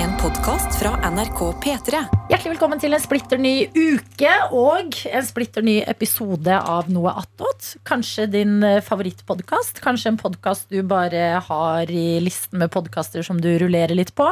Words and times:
En 0.00 0.16
podkast 0.16 0.78
fra 0.80 0.94
NRK 1.10 1.40
P3. 1.60 2.00
Hjertelig 2.30 2.52
velkommen 2.54 2.78
til 2.80 2.94
en 2.94 3.02
splitter 3.02 3.40
ny 3.42 3.66
uke 3.74 4.30
og 4.54 4.94
en 5.10 5.24
splitter 5.26 5.64
ny 5.66 5.80
episode 5.90 6.54
av 6.56 6.86
Noe 6.92 7.10
attåt. 7.20 7.72
Kanskje 7.84 8.24
din 8.30 8.62
favorittpodkast. 8.86 9.82
Kanskje 9.84 10.12
en 10.12 10.18
podkast 10.20 10.70
du 10.72 10.78
bare 10.86 11.40
har 11.44 11.90
i 11.90 12.20
listen 12.22 12.62
med 12.62 12.70
podkaster 12.72 13.26
som 13.26 13.40
du 13.42 13.50
rullerer 13.60 13.92
litt 13.98 14.14
på. 14.16 14.28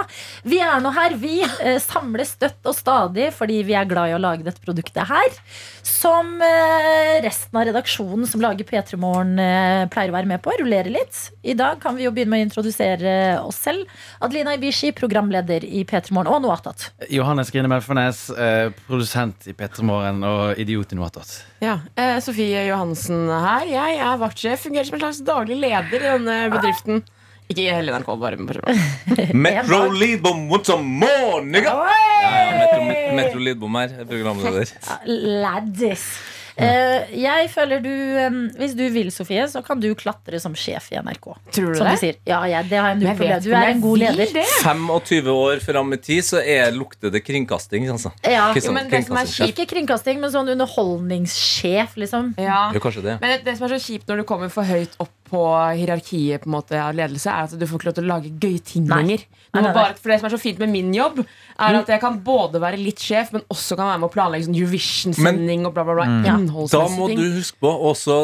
Vi 0.49 0.61
er 0.63 0.79
nå 0.81 0.93
her, 0.95 1.17
vi. 1.21 1.43
eh, 1.43 1.77
Samles 1.83 2.37
støtt 2.39 2.65
og 2.71 2.77
stadig 2.79 3.29
fordi 3.37 3.61
vi 3.67 3.77
er 3.77 3.91
glad 3.91 4.13
i 4.13 4.17
å 4.17 4.23
lage 4.23 4.47
dette 4.47 4.63
produktet 4.65 5.11
her. 5.11 5.37
Som 5.83 6.39
eh, 6.45 7.19
resten 7.27 7.59
av 7.59 7.67
redaksjonen 7.69 8.31
som 8.31 8.45
lager 8.45 8.65
P3 8.69 8.97
Morgen 9.03 9.37
eh, 9.43 9.85
pleier 9.93 10.15
å 10.15 10.17
være 10.17 10.33
med 10.33 10.45
på. 10.47 10.55
Rullere 10.63 10.95
litt. 10.95 11.19
I 11.43 11.59
dag 11.59 11.83
kan 11.83 11.99
vi 11.99 12.07
jo 12.07 12.15
begynne 12.15 12.37
med 12.37 12.47
å 12.47 12.49
introdusere 12.49 13.19
oss 13.43 13.61
selv. 13.69 13.91
Adelina 14.23 14.55
Ibishi, 14.57 14.95
programleder 14.97 15.67
i 15.69 15.85
P3 15.89 16.15
Morgen 16.17 16.33
og 16.33 16.43
Noe 16.45 16.57
attåt. 16.57 16.89
Johannes 17.13 17.53
Grine 17.55 17.71
Melfarnes, 17.71 18.25
eh, 18.31 18.71
produsent 18.89 19.49
i 19.51 19.55
P3 19.57 19.85
Morgen 19.87 20.25
og 20.27 20.59
idiot 20.61 20.93
i 20.93 20.99
noe 20.99 21.09
attåt. 21.11 21.35
Ja, 21.65 21.79
eh, 21.97 22.17
Sofie 22.25 22.65
Johansen 22.69 23.29
her. 23.29 23.69
Jeg 23.69 24.01
er 24.01 24.19
vaktsjef, 24.21 24.67
fungerer 24.67 24.89
som 24.89 24.99
en 24.99 25.05
slags 25.07 25.23
daglig 25.27 25.61
leder 25.61 26.01
i 26.01 26.11
denne 26.17 26.41
bedriften. 26.55 27.05
Ikke 27.49 27.65
i 27.65 27.71
hele 27.73 27.95
NRK, 27.97 28.11
bare 28.21 28.37
Metro 29.47 29.87
Lidbom, 29.89 30.49
what's 30.51 30.69
a 30.69 30.77
morning! 30.77 31.65
Ja, 31.65 31.79
ja, 32.21 32.33
Metro, 32.59 32.83
Metro 33.17 33.39
Lidbom 33.41 33.79
her, 33.81 33.95
programleder. 34.05 34.75
Laddis. 35.07 36.11
Eh, 36.59 37.13
jeg 37.23 37.51
føler 37.53 37.79
du 37.85 37.91
eh, 37.93 38.37
Hvis 38.59 38.73
du 38.75 38.83
vil, 38.91 39.13
Sofie, 39.15 39.45
så 39.47 39.61
kan 39.63 39.79
du 39.79 39.93
klatre 39.95 40.41
som 40.43 40.57
sjef 40.59 40.89
i 40.91 40.97
NRK. 40.99 41.29
Tror 41.55 41.69
du 41.73 41.79
Som 41.79 41.87
det? 41.87 41.93
du 41.95 42.01
sier. 42.03 42.17
Ja, 42.27 42.41
ja, 42.51 42.63
det 42.67 42.79
har 42.81 42.89
jeg 42.91 42.99
null 42.99 43.09
Jeg 43.13 43.17
problem. 43.21 43.35
vet 43.37 43.45
Du 43.47 43.53
er 43.55 43.69
en 43.71 43.81
god 43.85 43.99
leder. 44.03 44.33
det. 44.35 44.45
25 44.65 45.31
år 45.35 45.63
fram 45.63 45.93
i 45.95 46.01
tid 46.03 46.27
så 46.27 46.43
er, 46.43 46.73
lukter 46.75 47.13
det 47.15 47.23
kringkasting. 47.27 47.87
Altså. 47.95 48.11
Ja, 48.27 48.49
jo, 48.55 48.61
sånn 48.65 48.75
men 48.75 48.91
det 48.91 49.05
som 49.07 49.17
er 49.21 49.31
kjipt 49.31 49.55
ikke 49.55 49.69
kringkasting, 49.77 50.19
men 50.21 50.35
sånn 50.35 50.51
underholdningssjef, 50.57 51.95
liksom. 52.03 52.35
Ja. 52.39 52.71
Jo, 52.75 52.81
kanskje 52.83 53.03
det. 53.07 53.17
Men 53.23 53.33
det, 53.37 53.39
det 53.47 53.57
som 53.59 53.69
er 53.69 53.77
så 53.77 53.81
kjipt 53.83 54.09
når 54.11 54.23
du 54.23 54.27
kommer 54.29 54.51
for 54.53 54.67
høyt 54.69 54.95
opp 55.03 55.15
på 55.31 55.41
hierarkiet 55.79 56.43
på 56.43 56.51
en 56.51 56.55
måte 56.57 56.79
av 56.83 56.97
ledelse, 56.97 57.31
er 57.31 57.49
at 57.49 57.55
du 57.59 57.67
får 57.69 57.81
ikke 57.81 57.89
lov 57.91 57.97
til 57.99 58.07
å 58.07 58.13
lage 58.13 58.33
gøye 58.43 58.63
ting 58.65 58.89
lenger. 58.91 59.25
For 59.53 60.11
Det 60.11 60.19
som 60.21 60.29
er 60.29 60.35
så 60.35 60.41
fint 60.41 60.59
med 60.63 60.73
min 60.73 60.93
jobb, 60.95 61.23
er 61.59 61.79
at 61.81 61.89
jeg 61.89 62.01
kan 62.03 62.19
både 62.25 62.61
være 62.61 62.81
litt 62.81 63.01
sjef, 63.01 63.33
men 63.33 63.45
også 63.49 63.77
kan 63.79 63.91
være 63.93 64.03
med 64.03 64.09
å 64.11 64.15
planlegge 64.15 64.49
sånn 64.49 64.59
Eurovision-sending 64.59 65.67
og 65.69 65.75
bla, 65.77 65.85
bla, 65.89 65.95
bla. 66.01 66.07
Ja. 66.27 66.37
Da 66.73 66.85
må 66.97 67.09
du 67.13 67.25
huske 67.39 67.61
på 67.63 67.73
også 67.93 68.19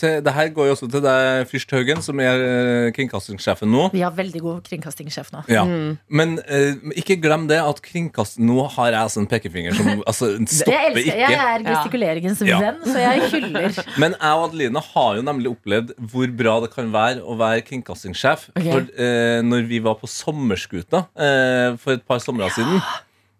til, 0.00 0.18
Det 0.24 0.32
her 0.36 0.50
går 0.54 0.68
jo 0.68 0.74
også 0.76 0.88
til 0.92 1.02
deg, 1.04 1.46
Fyrst 1.50 1.72
Haugen, 1.74 2.02
som 2.04 2.20
er 2.22 2.42
eh, 2.44 2.88
kringkastingssjefen 2.96 3.70
nå. 3.72 3.86
Vi 3.94 4.02
har 4.04 4.14
veldig 4.16 4.42
god 4.44 4.60
kringkastingssjef 4.66 5.30
nå. 5.34 5.42
Ja. 5.52 5.64
Men 6.08 6.36
eh, 6.44 6.76
ikke 7.00 7.16
glem 7.22 7.46
det 7.50 7.58
at 7.62 7.80
kringkast 7.84 8.38
Nå 8.42 8.66
har 8.76 8.90
jeg 8.92 9.00
altså 9.00 9.22
en 9.22 9.28
pekefinger 9.30 9.76
som 9.78 9.88
altså, 10.10 10.32
Det 10.36 10.44
jeg 10.44 10.60
stopper 10.60 10.90
elsker. 10.90 11.22
Jeg 11.22 11.40
er 11.46 11.66
gestikuleringens 11.70 12.44
Ja. 12.46 12.60
venn, 12.62 12.82
så 12.84 12.98
jeg 13.00 13.24
hyller. 13.32 13.80
Men 14.02 14.14
jeg 14.18 14.36
og 14.36 14.46
Adeline 14.50 14.82
har 14.92 15.16
jo 15.18 15.24
nemlig 15.26 15.54
opplevd 15.56 15.94
hvor 16.12 16.36
bra 16.42 16.58
det 16.66 16.70
kan 16.74 16.92
være 16.94 17.24
å 17.24 17.38
være 17.40 17.64
kringkastingssjef. 17.66 18.48
Ok. 18.56 18.68
For 18.68 18.92
eh, 19.00 19.40
når 19.46 19.66
vi 19.70 19.80
var 19.84 19.96
på 20.00 20.10
sommerskuta 20.10 21.06
eh, 21.16 21.76
for 21.80 21.96
et 21.96 22.04
par 22.06 22.20
somre 22.22 22.48
siden, 22.54 22.80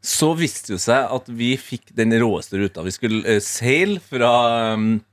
så 0.06 0.30
viste 0.38 0.76
det 0.76 0.82
seg 0.84 1.10
at 1.16 1.28
vi 1.34 1.52
fikk 1.58 1.90
den 1.98 2.14
råeste 2.22 2.60
ruta. 2.60 2.84
Vi 2.86 2.94
skulle 2.94 3.22
eh, 3.26 3.42
seile 3.42 3.98
fra 4.02 4.32
um, 4.76 4.96
eh, 4.96 5.04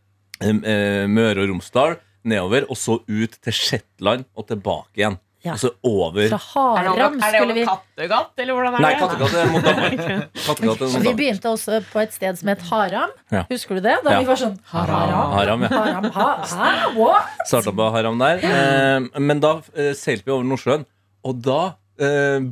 Møre 1.13 1.43
og 1.43 1.49
Romsdal 1.53 1.97
nedover, 2.23 2.65
og 2.71 2.77
så 2.79 2.99
ut 3.07 3.37
til 3.43 3.53
Shetland 3.55 4.25
og 4.35 4.47
tilbake 4.47 5.01
igjen. 5.01 5.19
Ja. 5.43 5.57
Og 5.57 5.59
så 5.59 5.69
over 5.83 6.29
Fra 6.31 6.37
det 6.39 6.91
Haram 6.93 7.17
er 7.17 7.19
det 7.19 7.29
skulle 7.33 7.43
over 7.43 7.53
vi 7.57 7.63
Kattegat, 7.67 8.29
eller 8.39 8.55
hvordan 8.55 8.75
er 8.77 8.83
Nei, 8.85 8.91
det? 8.93 8.99
Kattegat 9.01 9.33
er 9.35 9.49
mot 9.51 9.65
Danmark. 9.67 9.97
Er 10.53 10.67
mot 10.69 11.03
Vi 11.03 11.13
begynte 11.19 11.49
også 11.51 11.81
på 11.91 11.99
et 11.99 12.13
sted 12.15 12.39
som 12.39 12.47
het 12.53 12.61
Haram. 12.69 13.11
Ja. 13.33 13.41
Husker 13.49 13.75
du 13.75 13.81
det? 13.83 13.97
Da 14.05 14.13
Ja. 14.13 14.21
vi 14.23 14.29
var 14.29 14.39
sånn 14.39 14.55
Haram, 14.71 15.11
Haram, 15.35 15.65
ja. 15.67 15.71
Haram, 15.73 16.07
ha, 16.15 16.29
ha, 16.47 16.71
what? 16.95 17.27
Starta 17.49 17.75
på 17.75 17.89
Haram 17.91 18.23
der. 18.23 18.39
Eh, 18.39 19.19
men 19.19 19.43
da 19.43 19.57
eh, 19.75 19.91
seilte 19.99 20.23
vi 20.23 20.31
over 20.31 20.47
Nordsjøen, 20.47 20.85
og 21.27 21.41
da 21.43 21.59
eh, 21.67 21.75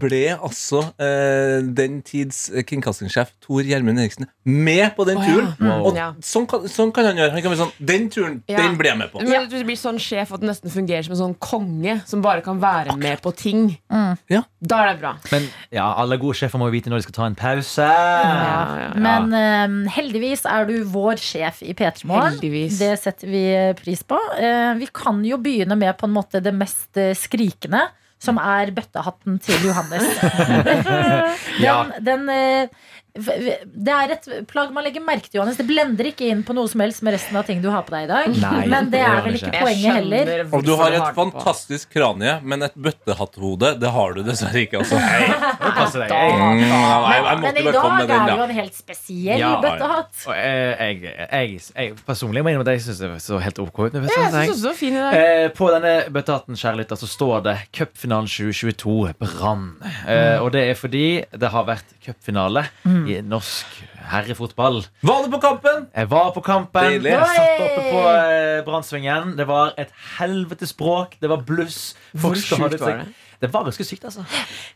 ble 0.01 0.21
altså 0.35 0.83
eh, 1.01 1.59
den 1.77 1.99
tids 2.05 2.49
eh, 2.51 2.65
kringkastingssjef 2.67 3.33
Tor 3.43 3.65
Gjermund 3.67 4.01
Eriksen 4.01 4.29
med 4.43 4.95
på 4.97 5.05
den 5.05 5.19
ja. 5.21 5.27
turen. 5.27 5.51
Wow. 5.61 5.87
Og 5.89 6.25
sånn, 6.25 6.47
kan, 6.49 6.65
sånn 6.71 6.93
kan 6.95 7.09
han 7.11 7.19
gjøre. 7.19 7.35
Han 7.35 7.45
kan 7.45 7.53
bli 7.53 7.59
sånn 7.59 7.73
Den 7.77 8.07
turen, 8.13 8.39
Ja. 8.49 8.63
den 8.63 8.77
ble 8.79 8.89
jeg 8.91 8.99
med 9.01 9.11
på. 9.13 9.21
Men 9.25 9.49
Du 9.51 9.57
blir 9.67 9.79
sånn 9.79 9.99
sjef 10.01 10.33
at 10.33 10.41
du 10.41 10.47
nesten 10.49 10.73
fungerer 10.73 11.05
som 11.05 11.15
en 11.15 11.21
sånn 11.21 11.37
konge 11.41 11.99
som 12.09 12.23
bare 12.25 12.41
kan 12.45 12.61
være 12.61 12.97
med 12.97 13.21
på 13.21 13.33
ting. 13.37 13.77
Ja. 14.31 14.43
Da 14.61 14.81
er 14.83 14.91
det 14.93 15.01
bra. 15.01 15.15
Men 15.31 15.47
ja, 15.73 15.87
alle 15.97 16.17
gode 16.21 16.37
sjefer 16.37 16.61
må 16.61 16.69
jo 16.69 16.75
vite 16.75 16.91
når 16.91 17.01
de 17.01 17.07
skal 17.07 17.17
ta 17.17 17.27
en 17.29 17.37
pause. 17.37 17.85
Ja, 17.85 18.41
ja, 18.41 18.61
ja. 18.85 18.89
Men 19.01 19.33
eh, 19.37 19.91
heldigvis 19.95 20.45
er 20.49 20.67
du 20.69 20.75
vår 20.89 21.21
sjef 21.21 21.61
i 21.65 21.75
P3 21.77 22.07
Morgen. 22.09 22.39
Det 22.41 22.93
setter 23.01 23.31
vi 23.31 23.45
pris 23.77 24.03
på. 24.07 24.17
Uh, 24.37 24.73
vi 24.79 24.87
kan 24.93 25.21
jo 25.25 25.39
begynne 25.41 25.77
med 25.79 25.97
på 25.99 26.07
en 26.09 26.15
måte 26.15 26.41
det 26.43 26.53
mest 26.55 26.97
eh, 26.99 27.13
skrikende, 27.17 27.87
som 28.21 28.37
er 28.37 28.69
bøttehatten 28.75 29.39
til 29.41 29.65
Johannes. 29.65 30.05
den, 30.67 30.83
Ja. 31.65 31.77
den, 32.05 32.27
eh, 32.29 32.67
det 33.11 33.91
er 33.91 34.13
et 34.15 34.27
plagg 34.47 34.71
man 34.71 34.85
legger 34.87 35.03
merke 35.03 35.27
til, 35.27 35.41
Johannes. 35.41 35.57
Det 35.59 35.67
blender 35.67 36.07
ikke 36.13 36.29
inn 36.31 36.45
på 36.47 36.55
noe 36.55 36.69
som 36.71 36.79
helst 36.83 37.03
med 37.03 37.17
resten 37.17 37.35
av 37.35 37.43
ting 37.49 37.59
du 37.63 37.67
har 37.73 37.83
på 37.83 37.91
deg 37.95 38.07
i 38.07 38.11
dag. 38.11 38.37
Nei, 38.39 38.65
men 38.71 38.87
det 38.91 39.01
det 39.01 39.07
er 39.09 39.25
vel 39.25 39.37
ikke 39.39 39.51
poenget 39.55 39.97
heller. 39.97 40.31
Og 40.55 40.65
du 40.65 40.71
har 40.79 40.95
et 40.97 41.17
fantastisk 41.17 41.91
kranie, 41.95 42.37
men 42.45 42.65
et 42.67 42.75
bøttehatthode, 42.77 43.73
det 43.81 43.91
har 43.95 44.15
du 44.15 44.21
dessverre 44.25 44.63
ikke. 44.65 44.81
Altså. 44.81 44.99
Passe 45.61 46.01
deg. 46.01 46.11
Mm, 46.11 46.61
Jeg, 46.61 47.37
Men 47.41 47.59
i 47.61 47.65
dag 47.65 48.01
er 48.01 48.07
det 48.09 48.35
jo 48.35 48.45
en 48.45 48.55
helt 48.59 48.77
spesiell 48.77 49.41
Ja, 49.41 49.51
ja. 49.55 49.61
bøttehatt. 49.63 50.11
og 50.27 50.35
jeg, 50.37 51.01
jeg, 51.01 51.15
jeg, 51.31 51.61
jeg 51.75 51.95
personlig 52.07 52.43
må 52.43 52.51
innrømme 52.53 52.67
at 52.67 52.77
jeg 52.77 52.85
syns 52.87 53.01
det 53.03 53.11
så 53.25 53.39
helt 53.41 53.61
ok 53.61 53.81
ut. 53.87 53.97
men 53.97 54.07
dag. 55.01 55.17
Eh, 55.21 55.47
på 55.57 55.69
denne 55.73 55.93
bøttehatten 56.13 56.59
kjære 56.59 56.81
så 57.01 57.09
står 57.09 57.43
det 57.47 57.55
Cupfinalen 57.75 58.29
2022 58.29 59.13
Brann. 59.21 59.67
Mm. 59.81 60.41
og 60.43 60.51
det 60.53 60.63
er 60.69 60.77
fordi 60.77 61.05
det 61.37 61.49
har 61.53 61.65
vært 61.67 61.95
cupfinale 62.03 62.65
i 63.09 63.21
norsk 63.25 63.79
herrefotball. 64.11 64.81
Var 65.05 65.23
du 65.25 65.31
på 65.33 65.39
kampen? 65.43 65.87
Jeg 65.95 66.09
var 66.11 66.31
på 66.35 66.43
kampen. 66.45 66.87
Deilig. 66.97 67.11
Jeg 67.13 67.35
satt 67.37 67.65
oppe 67.67 67.83
på 67.91 68.01
eh, 68.11 68.61
Brannsvingen. 68.67 69.35
Det 69.39 69.47
var 69.49 69.73
et 69.81 69.91
helvetes 70.17 70.73
bråk. 70.77 71.15
Det 71.21 71.29
var 71.31 71.43
bluss. 71.47 71.93
Hvor 72.13 72.35
sjukt 72.35 72.59
var 72.59 72.97
det? 72.97 73.05
Det 73.41 73.49
var 73.49 73.63
ganske 73.65 73.85
sykt, 73.87 74.03
altså. 74.05 74.21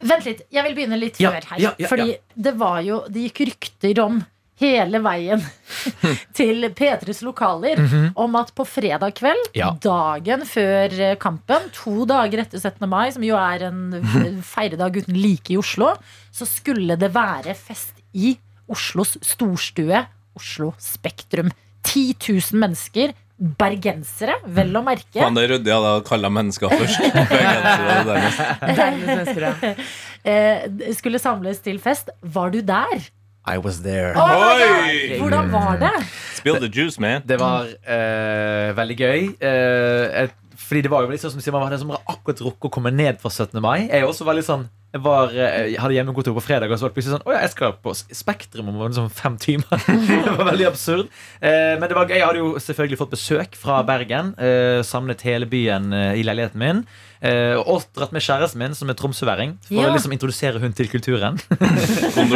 Vent 0.02 0.26
litt, 0.26 0.40
jeg 0.50 0.64
vil 0.66 0.74
begynne 0.78 0.98
litt 0.98 1.20
Ja, 1.22 1.36
før 1.36 1.52
her. 1.52 1.60
ja, 1.62 1.74
ja, 1.78 1.90
fordi 1.92 2.08
ja. 2.16 2.22
det 2.48 2.54
var 2.58 2.80
jo 2.82 3.04
Det 3.14 3.28
gikk 3.28 3.44
rykter 3.52 4.00
om 4.02 4.24
hele 4.58 5.02
veien 5.04 5.42
til 6.38 6.64
P3s 6.72 7.20
lokaler 7.28 7.82
om 8.16 8.38
at 8.40 8.54
på 8.56 8.64
fredag 8.66 9.12
kveld. 9.20 9.50
Ja. 9.54 9.74
dagen 9.84 10.46
før 10.48 10.96
eh, 11.12 11.18
kampen, 11.20 11.68
to 11.76 12.06
dager 12.10 12.46
etter 12.46 12.58
17. 12.64 12.88
mai, 12.90 13.10
som 13.12 13.26
jo 13.28 13.36
er 13.36 13.68
en 13.68 13.82
feiredag 14.56 14.96
uten 15.04 15.20
like 15.20 15.52
i 15.54 15.60
Oslo, 15.60 15.92
så 16.32 16.48
skulle 16.48 16.96
det 17.00 17.12
være 17.14 17.54
fest 17.60 17.95
i 18.16 18.38
Oslos 18.72 19.18
storstue, 19.22 20.06
Oslo 20.36 20.74
Spektrum. 20.82 21.52
10 21.86 22.16
000 22.24 22.60
mennesker. 22.64 23.14
Bergensere, 23.36 24.38
vel 24.48 24.72
å 24.80 24.82
merke. 24.86 25.20
Faen, 25.20 25.36
det 25.36 25.44
er 25.44 25.50
ryddig 25.58 25.72
av 25.76 25.84
deg 25.84 25.98
å 26.00 26.04
kalle 26.08 26.30
mennesker 26.32 26.72
først. 26.72 27.04
Eh, 30.26 30.66
skulle 30.98 31.20
samles 31.22 31.60
til 31.62 31.78
fest. 31.78 32.10
Var 32.34 32.50
du 32.56 32.64
der? 32.66 33.04
I 33.46 33.60
was 33.62 33.84
there. 33.86 34.16
Oh! 34.18 34.58
Oi! 34.58 35.20
Hvordan 35.20 35.52
var 35.54 35.78
det? 35.78 35.92
Spill 36.34 36.58
the 36.58 36.70
juice, 36.72 36.98
man. 36.98 37.22
Det 37.30 37.38
var 37.38 37.70
uh, 37.70 38.74
veldig 38.78 38.98
gøy. 38.98 39.28
Uh, 39.38 40.24
et, 40.24 40.34
fordi 40.58 40.82
det 40.88 40.90
var 40.90 41.06
jo 41.06 41.14
litt 41.14 41.22
sånn 41.22 41.36
som 41.36 41.44
sier, 41.44 41.54
Man 41.54 41.68
hadde 41.68 41.78
som 41.84 41.94
akkurat 41.94 42.42
rukket 42.42 42.72
å 42.72 42.74
komme 42.74 42.90
ned 42.90 43.22
fra 43.22 43.30
17. 43.30 43.54
mai. 43.62 43.86
Jeg 43.86 44.02
også 44.08 44.26
var 44.26 44.40
litt 44.40 44.50
sånn 44.50 44.66
var, 45.04 45.32
eh, 45.34 45.72
jeg 45.74 45.80
hadde 45.82 45.96
hjemmekontor 45.98 46.36
på 46.38 46.44
fredag, 46.46 46.72
og 46.72 46.78
så 46.80 46.86
var 46.86 46.92
det 46.94 46.98
plutselig 46.98 47.16
sånn 47.18 47.26
Å 47.28 47.34
ja, 47.36 47.40
jeg 47.46 47.54
skal 47.56 47.74
på 47.84 47.94
Spektrum 47.96 48.70
om 48.72 48.78
liksom 48.86 49.10
fem 49.14 49.36
timer. 49.42 49.82
det 50.28 50.36
var 50.38 50.48
veldig 50.52 50.68
absurd. 50.70 51.10
Eh, 51.42 51.74
men 51.80 51.88
det 51.92 51.98
var 51.98 52.08
gøy. 52.08 52.18
Jeg 52.20 52.28
hadde 52.28 52.44
jo 52.44 52.54
selvfølgelig 52.62 53.02
fått 53.02 53.16
besøk 53.16 53.58
fra 53.60 53.82
Bergen. 53.88 54.34
Eh, 54.40 54.80
samlet 54.88 55.26
hele 55.28 55.50
byen 55.52 55.92
eh, 55.96 56.14
i 56.22 56.24
leiligheten 56.28 56.62
min. 56.62 56.84
Eh, 57.26 57.56
og 57.58 57.86
dratt 57.98 58.12
med 58.14 58.22
kjæresten 58.22 58.60
min, 58.62 58.76
som 58.78 58.92
er 58.92 58.98
tromsøværing, 59.00 59.56
for 59.66 59.80
Ja. 59.80 59.90
å 59.90 59.96
liksom 59.96 60.14
introdusere 60.14 60.60
hun 60.62 60.74
til 60.78 60.90
kulturen. 60.92 61.40
Hun. 62.16 62.30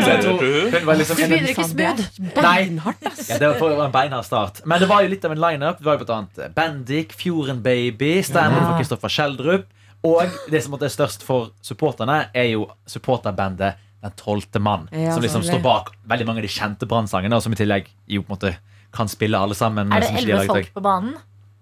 Var 0.85 0.95
liksom 1.00 1.17
Du 1.17 1.23
begynner 1.23 1.51
ikke 1.51 1.65
smooth. 1.67 2.33
Beinhardt, 2.35 3.03
ass. 3.06 3.27
ja, 3.29 3.38
det 3.41 3.50
var 3.59 3.85
en 3.85 3.94
beinhard 3.94 4.25
start. 4.25 4.61
Men 4.65 4.81
det 4.81 4.89
var 4.89 5.03
jo 5.06 5.11
litt 5.11 5.25
av 5.25 5.35
en 5.35 5.41
lineup. 5.44 5.79
Det 5.79 5.85
var 5.85 5.97
jo 5.97 6.06
blant 6.06 6.15
annet 6.17 6.56
Bendik, 6.56 7.13
Fjorden 7.17 7.61
Baby, 7.63 8.19
Stanley 8.25 8.59
ja. 8.59 8.65
for 8.71 8.79
Kristoffer 8.81 9.13
Schjelderup. 9.13 9.67
Og 10.07 10.35
det 10.51 10.61
som 10.63 10.75
er 10.77 10.91
størst 10.91 11.23
for 11.27 11.51
supporterne, 11.65 12.29
er 12.33 12.51
jo 12.53 12.69
supporterbandet 12.87 13.85
Den 13.99 14.13
tolvte 14.15 14.61
mann. 14.63 14.85
Ja, 14.95 15.11
som 15.11 15.19
liksom 15.19 15.43
står 15.43 15.59
bak 15.59 15.89
veldig 16.07 16.25
mange 16.25 16.39
av 16.39 16.45
de 16.47 16.51
kjente 16.53 16.87
brannsangene, 16.87 17.35
og 17.35 17.43
som 17.43 17.51
i 17.51 17.57
tillegg 17.59 17.89
jo 18.07 18.21
på 18.23 18.31
en 18.31 18.37
måte 18.37 18.51
kan 18.95 19.09
spille 19.11 19.35
alle 19.35 19.57
sammen. 19.59 19.91
Er 19.91 20.05
det 20.05 20.21
elleve 20.21 20.45
folk 20.47 20.69
på 20.71 20.83
banen? 20.85 21.17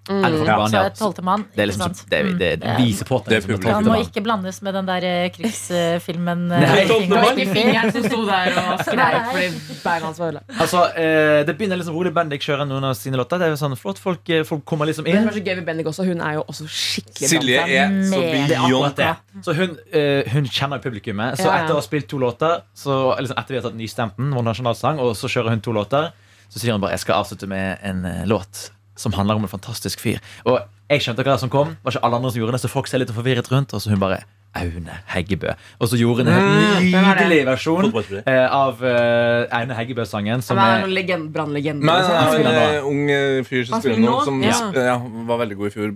Ja. 0.07 0.89
tolvtemann. 0.95 1.45
Det 1.55 1.61
er 1.63 1.67
liksom 1.71 1.83
sant? 1.93 2.03
det, 2.09 2.19
er- 2.19 2.57
det, 2.61 2.75
viser 2.79 3.05
på 3.09 3.17
at 3.19 3.25
Det 3.25 3.33
er 3.33 3.41
er 3.41 3.47
publikum. 3.47 3.73
Han 3.73 3.85
må 3.85 3.97
ikke 4.05 4.23
blandes 4.23 4.61
med 4.61 4.73
den 4.73 4.85
der 4.87 5.03
eh, 5.07 5.29
krigsfilmen. 5.35 6.47
Nei, 6.47 6.61
eh, 6.63 6.87
Det 6.87 7.17
of 7.17 7.37
ikke 7.37 7.53
fingeren 7.57 7.91
som 7.91 8.03
sto 8.07 8.21
der 8.27 8.53
og 8.61 8.83
skreik 8.87 9.27
fordi 9.31 9.47
beina 9.83 10.05
hans 10.05 10.19
var 10.21 10.27
ødelagt. 10.31 10.55
Altså, 10.59 10.83
eh, 10.95 11.43
det 11.47 11.57
begynner 11.57 11.77
liksom 11.81 11.95
rolig. 11.97 12.13
Bendik 12.15 12.41
kjører 12.45 12.65
noen 12.69 12.83
av 12.89 12.93
sine 12.97 13.17
låter. 13.19 13.37
Det 13.41 13.47
er 13.49 13.53
jo 13.55 13.59
sånn 13.59 13.75
flott, 13.79 13.99
Folk, 13.99 14.29
folk 14.47 14.63
kommer 14.65 14.85
liksom 14.87 15.03
Det 15.05 15.13
Men 15.13 15.27
det 15.27 15.33
er 15.35 15.39
så 15.39 15.43
gøy 15.45 15.55
med 15.59 15.65
Bendik 15.65 15.87
også, 15.91 16.05
hun 16.07 16.21
er 16.21 16.37
jo 16.37 16.43
også 16.47 16.67
skikkelig 16.71 17.29
Silje 17.31 17.59
er 17.65 17.89
så 18.07 18.21
Med- 18.21 18.49
Det 18.49 18.57
beyond 18.61 18.95
det. 18.95 19.09
Så 19.43 19.53
hun, 19.57 19.75
eh, 19.91 20.23
hun 20.33 20.45
kjenner 20.45 20.79
publikummet. 20.83 21.37
Så 21.41 21.49
etter 21.51 21.73
å 21.75 21.81
ha 21.81 21.83
spilt 21.85 22.07
to 22.07 22.17
låter, 22.21 22.61
så 22.77 23.17
liksom 23.19 23.37
etter 23.37 23.55
vi 23.55 23.59
har 23.59 23.67
tatt 23.69 23.75
nystemten, 23.77 24.31
vår 24.33 24.43
nasjonalsang, 24.51 24.99
og 25.03 25.15
så 25.17 25.27
kjører 25.27 25.49
hun 25.55 25.61
to 25.61 25.71
låter, 25.75 26.11
så 26.49 26.59
sier 26.61 26.71
hun 26.71 26.81
bare 26.81 26.91
jeg 26.95 27.03
skal 27.03 27.19
avslutte 27.23 27.47
med 27.51 27.77
en 27.83 28.05
låt 28.29 28.69
som 28.97 29.15
handler 29.15 29.39
om 29.39 29.45
en 29.47 29.51
fantastisk 29.51 30.01
fyr. 30.03 30.19
Og 30.45 30.59
jeg 30.89 31.03
skjønte 31.05 31.25
hva 31.27 31.37
som 31.39 31.51
kom, 31.53 31.75
var 31.83 31.95
ikke 31.95 32.03
alle 32.07 32.19
andre 32.19 32.33
som 32.33 32.41
gjorde 32.41 32.57
det, 32.57 32.63
så 32.65 32.71
folk 32.71 32.89
ser 32.89 33.03
litt 33.03 33.13
forvirret 33.15 33.51
rundt, 33.53 33.73
og 33.75 33.83
så 33.83 33.93
hun 33.93 34.01
bare 34.01 34.23
Aune 34.57 34.95
Heggebø. 35.11 35.51
Og 35.79 35.89
så 35.91 35.97
gjorde 35.99 36.23
hun 36.23 36.31
en 36.31 36.37
det? 36.37 36.91
nydelig 36.93 37.41
versjon 37.45 37.89
eh, 38.25 38.45
av 38.47 38.79
eh, 38.85 39.57
Aune 39.59 39.77
Heggebø-sangen. 39.77 40.41
Som 40.45 40.57
Han 40.57 40.71
er 40.71 40.85
noen 40.85 40.95
legend, 40.95 41.29
brannlegende. 41.33 41.85
Men 41.85 42.07
han 42.07 42.47
en 42.47 42.87
ung 42.87 43.03
eh, 43.11 43.43
fyr 43.47 43.67
som 43.69 43.81
spiller 43.83 44.01
nå, 44.01 44.15
som 44.25 45.27
var 45.29 45.41
veldig 45.43 45.57
god 45.59 45.67
i 45.69 45.73
fjor. 45.75 45.93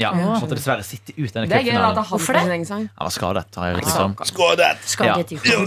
Ja, 0.00 0.10
Ja. 0.10 0.38
måtte 0.40 0.56
dessverre 0.58 0.84
sitte 0.86 1.14
ut 1.16 1.32
denne 1.32 1.46
cupfinalen. 1.46 1.96
han 1.96 2.04
Hvorfor 2.10 2.34
det? 2.34 2.44
Han 2.70 2.88
var 2.98 3.14
skadet, 3.14 3.46
har 3.56 3.70
jeg 3.70 3.76
riktig 3.80 3.94
som. 3.94 4.16
Skådet! 4.24 4.72
Skal 4.84 5.06
Ja. 5.06 5.16
det 5.16 5.26
til 5.28 5.38
Jo, 5.44 5.58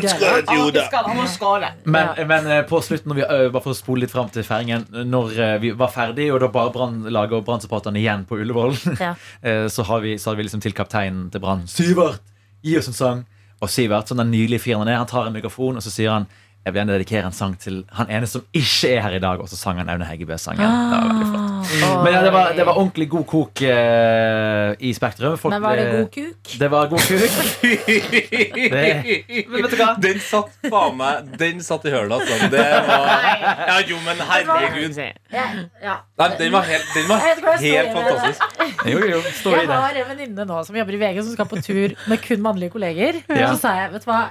hodet? 0.64 0.90
Han. 0.94 1.64
Men, 1.86 2.28
men 2.28 2.66
på 2.70 2.82
slutten, 2.82 3.10
når 3.12 3.16
vi, 3.16 3.26
bare 3.54 3.64
for 3.64 3.72
å 3.72 3.78
spole 3.78 4.04
litt 4.04 4.12
fram 4.12 4.30
til 4.30 4.44
feiringen 4.44 4.86
Når 5.10 5.60
vi 5.62 5.72
var 5.78 5.92
ferdig, 5.94 6.32
og 6.34 6.40
da 6.44 6.48
bare 6.54 6.74
Brannlaget 6.74 7.40
og 7.40 7.46
Brannsupporterne 7.48 8.00
igjen 8.02 8.26
på 8.28 8.40
Ullevål, 8.42 8.76
eh, 9.48 9.68
så, 9.72 9.86
har 9.88 10.04
vi, 10.04 10.18
liksom 10.18 10.62
til 10.64 10.76
kapteinen 10.76 11.30
til 11.32 11.44
Brann 11.44 11.66
Sivert, 11.70 12.22
gi 12.64 12.78
oss 12.80 12.90
en 12.92 12.98
sang! 12.98 13.24
Og 13.64 13.70
Sivert, 13.72 14.10
sånn 14.10 14.20
den 14.20 14.34
nydelige 14.34 14.66
fyren 14.66 14.82
han 14.84 14.92
er, 14.92 15.00
han 15.00 15.08
tar 15.08 15.30
en 15.30 15.36
mikrofon, 15.36 15.78
og 15.80 15.86
så 15.86 15.92
sier 15.94 16.12
han 16.12 16.26
jeg 16.64 16.72
vil 16.72 16.80
gjerne 16.80 16.94
dedikere 16.96 17.28
en 17.28 17.34
sang 17.36 17.54
til 17.60 17.82
han 17.92 18.08
ene 18.14 18.28
som 18.30 18.44
ikke 18.56 18.92
er 18.96 19.02
her 19.04 19.16
i 19.18 19.20
dag. 19.20 19.42
Og 19.44 19.50
så 19.52 19.58
sang 19.60 19.82
han 19.82 19.90
Aune 19.92 20.06
Heggebø-sangen. 20.08 20.64
Det 20.64 20.94
var 20.94 21.10
veldig 21.10 21.26
flott. 21.28 21.50
Men 22.06 22.14
ja, 22.16 22.22
det 22.24 22.32
var, 22.32 22.54
det 22.56 22.66
var 22.70 22.78
ordentlig 22.80 23.08
god 23.12 23.26
kok 23.28 23.64
uh, 23.68 24.70
i 24.80 24.94
Spektrum. 24.96 25.36
Folk 25.42 25.52
Men 25.58 25.66
var 25.66 25.76
det 25.82 25.86
god 25.92 26.08
kuk? 26.14 26.54
Det 26.62 26.70
var 26.72 26.88
god 26.94 27.04
kuk. 27.04 27.20
Det- 28.74 29.48
Men 29.50 29.64
vet 29.66 29.72
du 29.74 29.78
hva? 29.82 29.90
Den 30.04 30.20
satt 30.24 30.56
faen 30.72 30.98
meg 31.00 31.34
Den 31.40 31.60
satt 31.66 31.86
i 31.90 31.94
hølet, 31.94 32.16
altså. 32.16 32.50
Det 32.54 32.64
var 32.88 33.12
Ja, 33.68 33.78
jo, 33.88 34.00
men 34.08 34.24
herregud. 34.32 34.98
Ja, 35.34 35.46
ja. 35.84 35.98
Nei, 36.20 36.30
den 36.40 36.52
var 36.56 36.68
helt, 36.68 36.90
den 36.96 37.08
var 37.12 37.24
helt 37.28 37.44
står 37.44 37.92
fantastisk. 38.00 38.42
Jo, 38.88 38.98
jo, 39.00 39.12
jo. 39.18 39.22
Stå 39.42 39.54
i 39.56 39.62
Jeg 39.64 39.72
har 39.74 40.00
en 40.04 40.10
venninne 40.14 40.48
nå 40.48 40.64
som 40.68 40.78
jobber 40.78 40.96
i 40.98 41.02
VG, 41.04 41.24
som 41.28 41.36
skal 41.38 41.50
på 41.52 41.62
tur 41.66 41.96
med 42.08 42.24
kun 42.24 42.44
mannlige 42.46 42.74
kolleger. 42.76 43.20
Ja. 43.28 43.52
Så 43.54 43.60
sa 43.64 43.76
jeg, 43.82 43.92
vet 43.96 44.06
du 44.06 44.12
hva, 44.12 44.22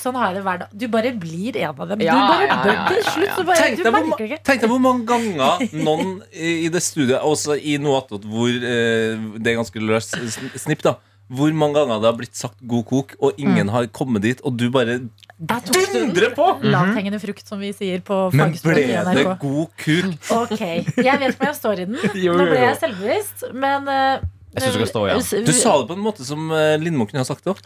sånn 0.00 0.16
har 0.18 0.30
jeg 0.30 0.38
det 0.38 0.44
hver 0.46 0.60
dag. 0.62 0.70
Du 0.72 0.86
bare 0.92 1.12
blir 1.24 1.58
en 1.62 1.74
av 1.74 1.88
dem. 1.92 2.04
Ja, 2.06 2.14
du 2.14 2.22
bare 2.32 2.46
ja, 2.46 2.56
ja, 2.64 2.72
ja, 2.74 2.86
til 2.92 3.02
slutt. 3.08 3.34
Så 3.36 3.44
bare, 3.48 3.58
Tenk 3.64 3.76
du 3.76 3.82
deg, 3.82 3.92
hvor, 3.92 4.08
merker 4.12 4.28
ikke. 4.28 4.40
tenk 4.48 4.64
deg 4.64 4.72
hvor 4.72 4.82
mange 4.84 5.04
ganger 5.08 5.66
noen 5.88 6.14
i 6.32 6.70
det 6.72 6.82
studiet, 6.84 7.20
også 7.20 7.58
i 7.58 7.76
noe 7.82 8.00
attåt 8.02 8.24
hvor 8.28 8.48
eh, 8.48 9.28
det 9.38 9.52
er 9.52 9.60
ganske 9.60 9.82
løst 9.84 10.16
snipp, 10.64 10.82
da. 10.86 10.96
Hvor 11.28 11.52
mange 11.52 11.76
ganger 11.76 11.98
det 12.00 12.08
har 12.08 12.16
blitt 12.16 12.36
sagt 12.40 12.56
'god 12.64 12.86
kok', 12.88 13.10
og 13.20 13.36
ingen 13.36 13.68
har 13.68 13.84
kommet 13.92 14.22
dit, 14.24 14.38
og 14.48 14.56
du 14.56 14.70
bare 14.72 14.94
dundrer 15.38 16.32
på! 16.32 16.46
Lavthengende 16.64 17.20
frukt, 17.20 17.44
som 17.46 17.60
vi 17.60 17.74
sier 17.76 18.00
på 18.00 18.30
Men 18.32 18.54
ble 18.64 18.86
det 18.88 19.26
god 19.42 19.68
kuk? 19.76 20.16
Ok, 20.32 20.60
Jeg 20.96 21.20
vet 21.20 21.36
hvor 21.36 21.50
jeg 21.50 21.58
står 21.58 21.82
i 21.82 21.84
den. 21.84 21.98
Nå 22.00 22.48
ble 22.48 22.62
jeg 22.62 22.80
selvbevisst, 22.80 23.44
men 23.52 23.88
eh, 23.92 24.24
Jeg 24.58 24.64
syns 24.66 24.74
du 24.74 24.80
skal 24.82 24.90
stå, 24.90 25.02
ja. 25.08 25.16
Du 25.46 25.52
sa 25.56 25.72
det 25.80 25.86
på 25.88 25.96
en 25.96 26.02
måte 26.04 26.26
som 26.28 26.50
eh, 26.52 26.74
Lindmo 26.82 27.06
kunne 27.08 27.22
ha 27.22 27.28
sagt 27.28 27.46
det 27.46 27.52
òg. 27.54 27.62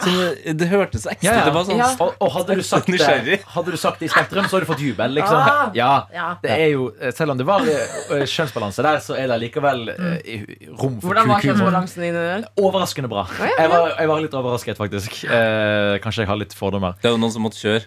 Det 0.58 0.68
hørtes 0.70 1.06
ekstra 1.10 1.26
Ja, 1.26 1.36
ja. 1.40 1.44
Det 1.48 1.54
var 1.56 1.66
sånn 1.68 1.80
Ja. 1.80 1.88
Og, 2.04 2.12
og 2.20 2.32
hadde, 2.36 2.58
du 2.60 2.64
sagt 2.66 2.90
hadde 3.56 3.74
du 3.74 3.78
sagt 3.80 4.02
det 4.02 4.10
i 4.10 4.12
Spektrum, 4.12 4.46
så 4.48 4.56
hadde 4.58 4.66
du 4.66 4.70
fått 4.72 4.84
jubel. 4.84 5.16
Liksom. 5.16 5.38
Ah. 5.38 5.70
Ja, 5.76 5.92
Ja. 6.14 6.28
det 6.42 6.52
er 6.58 6.68
jo, 6.74 6.90
Selv 7.16 7.34
om 7.34 7.40
det 7.40 7.46
var 7.48 7.64
eh, 7.66 8.26
kjønnsbalanse 8.28 8.84
der, 8.86 9.00
så 9.04 9.16
er 9.18 9.32
det 9.32 9.40
likevel 9.46 9.88
eh, 9.94 10.44
rom 10.76 11.00
for 11.00 11.08
Hvordan 11.10 11.32
var 11.32 11.40
kjønnsbalansen 11.46 12.06
din? 12.06 12.14
der? 12.20 12.46
Overraskende 12.60 13.08
bra. 13.12 13.26
Jeg 13.40 13.70
var, 13.72 13.94
jeg 13.98 14.08
var 14.12 14.22
litt 14.24 14.34
overrasket, 14.38 14.78
faktisk. 14.80 15.24
Eh, 15.24 15.96
kanskje 16.04 16.26
jeg 16.26 16.30
har 16.32 16.38
litt 16.40 16.54
fordommer. 16.56 16.98
Det 17.02 17.10
er 17.10 17.16
jo 17.16 17.20
noen 17.22 17.32
som 17.34 17.44
måtte 17.46 17.60
kjøre. 17.62 17.86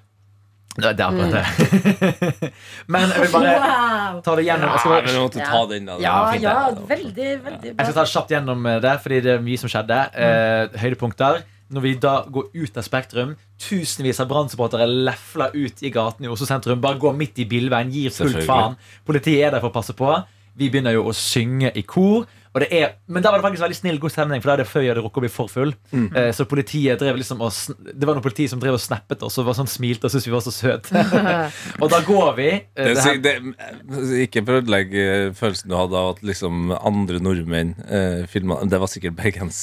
Det 0.75 0.91
det 0.99 1.03
er 1.03 1.07
akkurat 1.07 1.31
det. 1.31 2.51
Men 2.91 3.05
jeg 3.07 3.21
vil 3.23 3.31
bare 3.31 4.21
ta 4.25 4.35
det 4.35 4.43
gjennom. 4.43 4.73
Jeg 4.73 4.81
skal, 4.83 4.91
Ja, 4.91 5.01
bare, 5.05 5.19
måtte 5.23 5.45
ta 5.47 5.61
den, 5.71 5.85
da. 5.87 5.97
Ja, 6.03 6.15
fint, 6.33 6.43
ja, 6.43 6.55
veldig, 6.89 7.29
veldig, 7.45 7.71
bra. 7.71 7.71
jeg 7.79 7.87
skal 7.87 7.95
ta 7.95 8.05
kjapt 8.11 8.33
gjennom 8.35 8.67
det, 8.83 8.95
fordi 9.05 9.19
det 9.23 9.35
er 9.37 9.43
mye 9.45 9.61
som 9.61 9.71
skjedde. 9.71 9.99
Eh, 10.19 10.79
høydepunkter. 10.83 11.43
Når 11.73 11.81
vi 11.81 11.93
da 11.97 12.13
går 12.29 12.51
ut 12.53 12.75
av 12.77 12.85
Spektrum, 12.85 13.31
tusenvis 13.57 14.19
av 14.21 14.27
brannsupportere 14.29 14.85
lefler 14.85 15.55
ut 15.55 15.81
i 15.81 15.89
gaten 15.95 16.27
i 16.27 16.29
Oslo 16.29 16.45
sentrum. 16.45 16.81
Bare 16.83 16.99
går 17.01 17.15
midt 17.17 17.39
i 17.41 17.47
bilveien, 17.49 17.89
gir 17.95 18.13
fullt 18.13 18.43
faen. 18.45 18.75
Politiet 19.07 19.47
er 19.47 19.55
der 19.55 19.63
for 19.63 19.71
å 19.71 19.77
passe 19.79 19.95
på. 19.97 20.11
Vi 20.55 20.69
begynner 20.71 20.93
jo 20.95 21.07
å 21.09 21.15
synge 21.15 21.71
i 21.75 21.81
kor. 21.87 22.27
Og 22.55 22.61
det 22.63 22.69
er, 22.71 22.93
men 23.11 23.19
da 23.19 23.33
var 23.33 23.41
det 23.41 23.43
faktisk 23.49 23.65
veldig 23.65 23.75
snill 23.75 23.97
god 23.99 24.13
stemning, 24.13 24.39
for 24.39 24.47
da 24.47 24.53
er 24.55 24.61
det 24.63 24.67
før 24.71 24.83
jeg 24.85 24.93
hadde 24.93 25.01
rukket 25.03 25.19
å 25.19 25.23
bli 25.25 25.29
for 25.33 25.51
full. 25.51 25.73
Eh, 25.91 26.29
så 26.31 26.45
politiet 26.47 27.01
drev 27.01 27.17
liksom 27.19 27.41
og, 27.43 27.51
Det 27.83 28.07
var 28.07 28.15
noen 28.15 28.23
politi 28.23 28.45
som 28.47 28.61
drev 28.63 28.77
og 28.77 28.79
snappet 28.79 29.25
oss 29.27 29.35
og 29.41 29.49
var 29.49 29.57
sånn 29.57 29.67
smilte 29.67 30.07
og 30.07 30.13
syntes 30.13 30.27
vi 30.29 30.31
var 30.31 30.43
så 30.45 30.53
søte. 30.55 31.01
og 31.83 31.89
da 31.91 31.99
går 32.07 32.29
vi. 32.37 32.47
eh, 32.79 32.93
Det, 32.95 33.17
det 33.25 33.33
det, 33.91 34.21
ikke 34.29 34.45
for 34.47 34.55
å 34.55 34.61
ødelegge 34.63 35.05
følelsen 35.35 35.73
du 35.73 35.75
hadde 35.75 35.99
av 35.99 36.13
at 36.13 36.23
liksom 36.31 36.71
andre 36.79 37.19
nordmenn 37.19 37.73
eh, 37.89 38.23
filma 38.31 38.61
Det 38.71 38.79
var 38.79 38.91
sikkert 38.93 39.17
bergens, 39.19 39.59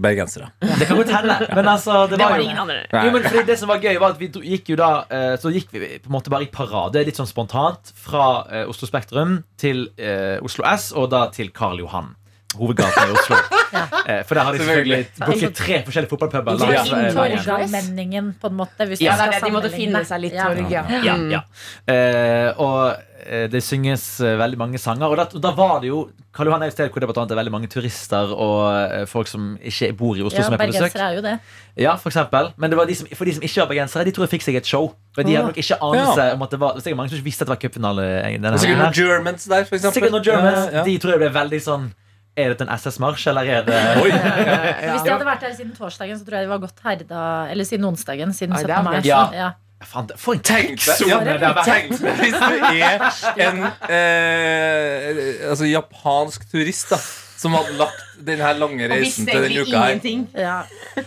bergensere. 0.00 0.48
Det 0.64 0.88
kan 0.88 0.96
godt 1.02 1.12
hende. 1.18 1.36
Men 1.52 1.68
altså, 1.74 2.06
det 2.08 2.16
Det 2.16 2.24
var 2.24 2.32
var 2.38 2.40
jo 2.40 2.48
ingen 2.48 2.62
andre. 2.64 2.78
Jo, 3.04 3.12
men 3.18 3.28
fordi 3.28 3.44
det 3.52 3.58
som 3.60 3.68
var 3.68 3.84
gøy 3.84 4.00
var 4.00 4.14
at 4.16 4.20
Vi 4.24 4.30
gikk 4.54 4.72
jo 4.72 4.78
da 4.80 4.90
eh, 5.12 5.34
Så 5.42 5.52
gikk 5.52 5.68
vi 5.76 5.82
på 6.00 6.08
en 6.08 6.16
måte 6.16 6.32
bare 6.32 6.48
i 6.48 6.50
parade, 6.52 7.04
litt 7.04 7.20
sånn 7.20 7.28
spontant, 7.28 7.92
fra 8.00 8.24
eh, 8.48 8.64
Oslo 8.70 8.88
Spektrum 8.88 9.42
til 9.60 9.90
eh, 10.00 10.38
Oslo 10.40 10.64
S, 10.72 10.88
og 10.96 11.10
da 11.12 11.26
til 11.34 11.52
Karl 11.52 11.82
Johan. 11.84 12.14
Hovedgaten 12.58 13.08
i 13.08 13.14
Oslo. 13.14 13.36
ja. 13.72 14.22
for 14.26 14.34
der 14.34 14.42
har 14.42 14.52
de 14.52 14.58
selvfølgelig 14.58 15.06
booket 15.26 15.54
tre 15.54 15.76
forskjellige 15.86 16.10
fotballpuber. 16.10 16.64
Ja. 16.72 16.82
eh. 16.82 17.12
Torgallmenningen, 17.14 18.32
på 18.40 18.50
en 18.50 18.56
måte. 18.58 18.88
Ja, 18.98 19.14
det 19.20 19.38
de 19.44 19.52
måtte 19.54 19.70
finne 19.74 20.02
seg 20.08 20.24
litt 20.24 20.34
torg, 20.38 20.66
ja. 20.72 20.82
Ja, 21.04 21.14
ja. 21.30 21.44
Eh, 21.86 22.50
og 22.58 22.96
eh, 23.22 23.46
det 23.52 23.62
synges 23.62 24.16
eh, 24.24 24.34
veldig 24.40 24.58
mange 24.58 24.82
sanger. 24.82 25.06
Og 25.06 25.20
da, 25.20 25.28
og 25.30 25.44
da 25.44 25.54
var 25.54 25.78
det 25.84 25.92
jo 25.92 26.08
Karl 26.34 26.46
Johan 26.46 26.62
er 26.62 26.70
et 26.70 26.74
sted 26.76 26.90
hvor 26.90 27.02
det 27.02 27.08
blant 27.10 27.18
annet 27.24 27.32
er 27.34 27.38
veldig 27.40 27.52
mange 27.54 27.70
turister 27.70 28.34
og 28.34 28.58
eh, 28.74 29.06
folk 29.10 29.30
som 29.30 29.52
ikke 29.66 29.92
bor 29.98 30.18
i 30.18 30.22
Oslo, 30.22 30.38
Ja, 30.38 30.44
som 30.46 30.54
er 30.54 30.62
på 30.62 30.68
besøk. 30.70 30.94
er 30.94 31.16
jo 31.18 31.24
det. 31.24 31.36
Ja, 31.78 31.94
for 31.98 32.10
eksempel. 32.12 32.52
Men 32.56 32.70
det 32.70 32.78
var 32.78 32.90
de 32.90 32.98
som, 32.98 33.08
for 33.14 33.26
de 33.30 33.34
som 33.38 33.46
ikke 33.46 33.62
var 33.62 33.70
bergensere, 33.72 34.06
de 34.06 34.14
tror 34.14 34.26
jeg 34.26 34.34
fikk 34.36 34.46
seg 34.46 34.60
et 34.60 34.66
show. 34.74 34.92
Men 35.18 35.26
de 35.26 35.38
hadde 35.38 35.50
nok 35.50 35.58
ikke 35.62 35.78
anelse 35.78 36.28
om 36.34 36.46
at 36.46 36.54
det 36.54 36.60
var 36.62 36.76
er 36.78 36.84
sikkert 36.84 37.02
mange 37.02 37.14
som 37.14 37.18
ikke 37.18 37.30
visste 37.30 37.46
at 37.46 37.50
det 37.50 37.54
var 37.56 37.62
cupfinale. 37.64 38.06
er 38.26 38.62
sikkert 38.62 38.84
noen. 38.84 38.94
Germans 38.98 39.50
der, 39.50 39.66
for 39.66 39.78
eksempel. 39.78 39.98
Sikkert 39.98 40.14
noen 40.18 40.30
Germans. 40.30 40.62
Ja, 40.66 40.78
ja. 40.80 40.86
De 40.86 40.98
tror 41.02 41.16
jeg 41.16 41.22
ble 41.24 41.34
veldig 41.34 41.62
sånn 41.66 41.90
Er 42.38 42.52
dette 42.54 42.62
en 42.62 42.70
SS-marsj, 42.78 43.26
eller 43.32 43.48
er 43.50 43.64
det 43.66 43.78
Oi. 44.00 44.10
Hvis 44.10 45.02
de 45.02 45.10
hadde 45.10 45.26
vært 45.26 45.42
her 45.48 45.54
siden 45.56 45.72
torsdagen, 45.76 46.18
så 46.20 46.24
tror 46.24 46.38
jeg 46.38 46.46
de 46.46 46.52
var 46.52 46.60
godt 46.62 46.78
herda 46.84 47.24
Eller 47.50 47.64
siden 47.66 47.84
onsdagen. 47.90 48.32
Siden 48.36 48.54
17. 48.56 48.84
mars 48.84 48.84
mai. 48.84 49.02
så, 49.02 49.34
Ja. 49.34 49.50
Fan, 49.82 50.06
det- 50.06 50.18
for 50.20 50.36
en 50.36 50.40
tenksone 50.44 51.24
det 51.24 51.40
har 51.40 51.54
vært. 51.56 51.88
hvis 52.20 52.36
du 52.36 52.66
er 52.76 53.00
en 53.48 53.62
eh, 53.64 55.48
altså, 55.50 55.64
japansk 55.70 56.44
turist 56.52 56.90
da 56.92 56.98
som 57.40 57.54
hadde 57.56 57.72
lagt 57.78 58.02
den 58.26 58.36
her 58.44 58.58
lange 58.60 58.84
reisen 58.90 59.24
til 59.24 59.40
denne 59.46 59.62
uka 59.64 59.78
her 59.80 59.94
ingenting. 59.94 60.26
Ja. 60.36 60.58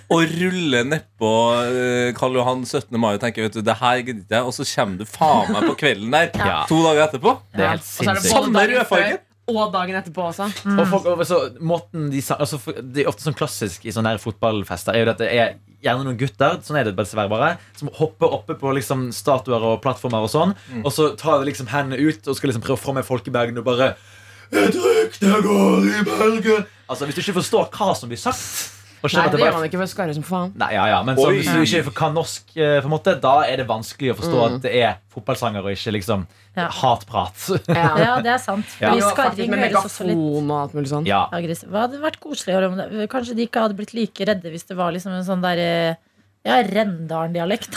og 0.09 0.23
ruller 0.31 0.87
nedpå 0.89 1.29
uh, 1.53 2.07
Karl 2.17 2.39
Johan 2.39 2.63
17. 2.65 2.97
mai 2.97 3.11
og 3.13 3.21
tenker 3.21 3.45
vet 3.45 3.53
du, 3.53 3.61
det 3.61 3.75
her 3.77 3.99
gidder 4.01 4.23
ikke 4.23 4.33
jeg, 4.39 4.47
og 4.49 4.55
så 4.57 4.65
kommer 4.71 4.97
du 4.97 5.05
faen 5.05 5.53
meg 5.53 5.67
på 5.69 5.75
kvelden 5.83 6.09
der 6.15 6.31
Ja. 6.33 6.63
to 6.65 6.79
dager 6.87 7.03
etterpå. 7.05 7.35
Det 7.53 7.61
er 7.67 7.75
er 7.75 7.77
det 7.77 7.85
både 8.01 8.25
Samme 8.31 8.65
rødfargen. 8.73 9.21
Og 9.51 9.73
dagen 9.73 9.97
etterpå 9.99 10.23
også. 10.29 10.47
Og 10.71 10.85
folk, 10.87 11.07
og 11.11 11.23
så, 11.27 11.39
måten 11.59 12.07
de, 12.13 12.21
altså, 12.37 12.59
det 12.79 13.03
er 13.03 13.09
ofte 13.11 13.25
sånn 13.25 13.35
klassisk 13.35 13.83
i 13.83 13.91
sånne 13.91 14.15
fotballfester 14.23 14.95
er 14.95 15.03
jo 15.03 15.11
at 15.11 15.19
det 15.19 15.29
er 15.35 15.57
gjerne 15.83 16.05
noen 16.07 16.19
gutter 16.19 16.61
sånn 16.63 16.77
er 16.79 16.87
det 16.87 16.95
dessverre 16.95 17.27
bare, 17.31 17.49
som 17.75 17.91
hopper 17.97 18.31
oppe 18.37 18.55
på 18.55 18.71
liksom 18.77 19.09
statuer 19.15 19.65
og 19.67 19.81
plattformer, 19.83 20.23
og 20.23 20.31
sånn 20.31 20.53
og 20.79 20.91
så 20.95 21.09
tar 21.19 21.41
de 21.41 21.49
liksom 21.49 21.67
hendene 21.73 21.99
ut 21.99 22.29
og 22.31 22.37
skal 22.39 22.53
liksom 22.53 22.63
prøve 22.63 22.79
å 22.79 22.83
få 22.85 22.95
med 22.95 23.07
folkebergen 23.07 23.59
og 23.59 23.67
bare 23.67 23.93
Et 24.53 24.75
rykte 24.77 25.41
går 25.43 25.87
i 25.89 26.03
Bergen! 26.05 26.65
Altså 26.87 27.07
Hvis 27.07 27.17
du 27.17 27.21
ikke 27.23 27.39
forstår 27.41 27.71
hva 27.73 27.93
som 27.97 28.11
blir 28.11 28.21
sagt 28.21 28.82
Nei, 29.03 29.23
det 29.27 29.35
det 29.35 29.43
gjør 29.43 29.55
man 29.57 29.65
ikke 29.67 29.79
for 29.81 29.91
skarre 29.91 30.13
som 30.15 30.23
faen. 30.23 30.53
Nei, 30.59 30.69
ja, 30.77 30.85
ja, 30.87 30.99
men 31.03 31.17
så, 31.19 31.25
hvis 31.35 31.49
du 31.51 31.63
ikke 31.65 31.93
kan 31.97 32.13
norsk, 32.15 32.53
eh, 32.55 32.77
på 32.79 32.87
en 32.87 32.93
måte, 32.93 33.15
da 33.19 33.33
er 33.43 33.59
det 33.59 33.65
vanskelig 33.67 34.13
å 34.13 34.15
forstå 34.21 34.45
at 34.45 34.55
det 34.63 34.71
er 34.79 34.93
fotballsanger 35.11 35.65
og 35.65 35.75
ikke 35.75 35.95
liksom 35.97 36.23
Ja. 36.55 36.69
hatprat. 36.69 37.35
Ja. 37.67 37.89
ja, 38.05 38.15
det 38.21 38.31
er 38.35 38.39
sant. 38.39 38.65
Ja. 38.79 38.93
Jo, 38.93 39.09
faktisk 39.09 39.17
skarring 39.17 39.49
med 39.51 39.63
høres 39.65 39.89
også 39.89 40.07
litt 40.07 40.17
megafon 40.21 40.51
og 40.53 40.57
alt 40.61 40.77
mulig 40.77 40.91
sånn. 40.93 41.07
ja. 41.09 41.23
aggressiv. 41.33 41.69
Hva 41.73 41.87
hadde 41.87 41.99
vært 42.03 42.19
det? 42.21 43.09
Kanskje 43.11 43.35
de 43.35 43.47
ikke 43.49 43.65
hadde 43.65 43.77
blitt 43.79 43.93
like 43.97 44.29
redde 44.29 44.53
hvis 44.53 44.67
det 44.69 44.77
var 44.77 44.93
liksom 44.95 45.17
en 45.17 45.25
sånn 45.27 45.43
derre 45.43 45.97
Ja, 46.49 46.57
Rendalen-dialekt. 46.67 47.69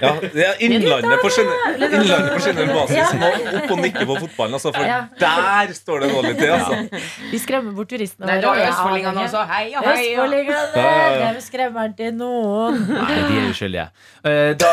Ja, 0.00 0.14
ja, 0.32 0.52
Innlandet 0.64 1.20
på 1.20 1.28
generell 1.28 1.82
innlandet 1.92 2.30
på 2.32 2.38
generell 2.46 2.70
basis. 2.72 2.96
Ja. 2.96 3.08
Må 3.20 3.28
opp 3.58 3.74
og 3.74 3.82
nikke 3.84 4.06
på 4.08 4.16
fotballen, 4.22 4.56
altså, 4.56 4.72
for 4.72 4.86
Ja. 4.88 5.02
der 5.20 5.74
står 5.76 6.00
det 6.06 6.08
dårlig 6.14 6.32
til. 6.38 6.54
Altså. 6.54 7.02
Vi 7.34 7.40
skremmer 7.42 7.76
bort 7.76 7.90
turistene 7.92 8.30
Nei, 8.30 8.38
da 8.40 8.48
våre. 8.54 8.64
er 8.64 8.72
Østfoldingene 8.72 9.26
også. 9.26 9.44
Hei 9.52 9.66
og 9.76 9.84
hei. 9.90 10.06
Østfoldingene, 10.08 10.62
skremmeren 10.72 11.42
skremmer 11.50 11.92
til 12.00 12.16
noen. 12.16 12.80
Nei, 12.88 13.20
de 13.28 13.42
er 13.42 13.50
uskyldige. 13.52 13.86
Eh, 14.24 14.66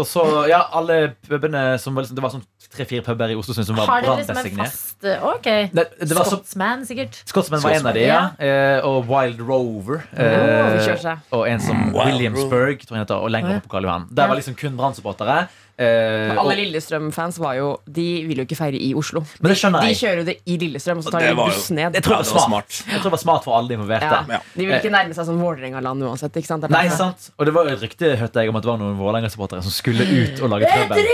og 0.00 0.06
så, 0.08 0.24
ja, 0.48 0.62
alle 0.80 1.12
pubene 1.28 1.76
som 1.78 1.94
var 1.94 2.02
liksom, 2.06 2.16
Det 2.16 2.22
var 2.24 2.32
sånn 2.32 2.46
tre-fire 2.74 3.04
puber 3.06 3.30
i 3.30 3.36
Oslo 3.38 3.54
som 3.54 3.76
var 3.76 3.86
Har 3.86 4.00
dere 4.02 4.16
liksom 4.18 4.34
branndesignert. 4.34 4.72
fast 4.72 5.04
Ok. 5.28 5.46
Det, 5.76 5.84
det 6.00 6.16
var 6.16 6.24
Scotsman, 6.26 6.80
sikkert. 6.88 7.20
Scotsman 7.28 7.60
var 7.62 7.76
en 7.76 7.86
av 7.86 7.94
de, 7.94 8.06
ja. 8.08 8.22
Eh, 8.40 8.80
og 8.88 9.04
Wild 9.12 9.44
Rover. 9.44 10.00
eh, 10.16 10.96
seg. 10.98 11.20
og 11.30 11.44
en 11.52 11.60
som 11.62 11.84
Wild 11.94 12.13
Williamsburg, 12.14 12.86
tror 12.86 12.98
jeg 12.98 13.04
heter, 13.04 13.20
og 13.26 13.30
lenger 13.34 13.58
opp 13.58 13.66
på 13.68 13.74
Karl 13.76 13.88
Johan. 13.88 14.08
Der 14.10 14.30
var 14.30 14.38
liksom 14.40 14.56
kun 14.58 14.76
Brann-supportere. 14.78 15.44
Eh, 15.74 16.38
Alle 16.38 16.54
Lillestrøm-fans 16.54 17.40
var 17.42 17.56
jo 17.58 17.70
De 17.90 18.04
ville 18.28 18.44
jo 18.44 18.46
ikke 18.46 18.58
feire 18.60 18.78
i 18.78 18.92
Oslo. 18.94 19.24
Men 19.42 19.50
det 19.50 19.56
skjønner 19.58 19.82
De 19.82 19.96
kjører 19.98 20.20
jo 20.20 20.26
det 20.28 20.36
i 20.46 20.58
Lillestrøm, 20.62 21.00
og 21.00 21.06
så 21.06 21.10
tar 21.14 21.24
de 21.26 21.32
buss 21.38 21.70
ned. 21.74 21.96
Jeg 21.98 22.06
tror 22.06 22.14
Ja, 22.14 22.22
det 22.22 22.36
var 22.36 22.46
smart. 22.46 22.76
Jeg 22.86 23.00
tror 23.00 23.08
det 23.08 23.14
var 23.16 23.22
smart 23.24 23.46
for 23.48 23.58
alle 23.58 23.72
de 23.72 23.78
involverte. 23.80 24.10
Ja. 24.12 24.38
Ja. 24.38 24.40
De 24.54 24.68
vil 24.68 24.76
ikke 24.78 24.92
nærme 24.94 25.16
seg 25.16 25.26
sånn 25.26 25.40
Vålerenga-land 25.42 26.06
uansett. 26.06 26.38
Ikke 26.38 26.52
sant? 26.52 26.68
Nei, 26.70 26.86
sant 26.94 27.30
Og 27.34 27.48
det 27.48 27.54
var 27.56 27.72
et 27.72 27.82
rykte 27.82 28.14
hørte 28.20 28.44
jeg 28.44 28.52
om 28.52 28.60
at 28.60 28.66
det 28.66 28.70
var 28.70 28.78
noen 28.84 28.94
Vålerenga-supportere 29.00 29.64
som 29.66 29.74
skulle 29.74 30.06
ut 30.06 30.44
og 30.44 30.54
lage 30.54 30.70
trøbbel. 30.70 31.10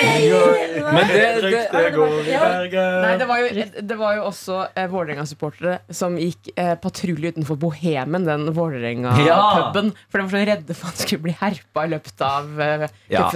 Men 0.00 1.06
det, 1.10 1.20
det, 1.44 1.50
det, 1.72 1.84
går 1.92 2.14
i 2.24 2.36
Bergen. 2.40 2.94
Nei, 3.04 3.12
det 3.20 3.26
var 3.28 3.42
jo, 3.42 3.64
det 3.90 3.96
var 4.00 4.16
jo 4.16 4.24
også 4.30 4.58
eh, 4.72 4.88
Vålerenga-supportere 4.90 5.76
som 5.94 6.16
gikk 6.20 6.50
eh, 6.56 6.72
patrulje 6.80 7.34
utenfor 7.34 7.58
Bohemen, 7.60 8.24
den 8.28 8.48
Vålerenga-puben. 8.56 9.92
For 10.08 10.20
de 10.22 10.24
var 10.24 10.32
så 10.32 10.42
redde 10.48 10.76
for 10.78 10.88
at 10.88 10.96
han 10.96 11.04
skulle 11.04 11.26
bli 11.28 11.36
herpa 11.40 11.84
i 11.84 11.92
løpet 11.92 12.24
av 12.24 12.64
eh, 12.64 12.86
Ja. 13.10 13.26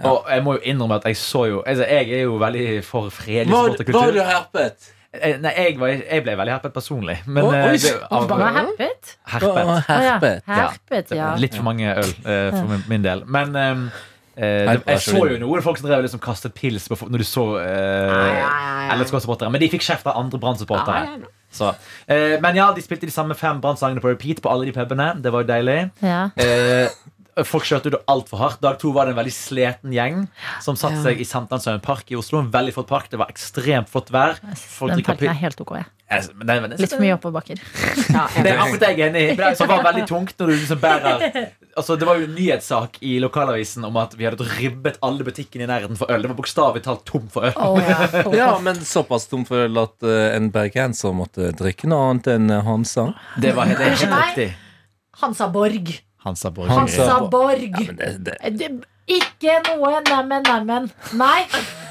Ja. 0.00 0.10
Og 0.10 0.30
jeg 0.30 0.44
må 0.46 0.56
jo 0.56 0.62
innrømme 0.64 0.96
at 1.00 1.04
jeg 1.10 1.16
så 1.20 1.44
jo 1.44 1.58
altså, 1.66 1.84
Jeg 1.84 2.08
er 2.16 2.22
jo 2.24 2.38
veldig 2.40 2.84
for 2.84 3.12
fredelig 3.12 3.52
var, 3.52 3.76
var 3.92 4.14
du 4.16 4.20
herpet? 4.24 4.90
Eh, 5.12 5.40
Nei, 5.42 5.50
jeg, 5.56 5.74
var, 5.80 5.90
jeg 5.90 6.22
ble 6.22 6.36
veldig 6.38 6.52
herpet 6.54 6.74
personlig. 6.74 7.16
Men 7.26 7.48
oh, 7.48 7.56
eh, 7.56 7.72
oi, 7.72 7.80
det, 7.82 7.96
av, 8.06 8.28
bare 8.30 8.52
herpet? 8.54 9.16
herpet? 9.32 9.72
herpet. 9.88 10.44
Ja. 10.46 10.54
herpet. 10.54 11.10
Ja. 11.18 11.32
Litt 11.40 11.58
for 11.58 11.66
mange 11.66 11.90
øl 11.90 12.14
uh, 12.22 12.52
for 12.54 12.70
min, 12.70 12.84
min 12.92 13.06
del. 13.06 13.24
Men 13.26 13.58
eh, 13.58 13.72
eh, 13.74 14.44
det, 14.46 14.68
Herpet 14.70 14.86
er 14.86 15.00
jeg 15.00 15.04
så 15.08 15.16
så 15.18 15.26
jo 15.32 15.42
noen 15.42 15.66
folk 15.66 15.82
som 15.82 15.90
drev 15.90 16.06
liksom 16.06 16.22
kastet 16.22 16.54
pils 16.54 16.86
på 16.86 17.00
når 17.10 17.24
du 17.24 17.26
så 17.26 17.46
uh, 17.58 18.94
LSK-supportere. 18.94 19.50
Men 19.50 19.64
de 19.64 19.72
fikk 19.74 19.88
kjeft 19.88 20.06
av 20.06 20.20
andre 20.22 20.38
Brann-supportere. 20.42 21.18
Så, 21.50 21.72
eh, 22.06 22.36
men 22.38 22.54
ja, 22.54 22.68
de 22.70 22.82
spilte 22.84 23.10
de 23.10 23.14
samme 23.14 23.34
fem 23.34 23.58
Brann-sangene 23.58 24.02
på 24.02 24.12
repeat 24.14 24.38
på 24.44 24.52
alle 24.52 24.70
de 24.70 24.76
pubene. 24.76 25.10
Det 25.18 25.34
var 25.34 25.42
jo 25.42 25.50
deilig. 25.50 25.80
Ja. 26.06 26.28
Eh, 27.40 27.46
folk 27.48 27.64
kjørte 27.68 27.90
det 27.94 28.00
altfor 28.10 28.40
hardt. 28.42 28.60
Dag 28.64 28.78
to 28.80 28.92
var 28.92 29.08
det 29.08 29.14
en 29.16 29.20
veldig 29.22 29.32
sliten 29.34 29.94
gjeng 29.96 30.26
som 30.62 30.76
satte 30.76 30.98
Ja. 31.00 31.02
seg 31.08 31.20
i 31.20 31.24
Sankthanshaugen 31.28 31.80
park 31.82 32.10
i 32.12 32.16
Oslo. 32.20 32.40
En 32.40 32.50
veldig 32.52 32.74
flott 32.76 32.88
park. 32.90 33.08
Det 33.10 33.18
var 33.18 33.30
ekstremt 33.32 33.88
flott 33.88 34.10
vær. 34.12 34.36
Folk 34.56 34.92
Den 34.94 35.02
parken 35.02 35.28
er 35.30 35.40
helt 35.40 35.60
ok. 35.60 35.72
det- 36.10 36.46
det- 36.46 36.78
Litt 36.80 36.90
for 36.90 36.98
mye 37.00 37.16
oppoverbakker. 37.16 37.58
Ja, 38.10 38.26
Det 38.42 38.50
er 38.50 38.58
akkurat 38.58 38.96
jeg 38.96 38.98
enig 39.08 39.38
i. 39.38 39.54
Som 39.54 39.68
var 39.68 39.82
veldig 39.84 40.06
tungt 40.08 40.34
når 40.38 40.46
du 40.46 40.52
liksom 40.54 40.80
bærer 40.80 41.50
Altså, 41.76 41.96
Det 41.96 42.04
var 42.06 42.16
jo 42.18 42.24
en 42.24 42.34
nyhetssak 42.34 42.98
i 43.00 43.20
lokalavisen 43.20 43.84
om 43.86 43.96
at 43.96 44.14
vi 44.18 44.24
hadde 44.24 44.42
ribbet 44.58 44.98
alle 45.02 45.22
butikkene 45.22 45.62
i 45.62 45.66
nærheten 45.70 45.96
for 45.96 46.10
øl. 46.10 46.20
Det 46.22 46.28
var 46.28 46.36
bokstavelig 46.36 46.82
talt 46.82 47.04
tom 47.06 47.28
for 47.28 47.42
øl. 47.46 47.52
Oh, 47.56 47.78
ja. 47.78 48.08
Ja, 48.34 48.58
men 48.58 48.74
såpass 48.74 49.28
tom 49.30 49.44
for 49.46 49.56
øl 49.68 49.78
at 49.78 50.02
uh, 50.02 50.34
en 50.34 50.50
bergenser 50.50 51.14
måtte 51.14 51.52
drikke 51.56 51.86
noe 51.86 52.10
annet 52.10 52.26
enn 52.26 52.50
Hansa. 52.66 53.14
Det 53.40 53.54
var 53.54 53.66
helt, 53.70 53.78
helt 53.78 54.02
riktig. 54.02 54.54
Hansa 55.22 55.46
Borg. 55.48 56.00
Hansa 56.24 56.50
Borg. 56.50 56.68
Hansa- 56.68 57.06
Hansa 57.08 57.28
Borg. 57.32 57.62
Ja, 57.80 57.92
det, 57.92 58.24
det. 58.24 58.58
Det- 58.58 58.86
Ikke 59.10 59.56
noe 59.66 60.00
neimen, 60.06 60.42
neimen. 60.46 60.84
Nei. 61.18 61.40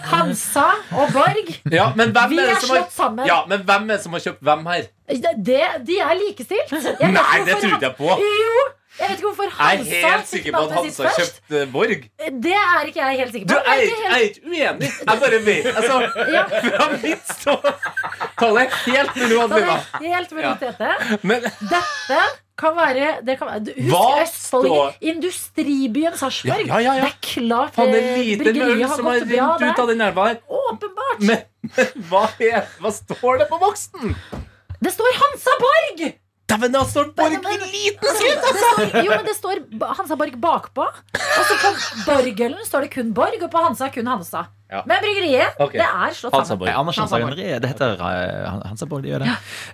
Hansa 0.07 0.67
og 0.95 1.09
Borg. 1.11 1.49
Ja, 1.71 1.89
men 1.95 2.13
hvem 2.15 2.29
Vi 2.31 2.37
er 2.39 2.53
er 2.53 2.61
slått 2.63 2.77
har 2.85 2.89
sammen. 2.95 3.25
Ja, 3.27 3.41
men 3.49 3.63
hvem 3.67 3.89
er 3.89 3.97
det 3.97 4.03
som 4.05 4.13
har 4.15 4.21
kjøpt 4.23 4.39
hvem 4.47 4.65
her? 4.71 4.85
Det, 5.09 5.59
de 5.89 5.97
er 5.99 6.13
likestilt. 6.15 6.71
Jeg 6.71 7.11
Nei, 7.11 7.39
det 7.45 7.57
trodde 7.59 7.81
jeg 7.89 7.95
på. 7.97 8.07
Jo, 8.23 8.63
jeg 8.99 9.09
vet 9.09 9.17
ikke 9.17 9.27
hvorfor 9.27 9.51
Jeg 9.59 9.79
er 9.79 10.07
helt 10.07 10.27
sikker 10.31 10.51
på 10.55 10.61
at 10.63 10.71
Hansa 10.77 11.03
har 11.03 11.19
kjøpt 11.19 11.53
eh, 11.59 11.65
Borg. 11.73 12.07
Det 12.47 12.55
er 12.61 12.87
ikke 12.93 13.03
jeg 13.03 13.19
helt 13.19 13.35
sikker 13.35 13.47
på. 13.47 13.59
Jeg 13.67 13.67
er 13.67 13.81
er 13.81 13.85
jeg 13.99 14.11
er 14.15 14.25
ikke 14.29 14.41
uenig. 14.47 14.91
Jeg 14.99 15.19
bare 15.25 15.39
vet 15.45 15.65
Altså, 15.75 15.95
Ja. 16.37 16.43
fra 16.47 16.89
mitt 17.03 17.33
ståsted 17.35 17.73
Tallet 18.39 18.69
noe, 18.69 18.83
helt, 18.87 19.15
mulig 19.19 19.37
å 19.43 19.47
Ja. 19.59 20.53
Dette 21.75 22.21
kan 22.59 22.75
være, 22.77 23.09
det 23.25 23.35
kan 23.39 23.49
være 23.49 23.73
Husk 23.77 23.93
Hva 23.93 24.21
Østfold. 24.23 24.69
Industribyen 25.11 26.17
Sarpsborg. 26.19 26.67
Ja, 26.67 26.79
ja, 26.83 26.95
ja. 26.99 27.07
Det 27.07 27.13
er 27.13 27.19
klart 27.23 27.79
han 27.79 27.93
er 27.95 28.07
lite 28.19 28.53
har 28.59 28.95
som 28.95 29.09
har 29.09 29.23
rent 29.23 29.65
ut 29.65 29.83
av 29.83 29.91
den 29.91 30.03
elva 30.07 30.29
her. 30.31 30.39
Åpenbart. 30.47 31.21
Men, 31.23 31.45
men 31.75 32.07
hva, 32.11 32.25
er, 32.43 32.67
hva 32.83 32.91
står 32.95 33.43
det 33.43 33.49
på 33.51 33.59
boksen? 33.61 34.15
Det 34.79 34.91
står 34.95 35.15
Hansa 35.23 35.55
Borg! 35.63 36.03
Dæven, 36.49 36.73
det 36.73 36.85
står 36.89 37.09
Borg 37.17 37.35
i 37.35 37.57
liten 37.71 38.15
skrift! 38.17 39.03
jo, 39.05 39.09
men 39.11 39.25
det 39.27 39.35
står 39.37 39.63
Hansa 39.99 40.17
Borg 40.19 40.37
bakpå. 40.41 40.85
Og 40.85 41.43
så 41.49 41.59
på 41.61 41.73
Borgølen 42.07 42.63
står 42.65 42.87
det 42.87 42.93
kun 42.95 43.11
Borg, 43.15 43.37
og 43.43 43.51
på 43.53 43.65
Hansa 43.67 43.91
kun 43.93 44.07
Hansa. 44.09 44.47
Ja. 44.69 44.83
Men 44.85 44.99
bryggeriet, 45.01 45.55
okay. 45.57 45.79
det 45.81 45.85
er 45.85 46.11
slått 46.13 46.35
Hansa 46.35 46.51
sammen. 46.51 46.59
Borg. 46.61 46.75
Anders 46.77 46.97
Hansa 47.01 47.17
Hansa 47.17 47.29
Borg. 47.31 47.61
Det 47.63 47.69
heter 47.71 47.95
uh, 47.97 48.59
Hansa 48.67 48.85
Borg. 48.85 49.01
Det 49.01 49.09
gjør 49.09 49.23
det. 49.23 49.31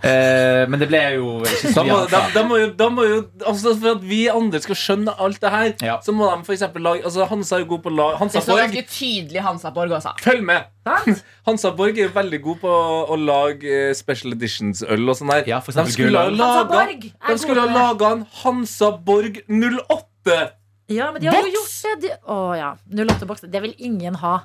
Eh, 0.08 0.62
men 0.72 0.80
det 0.80 0.88
ble 0.88 1.02
jo 1.18 1.34
ikke 1.44 1.72
så 1.74 1.82
Da 1.82 1.84
mye 1.90 2.06
da, 2.14 2.22
da 2.32 2.44
må 2.48 2.60
jo, 2.62 2.70
da 2.80 2.88
må 2.94 3.08
jo 3.08 3.18
altså 3.42 3.74
For 3.82 3.98
at 3.98 4.06
vi 4.08 4.22
andre 4.32 4.62
skal 4.64 4.80
skjønne 4.80 5.16
alt 5.20 5.42
det 5.44 5.52
her, 5.52 5.74
Ja. 5.84 5.98
så 6.06 6.16
må 6.16 6.30
de 6.32 6.56
eksempel 6.56 6.86
lage 6.88 7.04
altså 7.04 7.28
Hansa 7.28 7.58
er 7.58 7.66
jo 7.66 7.70
god 7.74 7.84
på 7.84 7.94
lag 7.98 8.16
Hansaborg. 8.22 8.40
Det 8.40 8.46
står 8.46 8.56
så 8.56 8.64
ganske 8.64 8.86
tydelig 8.94 9.46
Hansaborg 9.50 9.98
også. 10.00 10.16
følg 10.24 10.48
med! 10.48 10.72
Hansaborg 10.88 11.22
Hansa 11.50 11.76
Borg 11.76 12.00
er 12.00 12.08
jo 12.08 12.16
veldig 12.16 12.42
god 12.48 12.64
på 12.64 12.80
å 13.12 13.20
lage 13.20 13.78
eh, 13.82 13.94
special 14.00 14.38
editions-øl 14.38 15.12
og 15.12 15.20
sånn 15.20 15.36
der. 15.36 15.48
Ja, 15.52 15.60
de 15.60 15.88
skulle 15.92 16.24
ha 16.24 16.32
laga 16.32 16.66
Borg 16.72 17.08
De 17.12 17.40
skulle 17.44 17.68
ha 17.68 17.80
laga 17.84 18.16
en 18.16 18.28
Hansaborg 18.46 19.44
08. 19.52 20.42
Ja, 20.88 21.12
men 21.12 21.20
de 21.22 21.28
har 21.34 21.42
jo 21.42 21.56
gjort 21.60 21.80
det. 21.84 21.96
De, 22.06 22.18
å 22.30 22.42
ja. 22.56 22.76
08-boks. 22.94 23.48
Det 23.52 23.62
vil 23.64 23.74
ingen 23.82 24.22
ha. 24.22 24.38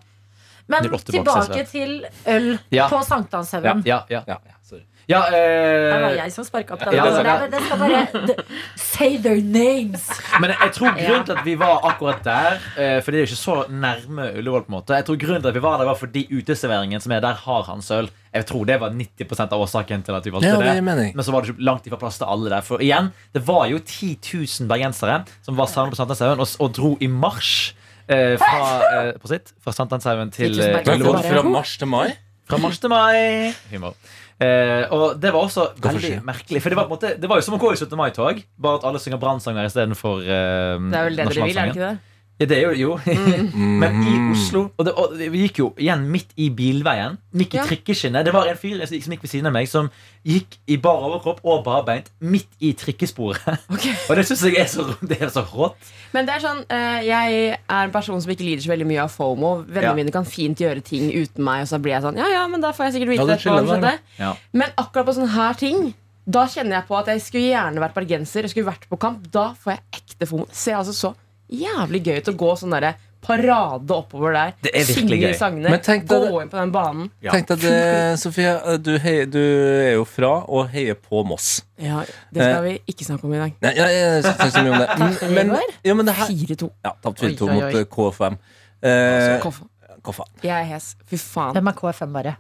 Men 0.71 0.87
08 0.95 1.13
tilbake 1.17 1.65
til 1.71 1.99
øl 2.31 2.49
Ja. 2.71 2.87
på 2.93 3.03
Sankthanshaugen. 3.07 3.83
Ja, 3.87 4.03
ja. 4.11 4.23
Ja, 4.29 4.37
sorry. 4.63 4.85
ja 5.11 5.21
Det 5.31 6.03
var 6.05 6.15
jeg 6.15 6.33
som 6.33 6.45
sparka 6.47 6.75
opp 6.77 6.85
den. 6.87 6.95
Ja, 6.95 7.05
det, 7.11 7.25
det- 7.27 7.51
det 7.57 7.63
skal 7.67 7.79
bare 7.79 8.37
Say 8.77 9.17
their 9.19 9.41
names! 9.43 10.05
men 10.41 10.51
jeg 10.55 10.73
tror 10.77 10.95
grunnen 10.95 11.25
til 11.27 11.35
at 11.37 11.45
vi 11.45 11.55
var 11.59 11.81
akkurat 11.89 12.23
der 12.25 12.61
eh, 12.79 13.01
For 13.03 13.11
det 13.11 13.19
er 13.19 13.25
jo 13.25 13.29
ikke 13.31 13.41
så 13.41 13.57
nærme 13.71 14.29
Ullevål. 14.39 14.65
på 14.67 14.71
en 14.73 14.77
måte 14.79 14.95
Jeg 15.01 15.07
tror 15.09 15.19
grunnen 15.25 15.43
til 15.43 15.51
at 15.51 15.59
vi 15.59 15.63
var 15.65 15.79
der, 15.81 15.89
var 15.91 15.99
fordi 15.99 16.23
uteserveringen 16.31 17.01
som 17.03 17.13
er 17.17 17.21
der, 17.25 17.35
har 17.35 17.63
hans 17.67 17.91
øl. 17.91 18.11
Jeg 18.33 18.47
tror 18.47 18.65
det 18.69 18.79
var 18.81 18.91
90% 18.95 19.53
av 19.57 19.61
årsaken 19.67 20.05
til 20.07 20.15
at 20.15 20.25
vi 20.25 20.31
valgte 20.31 20.47
Ja, 20.53 20.57
det 20.63 20.85
det. 20.87 21.15
Men 21.17 21.25
så 21.27 21.33
var 21.35 21.43
det 21.43 21.51
ikke 21.51 21.67
langt 21.67 21.87
ifra 21.91 21.99
plass 21.99 22.19
til 22.23 22.31
alle 22.31 22.51
der. 22.53 22.63
For 22.63 22.79
igjen, 22.79 23.11
det 23.35 23.43
var 23.49 23.67
jo 23.67 23.79
10 23.83 24.19
000 24.61 24.69
bergensere 24.71 25.25
som 25.43 25.57
var 25.59 25.67
samlet 25.67 25.97
på 25.97 25.99
Sankthanshaugen 25.99 26.41
og, 26.47 26.49
og 26.63 26.73
dro 26.79 26.93
i 27.01 27.09
marsj 27.11 27.75
eh, 28.11 28.35
fra, 28.41 28.65
eh, 28.91 29.13
på 29.21 29.31
sitt, 29.31 29.55
fra 29.63 29.75
Sankthanshaugen 29.77 30.33
til 30.35 30.59
eh, 30.61 30.81
Fra 30.85 31.45
mars 31.47 31.77
til 31.81 31.91
mai? 31.91 32.11
Fra 32.51 32.59
mars 32.59 32.81
til 32.83 32.91
mai. 32.93 33.55
Humor. 33.71 33.95
Eh, 34.41 34.87
og 34.97 35.19
det 35.21 35.35
var 35.35 35.45
også 35.45 35.67
veldig 35.85 36.23
merkelig. 36.25 36.63
For 36.65 36.73
det 36.73 36.79
var, 36.79 36.87
på 36.89 36.95
en 36.95 36.99
måte, 36.99 37.15
det 37.21 37.29
var 37.29 37.41
jo 37.41 37.45
som 37.45 37.59
å 37.59 37.61
gå 37.61 37.75
i 37.75 37.79
17. 37.79 37.93
mai-tog, 38.01 38.41
bare 38.57 38.81
at 38.81 38.87
alle 38.89 39.03
synger 39.03 39.21
brannsanger 39.21 39.69
istedenfor 39.69 40.23
uh, 40.25 40.31
Det 40.31 40.97
er 40.97 41.11
vel 41.11 41.19
det 41.19 41.27
dere 41.29 41.45
vil, 41.45 41.59
er 41.59 41.69
det 41.69 41.75
ikke 41.75 41.91
det? 41.91 42.10
Ja, 42.41 42.47
det 42.49 42.57
er 42.57 42.73
jo, 42.73 42.97
jo. 42.97 43.01
Men 43.81 44.01
i 44.03 44.15
Mm. 44.21 44.31
Oslo 44.33 44.61
og, 44.79 44.85
det, 44.87 44.93
og 44.97 45.13
Vi 45.19 45.43
gikk 45.43 45.59
jo 45.61 45.67
igjen 45.77 46.07
midt 46.11 46.31
i 46.41 46.47
bilveien. 46.51 47.19
Midt 47.37 47.53
i 47.55 47.59
Ja. 47.59 47.65
trikkeskinnet. 47.67 48.25
Det 48.25 48.33
var 48.33 48.47
en 48.49 48.57
fyr 48.57 48.81
som 48.87 49.13
gikk 49.13 49.23
ved 49.27 49.31
siden 49.31 49.47
av 49.51 49.53
meg 49.53 49.69
som 49.69 49.91
gikk 50.25 50.57
i 50.69 50.77
bar 50.81 51.03
overkropp 51.09 51.41
og 51.45 51.65
barbeint 51.67 52.09
midt 52.21 52.49
i 52.61 52.73
trikkesporet. 52.73 53.45
Og 54.09 54.17
det 54.17 54.25
syns 54.29 54.43
jeg 54.49 54.57
er 54.63 54.67
så, 54.73 54.87
det 55.03 55.21
er 55.21 55.29
så 55.35 55.43
rått. 55.53 55.77
Men 56.15 56.27
det 56.29 56.35
er 56.39 56.45
sånn, 56.45 56.63
eh, 56.73 57.01
jeg 57.09 57.39
er 57.59 57.85
en 57.85 57.93
person 57.95 58.21
som 58.25 58.33
ikke 58.33 58.47
lider 58.47 58.65
så 58.65 58.73
veldig 58.73 58.89
mye 58.89 59.03
av 59.05 59.13
FOMO. 59.15 59.53
Vennene 59.67 59.91
Ja. 59.93 59.95
mine 60.01 60.11
kan 60.15 60.25
fint 60.25 60.59
gjøre 60.65 60.83
ting 60.85 61.11
uten 61.13 61.45
meg, 61.45 61.63
og 61.67 61.69
så 61.69 61.79
blir 61.83 61.93
jeg 61.99 62.03
sånn 62.09 62.17
Ja, 62.17 62.29
ja, 62.29 62.47
men 62.49 62.61
da 62.65 62.73
får 62.73 62.89
jeg 62.91 62.95
sikkert 63.01 63.17
Ja, 63.17 63.25
vite 63.25 63.27
det 63.27 63.37
det. 63.37 63.45
skjønner 63.45 63.81
du? 63.99 63.99
Ja. 64.23 64.35
Men 64.53 64.69
akkurat 64.79 65.07
på 65.07 65.15
sånne 65.21 65.35
her 65.37 65.55
ting 65.55 65.93
Da 66.31 66.47
kjenner 66.47 66.79
jeg 66.81 66.87
på 66.89 66.97
at 66.99 67.07
jeg 67.07 67.21
skulle 67.25 67.49
gjerne 67.53 67.81
vært 67.81 67.95
bergenser. 67.97 68.43
Jeg 68.47 68.51
skulle 68.55 68.69
vært 68.73 68.89
på 68.89 68.99
kamp 69.01 69.29
Da 69.33 69.53
får 69.61 69.73
jeg 69.77 69.81
ekte 70.01 70.27
FOMO. 70.29 70.47
Det 70.47 70.57
ser 70.57 70.77
altså 70.81 70.93
så 70.95 71.15
jævlig 71.51 72.03
gøy 72.07 72.19
ut 72.21 72.29
å 72.33 72.37
gå 72.41 72.51
sånn 72.61 72.75
derre 72.77 72.95
parade 73.21 73.93
oppover 73.93 74.33
der. 74.33 74.53
Det 74.65 74.71
er 74.73 74.85
virkelig 74.89 74.97
synge 74.97 75.19
gøy. 75.21 75.35
sangene, 75.37 75.71
gå 76.09 76.21
det- 76.25 76.43
inn 76.43 76.49
på 76.49 76.57
den 76.57 76.71
banen. 76.73 77.11
Ja. 77.21 77.33
Tenk 77.33 77.49
deg 77.49 77.61
det, 77.61 78.19
Sofie. 78.19 78.55
Du, 78.81 78.99
heier, 78.99 79.27
du 79.27 79.39
er 79.41 79.93
jo 79.99 80.05
fra 80.09 80.31
og 80.49 80.71
heier 80.73 80.95
på 80.95 81.25
Moss. 81.27 81.63
Ja, 81.77 82.05
Det 82.33 82.41
skal 82.41 82.63
vi 82.65 82.79
ikke 82.89 83.05
snakke 83.05 83.25
om 83.25 83.35
i 83.35 83.43
dag. 83.43 83.53
Nei, 83.61 83.75
jeg, 83.75 83.99
jeg, 84.01 84.25
synes 84.25 84.55
så 84.55 84.63
mye 84.65 84.73
om 84.73 84.81
det. 84.81 85.35
Men, 85.37 85.53
ja, 85.85 85.95
men 85.95 86.07
det 86.07 86.15
her 86.15 86.27
4-2. 86.33 86.71
Ja, 86.85 86.95
tapt 87.03 87.21
4-2 87.21 87.53
mot 87.53 87.63
oi. 87.63 87.81
eh, 87.81 87.85
KFM. 87.85 88.39
Eh, 88.83 89.41
Koffa. 89.45 89.69
Koffa. 90.03 90.25
Jeg 90.43 90.57
er 90.57 90.65
hes. 90.65 90.95
Fy 91.07 91.17
faen. 91.21 91.53
Hvem 91.53 91.69
er 91.69 91.77
KFM, 91.77 92.13
bare? 92.17 92.37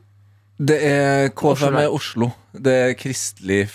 Det 0.60 0.76
er 0.84 1.28
KFM 1.36 1.76
i 1.82 1.86
Oslo. 1.88 2.32
Det 2.56 2.72
er 2.72 2.94
kristelig 2.94 3.66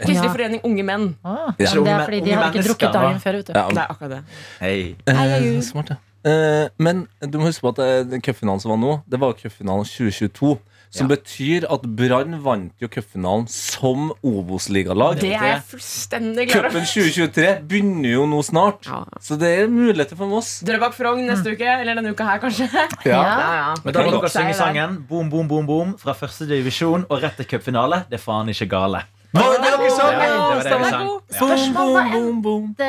Kristelig 0.00 0.32
forening 0.32 0.60
Unge 0.64 0.84
menn. 0.84 1.06
Ah, 1.24 1.52
Det 1.58 1.68
er 1.70 1.82
det 1.84 1.92
er 1.94 2.04
fordi 2.06 2.20
de 2.24 2.30
har 2.32 2.52
ikke 2.52 2.66
drukket 2.68 2.92
dagen 2.92 3.20
før. 3.20 3.32
Vet 3.40 3.46
du. 3.46 3.52
ja, 3.56 3.66
Det 3.68 3.78
er 3.78 3.90
akkurat 3.90 4.10
det. 4.10 4.22
Hei. 4.60 4.96
eh, 5.06 5.60
Smart, 5.62 5.90
ja. 5.90 5.96
Eh, 6.26 6.68
men 6.78 7.06
du 7.22 7.38
må 7.38 7.46
huske 7.46 7.62
på 7.62 7.70
at 7.74 7.78
eh, 8.12 8.18
cupfinalen 8.20 8.60
som 8.60 8.70
var 8.74 8.80
nå, 8.82 9.02
det 9.08 9.20
var 9.20 9.32
cupfinalen 9.38 9.84
2022. 9.86 10.58
Som 10.96 11.08
Ja. 11.10 11.16
betyr 11.16 11.64
at 11.68 11.82
Brann 11.82 12.36
vant 12.42 12.72
jo 12.80 12.86
cupfinalen 12.88 13.48
som 13.50 14.12
Obos-ligalag. 14.24 15.18
Det 15.20 15.32
er 15.34 15.42
jeg 15.58 15.62
fullstendig 15.68 16.46
klar 16.50 16.68
over. 16.68 16.70
Cupen 16.70 16.86
2023 16.86 17.48
begynner 17.68 18.12
jo 18.12 18.26
nå 18.30 18.38
snart, 18.46 18.86
Ja. 18.86 19.04
så 19.20 19.36
det 19.38 19.50
er 19.58 19.66
muligheter 19.68 20.16
for 20.16 20.26
Moss. 20.30 20.60
Drøbak 20.62 20.94
Frogn 20.94 21.26
neste 21.26 21.52
uke, 21.52 21.66
eller 21.66 21.94
denne 21.98 22.14
uka 22.14 22.24
her, 22.24 22.38
kanskje. 22.38 22.68
Ja. 23.04 23.18
ja. 23.22 23.74
Men 23.84 23.92
da 23.94 24.02
må 24.06 24.10
dere 24.14 24.30
synge 24.30 24.54
sangen 24.54 24.96
Boom, 25.08 25.28
boom, 25.28 25.48
boom, 25.48 25.66
boom 25.66 25.96
fra 25.98 26.14
første 26.14 26.46
divisjon 26.48 27.04
og 27.10 27.20
rett 27.22 27.36
til 27.36 27.46
cupfinale. 27.50 28.04
Det 28.08 28.20
er 28.20 28.24
faen 28.24 28.48
ikke 28.48 28.68
gale. 28.70 29.02
Var 29.36 29.52
det 29.52 29.70
dere 29.70 29.90
sang? 30.90 31.08
Spørsmål 31.36 31.92
hva 31.92 32.02
endte 32.16 32.86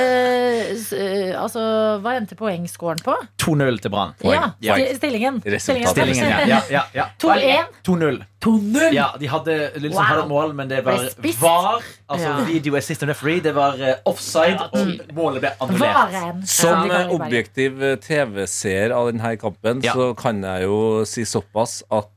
eh, 0.00 0.70
eh, 0.74 1.32
Altså, 1.38 1.62
hva 2.02 2.14
endte 2.18 2.36
poengscoren 2.38 3.00
på? 3.04 3.14
2-0 3.42 3.80
til 3.84 3.92
Brann. 3.92 4.14
Ja, 4.24 4.48
stillingen. 4.96 5.40
Stillingen, 5.60 6.30
ja. 6.30 6.38
ja, 6.48 6.60
ja, 6.72 6.82
ja. 6.96 7.06
2-1. 7.22 7.74
2-0. 7.86 8.22
2-0. 8.44 8.86
Ja, 8.96 9.08
de 9.20 9.28
hadde 9.30 9.56
liksom 9.80 9.94
Wow. 10.00 10.08
hadde 10.08 10.22
et 10.24 10.28
mål, 10.32 10.54
men 10.58 10.68
det 10.72 10.80
var 10.84 11.04
VAR. 11.40 11.84
Altså 12.08 12.28
Ja. 12.28 12.44
video 12.48 12.76
assistant 12.76 13.10
referee. 13.12 13.40
Det 13.40 13.54
var 13.56 13.78
eh, 13.80 13.94
offside, 14.04 14.60
og 14.72 15.14
målet 15.16 15.44
ble 15.44 15.52
annullert. 15.60 16.46
Som 16.48 16.88
Ja, 16.90 17.04
objektiv 17.14 17.80
TV-seer 18.04 18.92
av 18.96 19.12
denne 19.12 19.36
kampen, 19.40 19.82
Ja. 19.84 19.92
så 19.92 20.14
kan 20.16 20.42
jeg 20.42 20.64
jo 20.66 21.04
si 21.04 21.24
såpass 21.24 21.82
at 21.90 22.10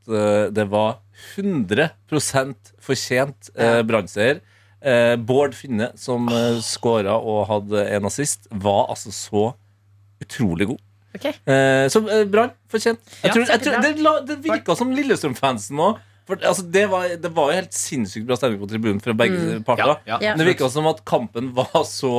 det 0.54 0.70
var 0.72 0.98
100 1.36 1.90
fortjent 2.88 3.52
uh, 3.60 3.82
brannseier. 3.88 4.40
Eh, 4.88 5.16
Bård 5.18 5.56
Finne, 5.58 5.88
som 5.98 6.28
eh, 6.30 6.60
skåra 6.62 7.16
og 7.18 7.48
hadde 7.50 7.82
en 7.96 8.06
assist, 8.06 8.46
var 8.54 8.92
altså 8.94 9.10
så 9.12 9.46
utrolig 10.22 10.68
god. 10.70 10.82
Ok. 11.18 11.26
Eh, 11.50 11.88
så 11.90 12.02
eh, 12.14 12.26
Brann, 12.30 12.52
fortjent. 12.70 13.00
Jeg 13.24 13.32
Ja, 13.32 13.34
tror, 13.34 13.48
jeg 13.50 13.64
tror, 13.66 13.80
det, 13.82 13.92
la- 14.06 14.20
det 14.30 14.38
virka 14.46 14.76
som 14.78 14.92
Lillestrøm-fansen 14.94 15.82
òg. 15.82 15.98
Altså, 16.44 16.62
det, 16.68 16.84
var, 16.92 17.08
det 17.24 17.30
var 17.34 17.50
jo 17.54 17.56
helt 17.62 17.74
sinnssykt 17.74 18.28
bra 18.28 18.36
stemning 18.38 18.60
på 18.62 18.68
tribunen 18.70 19.02
fra 19.02 19.14
begge 19.18 19.62
parter. 19.66 19.88
Ja, 19.88 19.98
ja. 20.14 20.18
Ja. 20.28 20.32
Men 20.36 20.44
det 20.46 20.50
virka 20.54 20.70
som 20.70 20.86
at 20.92 21.02
kampen 21.08 21.54
var 21.58 21.84
så 21.88 22.14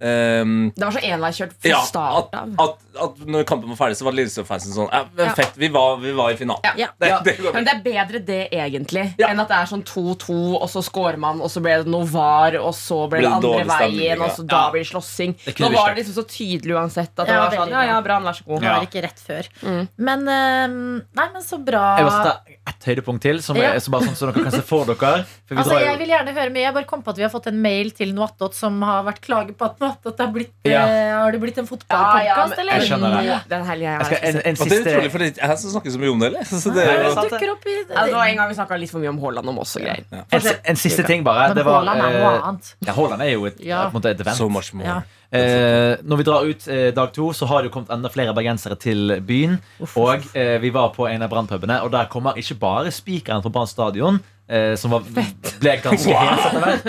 ehm, 0.00 0.72
Det 0.76 0.84
var 0.84 0.92
så 0.92 1.02
enveiskjørt 1.02 1.54
fra 1.62 1.70
ja, 1.70 1.80
start 1.86 2.34
at, 2.34 2.40
av. 2.40 2.54
at, 2.60 3.02
at 3.06 3.20
når 3.26 3.44
kampen 3.48 3.70
var 3.72 3.78
ferdig, 3.80 3.96
så 3.98 4.04
var 4.08 4.16
Lillestrøm-fansen 4.16 4.74
sånn 4.76 4.90
ja, 4.92 5.04
men 5.16 5.26
Ja. 5.30 5.34
Fett, 5.38 5.56
vi 5.56 5.68
var, 5.72 5.96
vi 6.02 6.12
var 6.16 6.30
i 6.34 6.36
finalen. 6.40 6.66
Ja. 6.78 6.88
Det, 6.98 7.08
Ja. 7.08 7.20
det 7.24 7.36
går 7.40 7.52
Men 7.54 7.64
det 7.68 7.74
er 7.74 7.82
bedre 7.84 8.18
det, 8.26 8.40
egentlig, 8.52 9.06
Ja. 9.18 9.28
enn 9.28 9.40
at 9.40 9.48
det 9.48 9.56
er 9.56 9.70
sånn 9.70 9.84
2-2, 9.84 10.36
og 10.60 10.68
så 10.72 10.82
scorer 10.84 11.16
man, 11.18 11.40
og 11.40 11.50
så 11.52 11.62
ble 11.62 11.78
det 11.82 11.86
noe 11.92 12.04
var, 12.10 12.56
og 12.60 12.74
så 12.74 13.08
ble 13.08 13.20
Blir 13.20 13.30
det 13.30 13.40
det 13.40 13.50
andre 13.52 13.64
veien, 13.72 14.20
og 14.20 14.28
ja. 14.28 14.34
så 14.34 14.46
da 14.46 14.64
blir 14.72 14.84
det 14.84 14.90
slåssing. 14.90 15.36
Nå 15.60 15.72
var 15.72 15.94
det 15.94 16.02
liksom 16.04 16.18
så 16.18 16.26
tydelig 16.28 16.74
uansett 16.76 17.12
at 17.18 17.26
det 17.26 17.32
Ja, 17.34 17.44
var 17.46 17.56
sånn 17.56 17.70
Ja, 17.70 17.82
ja, 17.86 18.00
bra. 18.00 18.16
Brann, 18.16 18.24
vær 18.28 18.36
så 18.38 18.44
god. 18.46 18.60
Det 18.62 18.68
var 18.70 18.86
ikke 18.86 19.02
rett 19.02 19.18
før. 19.20 19.48
Mm. 19.62 19.88
Men 19.98 20.20
um, 20.28 21.02
Nei, 21.16 21.26
men 21.32 21.42
så 21.42 21.58
bra. 21.64 21.96
Jeg 21.98 22.04
vil 22.06 22.12
ta 22.26 22.34
ett 22.66 22.86
høydepunkt 22.90 23.22
til, 23.22 23.40
som 23.42 23.56
er 23.56 23.78
så 23.82 23.90
bare 23.94 24.06
sånn 24.08 24.16
så 24.18 24.28
dere 24.30 24.44
kan 24.46 24.54
se 24.54 24.62
for 24.66 24.84
dere. 24.88 25.24
For 25.46 25.54
vi 25.54 25.60
Altså, 25.62 25.74
drar 25.76 25.84
jeg 25.86 25.98
vil 26.00 26.08
gjerne 26.14 26.34
høre 26.36 26.50
mye. 26.54 26.64
Jeg 26.66 26.74
bare 26.74 26.88
kom 26.90 27.02
på 27.02 27.10
at 27.14 27.16
vi 27.20 27.22
har 27.26 27.30
fått 27.30 27.46
en 27.50 27.60
mail 27.62 27.90
til 27.96 28.12
Noatot 28.14 28.54
som 28.54 28.80
har 28.86 29.04
vært 29.06 29.20
klage 29.22 29.54
på 29.58 29.64
at 29.68 29.78
Noatot 29.86 30.20
er 30.26 30.32
blitt, 30.34 30.52
Ja. 30.66 30.82
eh, 30.86 31.12
Har 31.16 31.32
det 31.32 31.40
blitt 31.40 31.58
en 31.58 31.64
Ja, 31.64 31.70
ja, 31.70 31.70
fotballpodkast, 31.72 32.50
men- 32.50 32.58
eller? 32.60 32.72
Jeg 32.80 32.88
skjønner 32.90 33.16
det. 33.16 33.24
Ja, 33.26 33.38
Den 33.48 33.64
helgen 33.70 33.86
jeg 33.86 33.98
jeg 33.98 34.06
skal, 34.06 34.28
en, 34.28 34.40
en 34.50 34.56
siste... 34.56 34.68
det 34.68 34.86
er 34.86 34.96
utrolig, 34.96 35.10
for 35.10 35.18
det 35.18 35.28
ikke 35.32 35.48
jeg 35.48 35.58
som 35.62 35.70
snakker 35.76 35.90
så 35.96 35.98
mye 36.02 36.12
om 36.12 36.18
det, 36.20 36.26
eller? 36.32 36.44
Så 36.66 36.72
det 36.74 36.86
Nei, 36.86 36.96
det 36.96 37.04
jo 37.06 37.14
sant. 37.14 37.30
dukker 37.30 37.50
opp 37.54 37.66
i 37.66 37.76
Ja, 37.94 38.04
det 38.06 38.14
var 38.18 38.24
en 38.26 38.36
gang 38.36 38.48
vi 38.48 38.54
snakka 38.60 38.78
litt 38.82 38.90
for 38.90 38.98
mye 39.04 39.08
om 39.14 39.20
Haaland 39.22 39.48
om 39.54 39.58
oss 39.64 39.76
og 39.76 39.82
greier. 39.86 40.04
en, 40.12 40.42
en 40.72 40.76
siste 40.76 41.06
ting, 41.06 41.22
bare. 41.24 41.48
Men 41.52 41.56
Det 41.56 41.64
var, 41.64 41.78
Haaland 41.80 42.00
er 42.02 42.18
noe 42.18 42.34
eh, 42.34 42.48
annet. 42.50 42.74
ja, 42.86 42.92
Haaland 42.98 43.22
er 43.22 43.30
jo 43.32 43.46
et, 43.46 43.60
Ja. 43.60 43.86
et 43.94 44.20
event. 44.20 44.36
so 44.36 44.48
much 44.48 44.74
more. 44.74 44.86
Ja. 44.86 45.02
Eh, 45.32 45.96
når 46.06 46.16
vi 46.20 46.24
drar 46.24 46.44
ut 46.46 46.68
eh, 46.68 46.90
dag 46.94 47.12
to, 47.12 47.32
så 47.34 47.46
har 47.50 47.62
det 47.62 47.70
jo 47.70 47.74
kommet 47.74 47.90
enda 47.90 48.08
flere 48.08 48.32
bergensere 48.34 48.76
til 48.78 49.20
byen. 49.26 49.58
Og 49.96 50.22
eh, 50.36 50.58
vi 50.62 50.70
var 50.70 50.92
på 50.94 51.08
en 51.10 51.22
av 51.22 51.30
brannpubene, 51.30 51.80
og 51.82 51.90
der 51.92 52.06
kommer 52.06 52.38
ikke 52.38 52.54
bare 52.58 52.92
spikeren 52.94 53.42
på 53.42 53.50
Brann 53.52 53.66
stadion. 53.66 54.20
Eh, 54.46 54.76
som 54.78 54.92
var, 54.94 55.02
ble 55.02 55.72
ganske 55.82 56.12
hes 56.14 56.44
etter 56.46 56.62
hvert. 56.62 56.84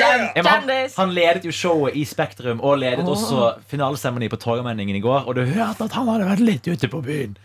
Ja, 0.00 0.12
men 0.38 0.46
han, 0.48 0.70
han 0.96 1.10
ledet 1.12 1.44
jo 1.44 1.52
showet 1.52 1.98
i 2.00 2.06
Spektrum 2.08 2.62
og 2.64 2.78
ledet 2.80 3.04
også 3.04 3.50
finaleseremoni 3.68 4.30
på 4.32 4.38
Torgallmenningen 4.40 4.96
i 4.96 5.02
går. 5.04 5.28
Og 5.28 5.36
du 5.36 5.42
hørte 5.44 5.84
at 5.90 5.98
han 5.98 6.08
hadde 6.08 6.30
vært 6.30 6.44
litt 6.46 6.70
ute 6.72 6.88
på 6.88 7.02
byen. 7.04 7.36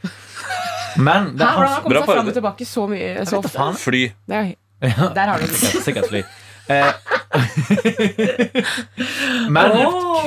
Men 0.97 1.33
det 1.35 1.43
Her 1.43 1.51
han, 1.51 1.59
har 1.59 1.67
han 1.67 1.83
kommet 1.83 1.99
seg 1.99 2.13
fram 2.13 2.31
og 2.31 2.39
tilbake 2.39 2.69
så 2.69 2.87
mye 2.89 3.27
så 3.27 3.41
ofte. 3.41 3.67
Fly. 3.83 4.03
Det 4.27 4.39
er, 4.39 4.53
der 4.79 5.33
har 5.33 5.43
du 5.43 5.49
det. 5.51 5.59
Sikkert 5.87 6.15
Eh, 6.15 6.46
men 9.55 9.71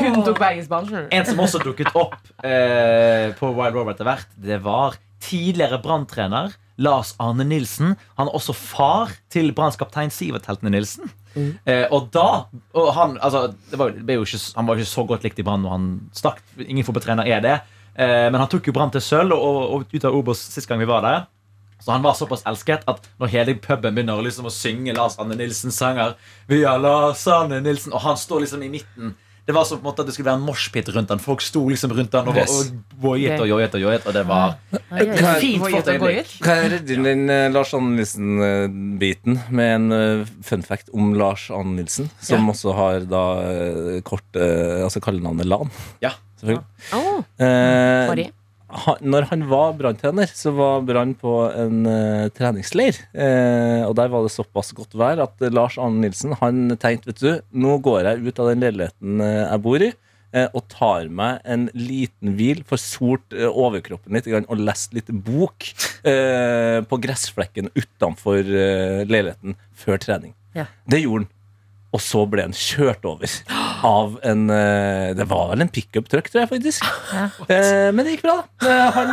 Kun 0.01 0.23
tok. 0.25 0.41
En 1.13 1.27
som 1.29 1.43
også 1.45 1.61
dukket 1.63 1.91
opp 1.99 2.17
eh, 2.47 3.31
på 3.39 3.51
Wild 3.57 3.77
Robert 3.77 3.99
etter 3.99 4.09
hvert, 4.09 4.31
det 4.41 4.59
var 4.65 4.97
tidligere 5.21 5.81
Brann-trener 5.85 6.55
Lars 6.81 7.13
Arne 7.21 7.45
Nilsen. 7.45 7.93
Han 8.17 8.31
er 8.31 8.37
også 8.39 8.55
far 8.57 9.13
til 9.33 9.53
Branns 9.57 9.77
kaptein 9.81 10.13
Sivert 10.15 10.49
Heltene 10.49 10.73
Nilsen. 10.73 11.11
Eh, 11.37 11.85
og 11.93 12.09
da 12.15 12.47
og 12.75 12.89
han, 12.97 13.19
altså, 13.23 13.51
det 13.71 13.79
var, 13.79 13.93
det 13.95 14.07
ble 14.07 14.17
jo 14.19 14.25
ikke, 14.27 14.41
han 14.57 14.67
var 14.67 14.79
jo 14.79 14.87
ikke 14.87 14.95
så 14.95 15.05
godt 15.11 15.27
likt 15.27 15.43
i 15.43 15.47
Brann 15.47 15.63
når 15.67 15.77
han 15.77 15.91
stakk. 16.17 16.41
Ingen 16.65 16.87
fotballtrener 16.87 17.29
er 17.29 17.45
det. 17.45 17.59
Eh, 18.01 18.29
men 18.33 18.41
han 18.41 18.51
tok 18.51 18.71
jo 18.71 18.77
Brann 18.77 18.93
til 18.95 19.05
sølv 19.05 19.37
og, 19.37 19.45
og, 19.45 19.61
og 19.77 19.93
ut 19.93 20.09
av 20.09 20.17
Obos 20.17 20.41
sist 20.55 20.71
gang 20.71 20.81
vi 20.81 20.89
var 20.89 21.05
der. 21.05 21.29
Så 21.81 21.93
han 21.95 22.03
var 22.05 22.15
såpass 22.19 22.43
elsket 22.47 22.85
at 22.91 23.09
når 23.21 23.33
hele 23.33 23.55
puben 23.57 23.95
begynner 23.97 24.21
liksom 24.23 24.47
å 24.47 24.53
synge 24.53 24.93
Lars 24.97 25.17
Anne 25.19 25.37
Nilsen-sanger 25.41 26.15
Vi 26.49 26.63
har 26.65 26.79
Lars 26.79 27.27
Anne 27.29 27.61
Nilsen 27.65 27.93
Og 27.97 28.01
han 28.05 28.17
står 28.21 28.45
liksom 28.45 28.63
i 28.63 28.69
midten. 28.69 29.15
Det 29.49 29.55
var 29.57 29.65
som 29.67 29.81
på 29.81 29.83
en 29.83 29.89
måte 29.89 30.03
at 30.05 30.07
det 30.07 30.13
skulle 30.15 30.29
være 30.29 30.39
en 30.39 30.45
moshpit 30.47 30.89
rundt 30.95 31.11
han. 31.11 31.19
Folk 31.19 31.41
sto 31.43 31.63
liksom 31.73 31.91
rundt 31.97 32.13
han 32.15 32.29
og, 32.29 32.37
voiet 33.03 33.41
og 33.41 33.49
joiet 33.49 33.73
og 33.75 33.81
joiet. 33.83 34.05
Og 34.07 34.15
det 34.15 34.23
var 34.29 34.53
et 34.71 35.23
fint 35.41 35.65
flott 35.65 35.89
øyeblikk. 35.91 36.35
Kan 36.45 36.61
jeg 36.61 36.71
redde 36.77 36.95
inn 36.95 37.09
den 37.09 37.55
Lars 37.57 37.73
Anne 37.75 37.97
Nilsen-biten 37.97 39.41
med 39.51 39.73
en 39.79 39.97
eh, 39.97 40.23
fun 40.47 40.63
fact 40.63 40.93
om 40.95 41.15
Lars 41.19 41.49
Anne 41.51 41.81
Nilsen, 41.81 42.11
som 42.23 42.45
Ja. 42.47 42.53
også 42.53 42.77
har 42.79 43.01
da 43.11 43.25
eh, 43.49 44.01
kort 44.07 44.39
eh, 44.39 44.85
Altså 44.85 45.01
kallenavnet 45.03 45.49
Lan. 45.51 45.73
Ja. 46.05 46.13
Selvfølgelig. 46.39 46.65
Oh, 46.95 47.25
Eh. 47.41 48.31
Han, 48.71 49.01
når 49.03 49.27
han 49.31 49.47
var 49.51 49.73
branntrener, 49.79 50.31
så 50.35 50.53
var 50.55 50.85
Brann 50.87 51.15
på 51.19 51.33
en 51.49 51.81
uh, 51.87 52.29
treningsleir. 52.37 52.99
Uh, 53.15 53.89
og 53.89 53.97
der 53.99 54.13
var 54.13 54.27
det 54.27 54.35
såpass 54.35 54.73
godt 54.77 54.95
vær 54.99 55.23
at 55.27 55.43
Lars 55.51 55.79
Arne 55.81 56.05
Nilsen 56.05 56.37
Han 56.41 56.77
tenkte 56.81 57.11
vet 57.11 57.23
du, 57.23 57.33
nå 57.51 57.79
går 57.85 58.07
jeg 58.07 58.29
ut 58.29 58.41
av 58.43 58.53
den 58.53 58.63
leiligheten 58.65 59.25
eh, 59.25 59.43
jeg 59.43 59.63
bor 59.65 59.85
i. 59.85 59.91
uh, 60.37 60.47
Og 60.55 60.63
tar 60.73 61.11
meg 61.21 61.41
en 61.45 61.67
liten 61.75 62.37
hvil, 62.39 62.63
får 62.69 62.83
solt 62.85 63.37
overkroppen 63.51 64.17
litt 64.17 64.31
og 64.41 64.63
lest 64.63 64.95
litt 64.97 65.11
bok 65.11 65.67
på 66.01 66.99
gressflekken 67.05 67.69
utenfor 67.77 68.47
leiligheten 69.05 69.59
før 69.77 70.01
trening. 70.01 70.33
Ja. 70.57 70.65
Det 70.89 71.03
gjorde 71.03 71.27
han. 71.27 71.35
Og 71.91 71.99
så 72.03 72.21
ble 72.31 72.45
han 72.47 72.53
kjørt 72.55 73.03
over 73.09 73.33
av 73.87 74.13
en 74.29 74.45
eh, 74.55 75.09
Det 75.19 75.25
var 75.31 75.49
vel 75.51 75.65
en 75.65 75.71
pickup-truck, 75.73 76.29
tror 76.31 76.45
jeg 76.45 76.51
faktisk. 76.53 76.87
Ja. 77.11 77.25
Eh, 77.51 77.89
men 77.91 78.07
det 78.07 78.15
gikk 78.15 78.23
bra, 78.29 78.37
da. 78.63 78.69
Eh, 78.69 78.93
han, 78.95 79.11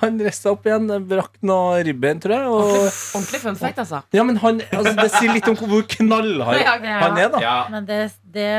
han 0.00 0.18
resta 0.26 0.50
opp 0.54 0.66
igjen, 0.66 0.88
brakk 1.10 1.38
noe 1.46 1.78
ribbein, 1.86 2.18
tror 2.22 2.34
jeg. 2.34 2.50
Og, 2.50 2.74
Ordentlig 3.20 3.42
fun 3.44 3.60
fact, 3.60 3.78
altså. 3.84 4.02
ja, 4.16 4.26
men 4.26 4.40
han, 4.42 4.60
altså, 4.72 4.96
det 4.98 5.08
sier 5.14 5.32
litt 5.36 5.46
om 5.52 5.58
hvor 5.62 5.86
knallhard 5.94 6.60
Ja, 6.66 6.76
han 7.06 7.22
er, 7.22 7.30
da. 7.36 7.44
Ja. 7.44 7.56
Men 7.70 7.86
det, 7.88 8.02
det 8.34 8.50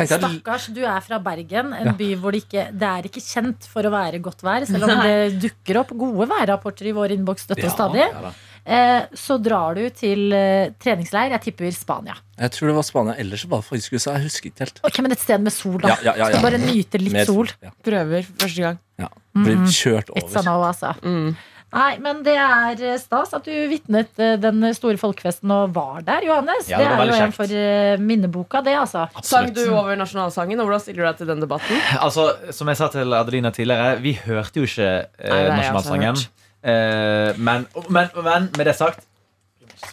Stakkars, 0.00 0.68
du 0.72 0.84
er 0.86 1.00
fra 1.02 1.18
Bergen, 1.22 1.72
en 1.76 1.90
Ja. 1.90 1.94
by 1.98 2.12
hvor 2.22 2.32
det 2.32 2.44
ikke 2.44 2.68
Det 2.78 2.86
er 2.88 3.08
ikke 3.08 3.22
kjent 3.24 3.66
for 3.68 3.82
å 3.86 3.90
være 3.92 4.20
godt 4.22 4.42
vær, 4.46 4.64
selv 4.66 4.86
om 4.86 5.02
det 5.02 5.40
dukker 5.42 5.80
opp 5.82 5.90
gode 5.98 6.28
værrapporter 6.30 6.90
i 6.90 6.94
vår 6.96 7.16
innboks 7.18 7.46
støtte 7.48 7.66
og 7.66 7.74
stadig. 7.74 8.06
Ja. 8.06 8.30
Eh, 8.64 9.02
så 9.16 9.38
drar 9.42 9.74
du 9.78 9.86
til 9.96 10.32
eh, 10.36 10.72
treningsleir. 10.82 11.32
Jeg 11.36 11.42
tipper 11.48 11.70
Spania. 11.74 12.16
jeg 12.38 12.50
tror 12.56 12.68
det 12.70 12.76
var 12.76 12.86
Spania. 12.86 13.14
Ellers 13.18 13.44
så 13.44 13.48
var 13.48 13.62
det 13.62 13.68
faktisk 13.70 13.92
USA. 13.96 14.16
Jeg 14.18 14.28
husker 14.28 14.50
ikke 14.50 14.64
helt. 14.66 14.80
Ok, 14.84 14.98
Men 15.00 15.12
et 15.12 15.22
sted 15.22 15.40
med 15.40 15.52
sol, 15.52 15.78
da. 15.80 15.88
Ja, 15.94 15.96
ja, 16.10 16.16
ja, 16.16 16.28
ja. 16.36 16.42
Bare 16.44 16.58
nyte 16.60 17.00
litt 17.00 17.16
Mer 17.16 17.24
sol. 17.28 17.48
Ja, 17.62 17.72
Prøver 17.84 18.26
første 18.26 18.66
gang. 18.66 18.82
ja. 19.00 19.08
Blir 19.30 19.56
kjørt 19.70 20.10
kjørt 20.10 20.12
It's 20.18 20.34
a 20.36 20.40
over. 20.40 20.50
no, 20.50 20.64
altså. 20.66 20.92
Mm. 21.02 21.36
Nei, 21.70 21.98
men 22.02 22.24
det 22.26 22.34
er 22.34 22.80
eh, 22.82 22.96
stas 22.98 23.30
at 23.36 23.44
du 23.46 23.52
vitnet 23.70 24.10
den 24.42 24.64
store 24.74 24.98
folkefesten 24.98 25.52
og 25.54 25.70
var 25.76 26.02
der, 26.02 26.26
Johannes. 26.26 26.66
Ja, 26.68 26.80
det 26.82 26.88
det, 26.90 26.96
er 26.98 27.12
jo 27.14 27.28
en 27.28 27.36
for 27.36 28.02
minneboka, 28.02 28.60
det, 28.66 28.74
altså. 28.74 29.06
Sang 29.22 29.52
du 29.54 29.62
over 29.70 29.94
nasjonalsangen, 29.96 30.58
og 30.58 30.66
hvordan 30.66 30.82
stiller 30.82 31.04
du 31.04 31.08
deg 31.12 31.20
til 31.22 31.30
den 31.30 31.40
debatten? 31.46 31.78
Altså, 32.00 32.26
Som 32.50 32.68
jeg 32.68 32.76
sa 32.82 32.90
til 32.90 33.14
Adelina 33.14 33.54
tidligere, 33.54 34.00
vi 34.02 34.16
hørte 34.26 34.58
jo 34.60 34.66
ikke 34.66 34.90
eh, 34.90 35.30
Nei, 35.30 35.60
nasjonalsangen. 35.62 36.18
Eh, 36.62 37.36
men, 37.38 37.66
men, 37.88 38.10
men 38.22 38.50
med 38.56 38.66
det 38.66 38.76
sagt 38.76 39.06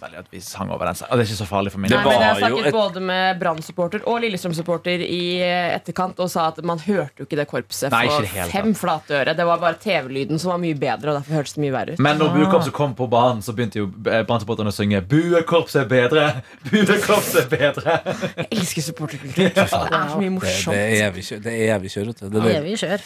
veldig 0.02 0.18
at 0.20 0.26
vi 0.34 0.40
sang 0.44 0.70
over 0.74 0.90
den. 0.90 0.98
Det 1.00 1.08
er 1.16 1.22
ikke 1.24 1.38
så 1.40 1.46
farlig 1.48 1.72
for 1.72 1.80
min 1.80 1.90
Det 1.92 2.00
del. 2.04 2.20
jeg 2.22 2.36
snakket 2.42 2.66
et- 2.68 2.74
både 2.76 3.02
med 3.02 3.40
Brann-supporter 3.40 4.02
og 4.06 4.20
Lillestrøm-supporter 4.22 5.00
i 5.06 5.40
etterkant 5.78 6.20
og 6.20 6.30
sa 6.30 6.48
at 6.52 6.60
man 6.64 6.80
hørte 6.84 7.22
jo 7.24 7.26
ikke 7.26 7.38
det 7.40 7.48
korpset 7.48 7.92
Nei, 7.92 8.04
ikke 8.06 8.28
for 8.28 8.28
det 8.44 8.52
fem 8.52 8.74
flate 8.76 9.16
øre. 9.22 9.34
Det 9.38 9.46
var 9.48 9.58
bare 9.64 9.80
TV-lyden 9.82 10.40
som 10.40 10.52
var 10.52 10.60
mye 10.62 10.76
bedre, 10.78 11.14
og 11.14 11.22
derfor 11.22 11.40
hørtes 11.40 11.56
det 11.56 11.64
mye 11.64 11.72
verre 11.78 11.94
ut. 11.96 12.00
Men 12.04 12.20
når 12.20 12.34
buekorpset 12.36 12.74
kom 12.74 12.94
på 13.00 13.08
banen, 13.10 13.42
så 13.42 13.56
begynte 13.56 13.80
jo 13.80 13.88
eh, 14.12 14.24
Brann-supporterne 14.28 14.74
å 14.74 14.76
synge 14.76 15.02
'Buekorpset 15.08 15.82
er 15.86 15.90
bedre'. 15.96 16.28
Buekorpset 16.70 17.46
er 17.46 17.50
bedre 17.58 18.00
Jeg 18.38 18.48
elsker 18.52 18.82
supporterkultur. 18.82 19.54
Det 19.56 19.58
er 19.58 19.68
så 19.72 20.20
mye 20.20 20.30
morsomt. 20.36 20.76
det 20.76 21.02
er 21.02 21.10
evig 21.10 21.24
kjør. 21.24 21.44
Det 21.44 21.54
er 21.54 21.76
evig 21.80 21.92
kjør 21.96 22.06
det 22.12 22.46
er. 22.46 22.60
Evig 22.62 22.78
kjør. 22.84 23.02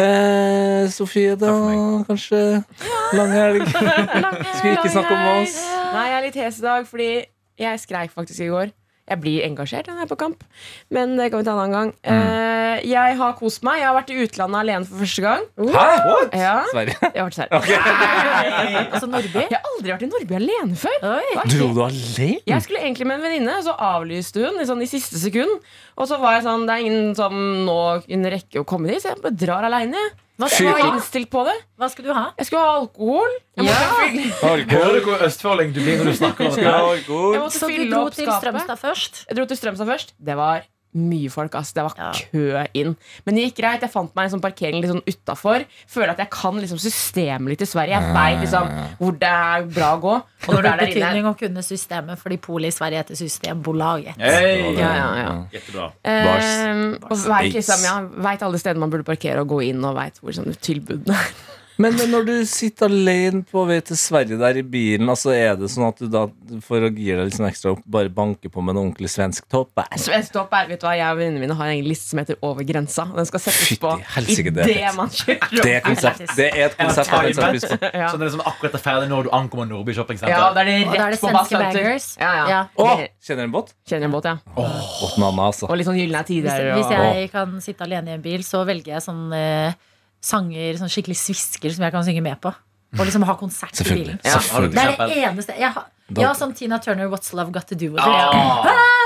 Eh, 0.00 0.88
Sofie, 0.88 1.36
da? 1.36 1.52
Kanskje 2.08 2.40
lang 3.12 3.32
helg? 3.34 3.66
Skal 4.56 4.64
vi 4.64 4.74
ikke 4.78 4.92
snakke 4.94 5.16
om 5.16 5.26
oss? 5.42 5.56
Nei, 5.92 6.04
jeg 6.08 6.16
er 6.16 6.26
litt 6.28 6.38
hes 6.40 6.60
i 6.62 6.64
dag, 6.64 6.86
fordi 6.88 7.08
jeg 7.60 7.82
skreik 7.82 8.14
faktisk 8.14 8.40
i 8.46 8.48
går. 8.52 8.72
Jeg 9.10 9.18
blir 9.22 9.42
engasjert 9.42 9.88
når 9.90 9.98
jeg 10.00 10.06
er 10.06 10.10
på 10.12 10.18
kamp, 10.20 10.44
men 10.94 11.16
det 11.18 11.30
kan 11.32 11.40
vi 11.42 11.46
ta 11.48 11.54
en 11.56 11.62
annen 11.64 11.74
gang. 11.74 11.90
Eh, 12.06 12.84
jeg 12.86 13.16
har 13.18 13.32
kost 13.38 13.64
meg. 13.66 13.80
Jeg 13.80 13.88
har 13.88 13.96
vært 13.96 14.12
i 14.14 14.18
utlandet 14.22 14.60
alene 14.60 14.86
for 14.86 15.02
første 15.02 15.24
gang. 15.24 15.42
Hæ? 15.58 15.86
Ja, 16.38 16.54
Sverige? 16.70 16.94
jeg 17.08 17.18
har 17.18 17.26
vært 17.26 17.40
her. 17.42 17.48
Altså 18.94 19.10
Norge? 19.10 19.42
Jeg 19.42 19.56
har 19.56 19.66
aldri 19.72 19.92
vært 19.92 20.06
i 20.06 20.10
Norge 20.12 20.38
alene 20.38 20.78
før. 20.78 20.96
Dro 21.50 21.68
du 21.74 21.82
alene? 21.84 22.30
Jeg 22.46 22.64
skulle 22.66 22.84
egentlig 22.84 23.08
med 23.10 23.18
en 23.18 23.26
venninne, 23.26 23.58
så 23.66 23.74
avlyste 23.74 24.46
hun 24.46 24.62
i, 24.62 24.66
sånn, 24.68 24.86
i 24.86 24.90
siste 24.90 25.18
sekund. 25.20 25.58
Og 25.98 26.08
så 26.08 26.20
var 26.22 26.38
jeg 26.38 26.46
sånn, 26.46 26.66
det 26.68 26.76
er 26.78 26.86
ingen 26.86 27.14
som 27.18 27.34
nå 27.66 27.78
kunne 28.06 28.32
rekke 28.32 28.62
å 28.62 28.68
komme 28.68 28.92
dit, 28.92 29.02
så 29.02 29.12
jeg 29.12 29.22
bare 29.24 29.38
drar 29.42 29.66
aleine. 29.68 30.06
Hva 30.40 30.48
skulle 30.50 30.72
du 30.74 30.82
ha? 30.82 30.88
innstilt 30.96 31.30
på 31.30 31.44
det. 31.46 31.54
Hva 31.78 31.88
skulle 31.92 32.08
du 32.08 32.14
ha? 32.16 32.24
Jeg 32.40 32.46
skulle 32.48 32.62
ha 32.64 32.74
alkohol. 32.80 33.30
Jeg 33.56 33.64
måtte, 33.66 33.76
Ja. 33.76 34.08
fylle, 34.40 34.64
Hører 34.72 34.92
du 34.98 35.00
hvor 35.06 35.24
østfolding 35.28 35.72
du 35.76 35.80
blir 35.84 35.98
når 36.00 36.04
du 36.10 36.16
snakker 36.16 36.46
om 36.48 36.50
dette? 36.56 36.64
jeg 36.64 37.40
måtte 37.40 37.58
Så 37.58 37.66
du 37.68 37.72
fylle 37.74 37.90
dro 37.92 38.02
opp 38.06 38.14
til 38.14 38.26
skapet. 38.26 38.40
Strømstad 38.42 38.78
først? 38.84 39.24
Jeg 39.28 39.36
dro 39.36 39.44
til 39.52 39.56
Strømstad 39.60 39.86
først. 39.92 40.12
Det 40.18 40.36
var 40.36 40.62
mye 40.94 41.30
folk. 41.30 41.52
Altså, 41.54 41.74
Det 41.74 41.82
var 41.84 41.94
Ja. 41.96 42.12
kø 42.12 42.66
inn. 42.74 42.96
Men 43.24 43.34
det 43.34 43.44
gikk 43.54 43.56
greit. 43.62 43.80
Jeg 43.80 43.90
fant 43.92 44.14
meg 44.16 44.24
en 44.24 44.30
sånn 44.38 44.42
parkering 44.42 44.80
litt 44.82 44.90
sånn 44.90 45.04
utafor. 45.06 45.64
Føler 45.88 46.10
at 46.10 46.18
jeg 46.18 46.30
kan 46.30 46.54
liksom 46.54 46.78
systemet 46.78 47.48
litt 47.48 47.62
i 47.62 47.64
Sverige. 47.70 48.00
Jeg 48.00 48.14
vet 48.14 48.40
liksom 48.42 48.96
hvor 48.98 49.12
det 49.18 49.28
er 49.28 49.62
bra 49.70 49.96
å 49.96 50.00
gå. 50.00 50.14
Og 50.48 50.54
når 50.54 50.62
Det 50.62 50.64
er 50.64 50.72
er 50.72 50.76
der 50.76 50.86
inne 50.86 50.94
betydning 50.94 51.24
å 51.30 51.38
kunne 51.38 51.62
systemet, 51.62 52.18
fordi 52.18 52.36
Polet 52.40 52.68
i 52.72 52.76
Sverige 52.76 53.04
heter 53.04 53.14
Systembolaget. 53.16 54.16
Hey. 54.18 54.74
ja, 54.74 54.94
ja, 54.94 55.14
ja. 55.16 55.44
Jättebra. 55.52 55.92
Eh, 56.04 56.96
og 57.02 57.16
vet, 57.18 57.52
liksom, 57.54 57.82
ja, 57.84 58.00
vet 58.00 58.42
alle 58.42 58.58
steder 58.58 58.78
man 58.78 58.90
burde 58.90 59.04
parkere 59.04 59.40
og 59.40 59.48
gå 59.48 59.62
inn, 59.68 59.84
og 59.84 59.94
veit 59.96 60.18
hvor 60.20 60.32
sånn, 60.32 60.50
tilbudene 60.60 61.14
er. 61.14 61.32
Men 61.80 61.96
når 62.12 62.26
du 62.28 62.34
sitter 62.48 62.90
alene 62.90 63.40
på 63.48 63.62
vei 63.68 63.78
til 63.84 63.96
Sverige 63.98 64.36
der 64.40 64.58
i 64.60 64.64
bilen, 64.66 65.08
altså 65.08 65.32
er 65.34 65.54
det 65.58 65.70
sånn 65.72 65.86
at 65.88 66.00
du 66.02 66.08
da, 66.12 66.26
for 66.66 66.84
å 66.84 66.90
gire 66.90 67.22
deg 67.22 67.30
litt 67.30 67.38
sånn 67.38 67.48
ekstra 67.48 67.74
opp, 67.74 67.84
bare 67.88 68.12
banker 68.12 68.52
på 68.52 68.64
med 68.64 68.74
en 68.74 68.82
ordentlig 68.82 69.10
svensk 69.12 69.46
topp? 69.52 69.80
Svensk 70.00 70.34
topp 70.34 70.52
er, 70.58 70.68
vet 70.72 70.82
du 70.82 70.86
hva, 70.88 70.96
Jeg 70.98 71.14
og 71.14 71.20
venninnene 71.20 71.46
mine 71.46 71.56
har 71.56 71.72
en 71.72 71.86
liste 71.86 72.10
som 72.12 72.20
heter 72.20 72.36
Over 72.44 72.66
grensa. 72.68 73.06
Den 73.16 73.28
skal 73.28 73.44
settes 73.46 73.70
Fytti 73.70 73.80
på 73.80 73.94
helsike, 74.16 74.52
det 74.56 74.66
idet 74.66 74.76
fett. 74.76 74.98
man 74.98 75.14
kjører 75.14 75.64
Det 75.64 75.72
er, 75.72 75.80
konsept, 75.86 76.24
det 76.36 76.48
er 76.50 76.66
et 76.66 76.76
konsept 76.76 77.14
jeg 77.16 77.38
pris 77.38 77.66
på. 77.70 77.78
Ja. 77.90 78.10
Så 78.10 78.20
det 78.20 78.26
er 78.26 78.28
liksom 78.28 78.44
akkurat 78.52 78.76
er 78.76 78.84
ferdig 78.84 79.10
når 79.10 79.28
du 79.28 79.32
ankommer 79.40 79.70
Nordby 79.70 79.96
shoppingsenter. 79.96 80.34
Ja, 80.36 80.50
da 80.54 80.64
er 80.64 80.70
det 80.70 80.76
rett 80.84 81.00
er 81.00 81.14
det 81.16 81.20
på 81.22 81.32
svenske 81.32 81.62
baggers. 81.64 82.10
Ja, 82.20 82.30
ja. 82.36 82.44
Ja. 82.50 82.60
Oh, 82.80 83.02
kjenner 83.24 83.48
en 83.48 83.54
båt? 83.54 83.72
Kjenner 83.88 84.10
en 84.10 84.14
båt, 84.14 84.28
ja. 84.28 84.36
Båt 84.56 85.16
Nanna, 85.20 85.48
altså. 85.48 85.68
Og 85.70 85.80
litt 85.80 85.88
sånn 85.88 85.98
gylne 86.00 86.22
tider. 86.28 86.70
hvis 86.76 86.90
hvis, 86.90 87.14
jeg 87.16 87.30
kan 87.32 87.56
sitte 87.62 87.86
alene 87.86 88.12
i 88.12 88.18
en 88.18 88.24
bil, 88.24 88.44
så 88.46 88.62
velger 88.68 88.96
jeg 88.96 89.04
sånn 89.04 89.30
eh, 89.36 89.76
sanger, 90.20 90.76
sånn 90.80 90.92
skikkelig 90.92 91.16
svisker 91.18 91.72
som 91.74 91.86
jeg 91.86 91.94
kan 91.94 92.04
synge 92.06 92.24
med 92.24 92.40
på. 92.42 92.52
Og 92.98 93.04
liksom 93.06 93.22
ha 93.28 93.36
konsert 93.38 93.80
i 93.80 93.86
bilen. 93.86 94.18
Ja. 94.26 94.40
Det 94.40 94.82
er 94.82 94.96
det 94.98 95.18
eneste 95.22 95.54
jeg 95.58 95.70
har. 95.76 95.86
Ja, 96.18 96.32
som 96.34 96.52
Tina 96.58 96.80
Turner, 96.82 97.06
What's 97.06 97.30
Love 97.36 97.54
Got 97.54 97.68
To 97.70 97.78
Do 97.78 97.92
With 97.94 98.02
It. 98.02 98.10
Ah. 98.10 98.99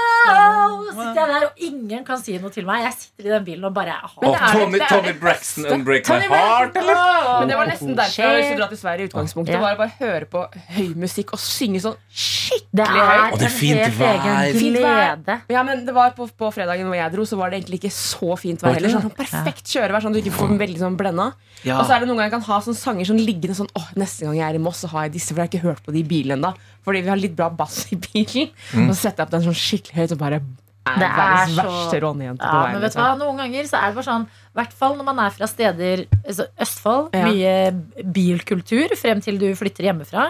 Wow! 0.65 0.85
sitter 0.95 1.21
jeg 1.21 1.31
der, 1.35 1.47
og 1.47 1.65
ingen 1.69 2.05
kan 2.07 2.21
si 2.23 2.37
noe 2.41 2.53
til 2.55 2.67
meg. 2.69 2.85
Jeg 2.87 2.97
sitter 2.99 3.29
i 3.29 3.33
den 3.35 3.47
bilen 3.47 3.69
og 3.69 3.75
bare 3.77 3.97
har 4.01 4.55
Tommy 4.55 4.81
det 4.81 5.15
Braxton. 5.21 5.67
Unbreak 5.75 6.05
Tony 6.07 6.29
My 6.31 6.41
Heart. 6.41 6.79
Men 6.79 7.51
det 7.51 7.59
var 7.59 7.71
nesten 7.71 7.95
derfor 7.99 8.39
jeg 8.39 8.59
dra 8.59 8.69
til 8.71 8.81
Sverige 8.81 9.07
i 9.07 9.11
utgangspunktet. 9.11 9.55
Ja. 9.57 9.63
Var 9.65 9.79
bare 9.81 9.95
høre 10.01 10.29
på 10.31 10.45
høy 10.77 10.93
musikk 11.01 11.35
og 11.37 11.43
synge 11.43 11.83
sånn 11.85 11.97
skikkelig 12.11 12.71
Det 12.75 12.89
høyt. 12.89 13.33
Og 13.35 13.39
det 13.41 13.49
er 13.49 13.55
fint 13.55 13.99
vær. 13.99 14.29
Fint 14.59 14.81
vær. 14.85 15.43
Ja, 15.55 15.65
men 15.67 15.85
det 15.87 15.95
var 15.97 16.15
på, 16.17 16.29
på 16.29 16.51
fredagen 16.55 16.89
hvor 16.91 16.99
jeg 16.99 17.15
dro, 17.15 17.27
så 17.29 17.39
var 17.41 17.53
det 17.53 17.63
egentlig 17.63 17.83
ikke 17.83 17.95
så 17.95 18.35
fint 18.41 18.65
vær 18.65 18.79
heller. 18.79 18.95
Sånn, 18.95 19.15
perfekt 19.17 19.71
kjørevær, 19.73 20.05
sånn 20.05 20.15
at 20.15 20.21
du 20.21 20.25
ikke 20.25 20.37
får 20.37 20.55
den 20.55 20.63
veldig 20.63 20.83
sånn 20.83 20.99
blenda. 21.01 21.31
Ja. 21.65 21.79
Og 21.81 21.89
så 21.89 21.97
er 21.97 22.05
det 22.05 22.11
noen 22.11 22.21
ganger 22.21 22.31
jeg 22.31 22.37
kan 22.37 22.47
ha 22.51 22.61
sånne 22.65 22.77
sanger 22.77 23.09
sånn 23.09 23.23
liggende 23.25 23.57
sånn 23.57 23.71
Åh, 23.79 23.87
neste 23.99 24.27
gang 24.27 24.37
jeg 24.37 24.45
er 24.47 24.59
i 24.59 24.63
Moss, 24.63 24.83
så 24.85 24.91
har 24.93 25.07
jeg 25.07 25.15
disse, 25.17 25.33
for 25.33 25.41
jeg 25.41 25.49
har 25.49 25.53
ikke 25.53 25.65
hørt 25.65 25.85
på 25.87 25.95
de 25.95 26.03
i 26.03 26.09
bilen 26.09 26.37
ennå. 26.37 26.53
Fordi 26.85 27.01
vi 27.03 27.09
har 27.09 27.17
litt 27.17 27.35
bra 27.37 27.49
bass 27.51 27.87
i 27.93 27.97
bilen. 27.97 28.51
Mm. 28.75 28.89
Og 28.89 28.95
så 28.95 29.01
setter 29.09 29.23
jeg 29.23 29.27
opp 29.27 29.31
den 29.31 29.47
sånn 29.49 29.57
skikkelig 29.57 29.95
høyt 30.03 30.13
og 30.13 30.19
bare 30.19 30.41
er, 30.85 30.99
Det 31.01 31.07
er 31.09 31.47
så- 31.49 31.63
verste 31.65 32.01
rånejente 32.03 32.45
Ja, 32.45 32.63
men 32.73 32.81
vet 32.83 32.93
du 32.93 32.99
liksom. 32.99 33.03
hva, 33.03 33.19
Noen 33.19 33.39
ganger 33.41 33.65
så 33.71 33.79
er 33.81 33.87
det 33.89 33.95
bare 33.97 34.05
sånn 34.05 34.27
I 34.27 34.59
hvert 34.59 34.73
fall 34.73 34.97
når 34.99 35.05
man 35.05 35.19
er 35.25 35.31
fra 35.31 35.47
steder 35.49 36.03
altså 36.29 36.45
Østfold, 36.61 37.09
Ja. 37.15 37.25
mye 37.25 38.13
bilkultur 38.13 38.93
frem 39.01 39.23
til 39.25 39.39
du 39.41 39.47
flytter 39.57 39.89
hjemmefra. 39.89 40.27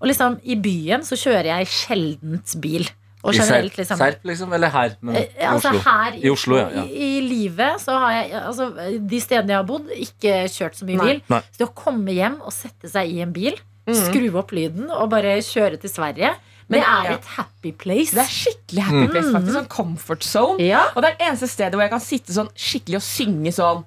Og 0.00 0.08
liksom 0.08 0.38
i 0.48 0.56
byen 0.56 1.04
så 1.04 1.18
kjører 1.20 1.50
jeg 1.52 1.66
sjeldent 1.68 2.56
bil. 2.62 2.88
Og 3.22 3.34
I 3.34 3.36
generelt 3.36 3.74
Serp, 3.74 3.76
liksom 3.82 3.98
Serp, 4.00 4.22
liksom? 4.24 4.52
Eller 4.56 4.70
her? 4.72 4.94
Men, 5.02 5.16
Eh, 5.16 5.26
i 5.36 5.44
Altså 5.44 5.68
Oslo. 5.74 5.80
her 5.84 6.12
I 6.16 6.30
Oslo, 6.30 6.56
ja, 6.56 6.68
ja. 6.70 6.82
I, 6.84 7.18
I 7.18 7.20
livet 7.20 7.76
så 7.82 7.98
har 8.00 8.12
jeg 8.22 8.32
altså, 8.32 8.70
De 9.06 9.20
stedene 9.20 9.48
jeg 9.52 9.56
har 9.60 9.64
bodd, 9.68 9.90
ikke 9.92 10.32
kjørt 10.48 10.78
så 10.80 10.86
mye 10.88 10.96
Nei. 10.96 11.04
bil. 11.06 11.22
Nei. 11.28 11.40
Så 11.52 11.58
det 11.58 11.68
å 11.68 11.74
komme 11.74 12.14
hjem 12.16 12.40
og 12.40 12.52
sette 12.56 12.88
seg 12.88 13.12
i 13.12 13.20
en 13.20 13.32
bil, 13.36 13.52
Mhm. 13.94 14.06
skru 14.08 14.38
opp 14.38 14.50
lyden 14.52 14.90
og 14.90 15.10
bare 15.10 15.36
kjøre 15.42 15.80
til 15.80 15.90
Sverige, 15.90 16.34
Men 16.70 16.78
det 16.80 16.86
er 16.86 17.04
ja. 17.10 17.14
et 17.18 17.24
happy 17.36 17.72
place. 17.72 18.14
Det 18.14 18.22
er 18.22 18.30
skikkelig 18.30 18.82
happy 18.86 19.06
place, 19.10 19.30
faktisk. 19.34 19.54
Sånn 19.56 19.68
comfort 19.68 20.22
zone. 20.22 20.60
ja. 20.62 20.84
Og 20.94 21.02
det 21.02 21.10
er 21.10 21.16
det 21.18 21.26
eneste 21.28 21.48
stedet 21.50 21.74
hvor 21.74 21.82
jeg 21.82 21.90
kan 21.90 22.00
sitte 22.00 22.32
sånn 22.32 22.50
skikkelig 22.54 22.96
og 22.96 23.02
synge 23.02 23.52
sånn 23.52 23.84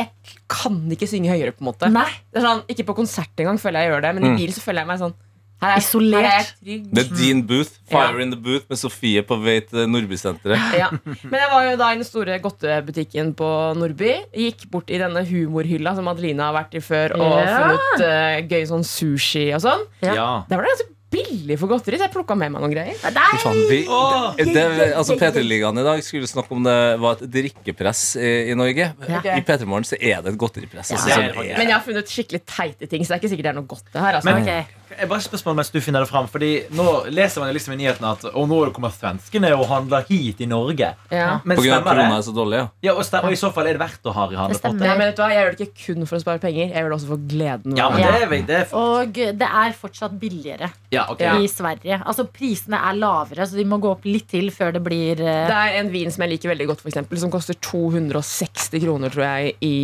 Jeg 0.00 0.08
kan 0.50 0.80
ikke 0.90 1.06
synge 1.06 1.30
høyere, 1.30 1.52
på 1.54 1.62
en 1.62 1.68
måte. 1.70 1.88
Nei. 1.92 2.10
Det 2.34 2.42
er 2.42 2.46
sånn, 2.48 2.62
Ikke 2.66 2.84
på 2.88 2.96
konsert 2.96 3.30
engang 3.38 3.56
føler 3.62 3.78
jeg 3.78 3.86
jeg 3.86 3.92
gjør 3.94 4.02
det, 4.02 4.14
men 4.16 4.24
Mm. 4.24 4.34
i 4.34 4.36
bilen 4.42 4.54
så 4.56 4.60
føler 4.66 4.80
jeg 4.82 4.86
meg 4.88 4.98
sånn 4.98 5.14
her 5.62 5.72
er, 5.72 5.78
Isolert. 5.80 6.22
Her 6.22 6.26
er 6.26 6.36
jeg 6.36 6.46
trygg. 6.60 6.88
Det 6.94 7.04
er 7.04 7.14
din 7.20 7.42
booth. 7.48 7.70
Fire 7.90 8.12
Ja. 8.12 8.22
in 8.22 8.32
the 8.34 8.40
booth 8.40 8.64
med 8.68 8.76
Sofie 8.78 9.22
på 9.22 9.38
vei 9.42 9.60
til 9.60 9.86
Nordbysenteret. 9.88 10.58
Ja. 10.82 10.88
Men 11.22 11.38
jeg 11.40 11.48
var 11.52 11.62
jo 11.70 11.76
da 11.80 11.90
i 11.92 11.94
den 12.00 12.04
store 12.04 12.38
godtebutikken 12.44 13.32
på 13.38 13.48
Nordby. 13.78 14.12
Gikk 14.36 14.66
bort 14.70 14.90
i 14.90 14.98
denne 15.00 15.22
humorhylla 15.28 15.94
som 15.96 16.08
Adeline 16.12 16.42
har 16.44 16.52
vært 16.58 16.74
i 16.76 16.82
før, 16.84 17.16
og 17.16 17.38
Ja. 17.40 17.56
funnet 17.62 18.04
uh, 18.04 18.48
gøy 18.50 18.66
sånn 18.68 18.84
sushi 18.84 19.46
og 19.56 19.62
sånn. 19.64 19.86
Ja. 20.04 20.14
Ja. 20.14 20.28
Der 20.50 20.56
var 20.60 20.66
det 20.68 20.74
ganske 20.76 20.92
billig 21.10 21.56
for 21.60 21.70
godteri, 21.70 21.98
så 22.00 22.06
jeg 22.08 22.12
plukka 22.14 22.36
med 22.38 22.52
meg 22.54 22.62
noen 22.64 22.72
greier. 22.74 22.96
Nei! 23.14 23.38
faen, 23.42 23.60
vi, 23.70 23.80
Åh! 23.88 24.32
det, 24.38 24.54
det, 24.54 24.88
altså 24.98 25.16
P3-ligaen 25.20 25.78
i 25.78 25.84
dag 25.86 26.02
skulle 26.04 26.28
snakke 26.30 26.56
om 26.56 26.64
det 26.66 26.76
var 27.02 27.18
et 27.20 27.26
drikkepress 27.36 28.02
i, 28.18 28.32
i 28.50 28.56
Norge. 28.58 28.90
Ja. 29.08 29.20
I 29.36 29.44
P3 29.46 29.68
Morgen 29.70 29.86
så 29.88 29.98
er 30.00 30.22
det 30.24 30.34
et 30.34 30.40
godteripress. 30.40 30.90
Altså, 30.96 31.08
Ja, 31.12 31.22
Altså, 31.26 31.38
sånn, 31.40 31.54
Men 31.58 31.68
jeg 31.70 31.76
har 31.76 31.84
funnet 31.86 32.10
skikkelig 32.10 32.42
teite 32.46 32.88
ting, 32.90 33.04
så 33.06 33.14
det 33.14 33.16
er 33.16 33.22
ikke 33.24 33.32
sikkert 33.34 33.48
det 33.50 33.54
er 33.54 33.60
noe 33.60 33.70
godt. 33.70 33.86
det 33.92 34.02
her 34.02 34.18
altså. 34.20 34.32
Men- 34.34 34.42
okay. 34.42 34.82
Jeg 34.96 35.08
bare 35.10 35.20
spørsmål 35.20 35.56
mens 35.58 35.70
du 35.74 35.80
finner 35.82 36.04
det 36.04 36.08
fram 36.08 36.28
Fordi 36.30 36.48
Nå 36.78 36.84
leser 37.10 37.42
man 37.42 37.50
liksom 37.52 37.72
i 37.74 37.78
nyhetene 37.80 38.12
at 38.14 38.22
Og 38.38 38.46
nå 38.48 38.58
kommer 38.72 38.92
svenskene 38.94 39.50
og 39.56 39.66
handler 39.66 40.04
hit 40.08 40.38
i 40.40 40.46
Norge. 40.46 40.92
ja. 41.10 41.40
Men 41.44 41.58
På 41.58 41.64
grunn 41.64 41.82
av 41.82 41.96
det? 41.98 42.04
er 42.06 42.22
så 42.22 42.34
dårlig, 42.36 42.60
ja. 42.60 42.68
Ja, 42.86 42.92
og, 42.94 43.02
stemmer, 43.04 43.26
og 43.26 43.32
i 43.34 43.40
så 43.40 43.50
fall 43.52 43.66
er 43.66 43.74
det 43.74 43.80
verdt 43.82 44.06
å 44.06 44.14
ha 44.14 44.26
i 44.26 44.30
Det 44.30 44.38
handlepotte. 44.38 44.78
men 44.78 44.98
vet 44.98 45.16
du 45.16 45.22
hva, 45.22 45.28
Jeg 45.34 45.42
gjør 45.42 45.56
det 45.58 45.66
ikke 45.66 45.84
kun 45.86 46.06
for 46.06 46.16
å 46.16 46.20
spare 46.22 46.38
penger, 46.38 46.70
jeg 46.70 46.78
gjør 46.84 46.88
det 46.94 46.98
også 47.00 47.10
for 47.10 47.24
gleden. 47.34 47.76
Ja, 47.76 47.90
men 47.90 47.98
det 47.98 48.14
er, 48.14 48.46
det 48.46 48.56
er 48.62 48.76
Og 48.78 49.12
det 49.42 49.50
er 49.50 49.74
fortsatt 49.82 50.14
billigere 50.20 50.70
Ja, 50.96 51.06
okay. 51.12 51.44
I 51.44 51.50
Sverige. 51.50 52.00
Altså 52.02 52.26
Prisene 52.32 52.80
er 52.88 52.96
lavere, 52.98 53.46
så 53.46 53.58
de 53.58 53.66
må 53.68 53.78
gå 53.82 53.92
opp 53.92 54.06
litt 54.08 54.28
til 54.32 54.50
før 54.54 54.74
det 54.76 54.82
blir 54.86 55.20
uh... 55.22 55.44
Det 55.50 55.60
er 55.60 55.78
en 55.82 55.92
vin 55.92 56.12
som 56.12 56.24
jeg 56.24 56.34
liker 56.34 56.52
veldig 56.54 56.70
godt, 56.72 56.82
for 56.84 56.92
eksempel, 56.92 57.20
som 57.22 57.32
koster 57.32 57.58
260 57.60 58.82
kroner 58.82 59.12
tror 59.12 59.26
jeg, 59.26 59.54
i 59.66 59.76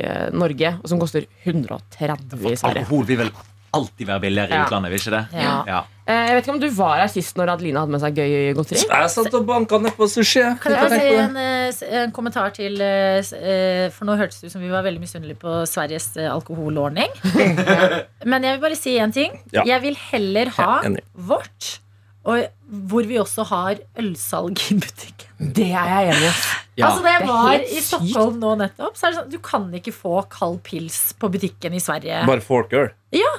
eh, 0.00 0.30
Norge. 0.36 0.76
Og 0.82 0.90
som 0.92 1.02
koster 1.02 1.28
130 1.44 2.40
i 2.52 2.56
Sverige. 2.56 2.86
Alkohol 2.86 3.06
blir 3.08 3.22
vel 3.26 3.34
alltid 3.76 4.06
være 4.08 4.20
billigere 4.24 4.50
i 4.50 4.56
Ja. 4.56 4.64
utlandet, 4.66 4.90
vil 4.92 5.00
ikke 5.00 5.14
det? 5.16 5.22
Ja. 5.42 5.52
Ja. 5.66 5.82
Eh, 6.06 6.14
Jeg 6.28 6.34
vet 6.36 6.44
ikke 6.46 6.54
om 6.54 6.60
du 6.62 6.68
var 6.70 6.96
her 7.00 7.08
sist 7.10 7.36
når 7.36 7.50
Adelina 7.56 7.80
hadde 7.82 7.90
med 7.96 8.00
seg 8.00 8.14
gøy 8.14 8.54
godteri? 8.54 8.82
Jeg 8.86 9.10
satt 9.10 9.34
og 9.34 9.46
banka 9.46 9.78
ned 9.82 9.96
på 9.98 10.06
sushi. 10.08 10.38
jeg. 10.40 10.58
Kan 10.62 10.72
jeg 10.76 10.90
si 11.00 11.14
en, 11.22 11.36
eh, 11.36 11.68
s- 11.72 11.82
en 11.82 12.12
kommentar 12.12 12.52
til 12.54 12.80
eh, 12.80 13.18
s- 13.22 13.32
eh, 13.32 13.88
For 13.90 14.04
nå 14.06 14.16
hørtes 14.16 14.40
det 14.40 14.46
ut 14.46 14.52
som 14.52 14.62
vi 14.62 14.70
var 14.70 14.82
veldig 14.86 15.00
misunnelige 15.02 15.38
på 15.42 15.66
Sveriges 15.66 16.16
eh, 16.16 16.30
alkoholordning. 16.30 17.10
Men 18.24 18.42
jeg 18.44 18.54
vil 18.56 18.62
bare 18.68 18.76
si 18.78 18.96
en 18.98 19.12
ting. 19.12 19.34
Ja. 19.52 19.62
Jeg 19.66 19.82
vil 19.82 19.96
heller 20.12 20.48
ha 20.60 20.80
enig. 20.86 21.02
vårt, 21.16 21.78
og 22.24 22.46
hvor 22.70 23.06
vi 23.06 23.18
også 23.22 23.44
har 23.46 23.76
ølsalg 23.98 24.58
i 24.70 24.74
butikken. 24.74 25.52
Det 25.54 25.72
er 25.72 25.90
jeg 25.90 26.14
enig 26.14 26.30
i. 26.30 26.65
Ja. 26.76 26.90
altså 26.90 27.02
Da 27.06 27.12
jeg 27.14 27.22
det 27.22 27.28
er 27.28 27.32
var 27.32 27.54
i 27.64 27.80
sykt. 27.80 27.86
Stockholm 27.88 28.38
nå 28.42 28.50
nettopp, 28.60 28.96
så 28.98 29.06
er 29.06 29.10
det 29.14 29.18
sånn 29.22 29.30
du 29.32 29.38
kan 29.40 29.66
ikke 29.78 29.92
få 29.96 30.14
kald 30.28 30.58
pils 30.66 31.00
på 31.16 31.30
butikken 31.32 31.72
i 31.72 31.80
Sverige. 31.80 32.22
Bare 32.28 32.44
folkøl. 32.44 32.90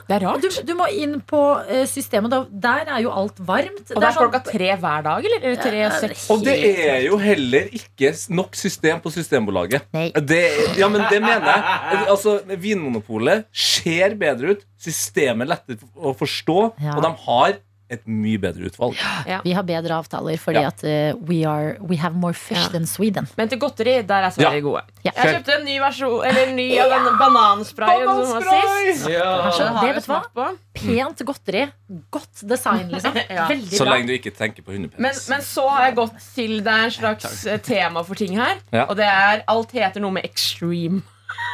Det 0.07 0.15
er 0.15 0.23
rart. 0.23 0.41
Du, 0.41 0.47
du 0.65 0.71
må 0.79 0.87
inn 0.89 1.19
på 1.27 1.37
eh, 1.69 1.83
systemet. 1.85 2.31
Da, 2.31 2.39
der 2.49 2.89
er 2.95 3.01
jo 3.03 3.11
alt 3.13 3.37
varmt. 3.45 3.91
Og 3.91 3.99
det 3.99 4.07
er 4.07 4.15
sånn- 4.15 4.23
klokka 4.23 4.39
tre 4.47 4.69
hver 4.79 5.03
dag, 5.05 5.25
eller? 5.27 5.43
eller 5.43 5.59
tre 5.61 5.81
og 5.85 5.97
seks? 6.01 6.23
Og 6.33 6.41
det 6.47 6.55
er 6.87 7.03
jo 7.05 7.19
heller 7.21 7.67
ikke 7.77 8.09
nok 8.33 8.55
system 8.57 9.03
på 9.03 9.11
Systembolaget. 9.13 9.85
Nei. 9.93 10.07
Det, 10.17 10.41
ja, 10.79 10.87
men 10.89 11.03
det 11.11 11.19
mener 11.21 11.51
jeg. 11.51 12.07
Altså, 12.07 12.39
Vinmonopolet 12.57 13.45
ser 13.53 14.15
bedre 14.17 14.55
ut. 14.55 14.65
Systemet 14.81 15.45
er 15.45 15.53
lettere 15.57 15.91
å 15.93 16.15
forstå. 16.17 16.57
Ja. 16.81 16.95
Og 16.97 17.03
de 17.05 17.13
har 17.27 17.59
et 17.89 18.03
mye 18.07 18.37
bedre 18.41 18.67
utvalg. 18.67 18.97
Vi 19.45 19.53
har 19.55 19.63
bedre 19.63 19.95
avtaler 19.95 20.37
fordi 20.41 20.59
Ja. 20.61 20.67
at 20.73 20.83
uh, 20.83 21.19
we, 21.29 21.45
are, 21.47 21.77
we 21.79 21.95
have 21.97 22.15
more 22.15 22.33
fish 22.33 22.59
Ja. 22.65 22.69
than 22.73 22.85
Sweden. 22.85 23.27
Men 23.37 23.47
til 23.49 23.59
godteri, 23.59 24.01
der 24.07 24.27
er 24.27 24.29
Sverige 24.35 24.59
Ja. 24.59 24.59
gode. 24.65 24.81
Ja. 25.05 25.11
Jeg 25.15 25.35
kjøpte 25.35 25.55
en 25.59 25.65
ny 25.65 25.77
versjon 25.79 26.25
Eller 26.27 26.47
en 26.49 26.55
ny 26.55 26.67
av 26.79 26.89
den 26.89 27.17
banansprayen 27.17 28.07
som 28.07 28.33
var 28.33 28.43
sist. 28.43 29.07
Ja. 29.09 29.79
Det 29.81 29.95
vet 29.95 30.05
du 30.05 30.11
hva? 30.11 30.49
Pent 30.73 31.23
godteri. 31.25 31.65
Godt 32.11 32.43
design, 32.47 32.89
liksom. 32.91 33.15
Ja. 33.29 33.47
Veldig 33.47 33.77
Så 33.77 33.85
lenge 33.87 34.07
du 34.07 34.13
ikke 34.17 34.35
tenker 34.35 34.63
på 34.63 34.71
Men, 34.77 34.91
men 34.99 35.41
så 35.41 35.67
har 35.69 35.85
jeg 35.87 35.95
gått 35.95 36.19
til 36.35 36.59
Det 36.63 36.73
er 36.73 36.83
en 36.89 36.91
slags 36.91 37.43
Takk. 37.43 37.63
tema 37.63 38.03
for 38.03 38.15
ting 38.15 38.35
her. 38.37 38.57
Ja. 38.71 38.85
Og 38.89 38.95
det 38.97 39.05
er 39.05 39.43
alt 39.47 39.71
heter 39.71 39.99
noe 40.03 40.11
med 40.11 40.25
extreme. 40.25 41.01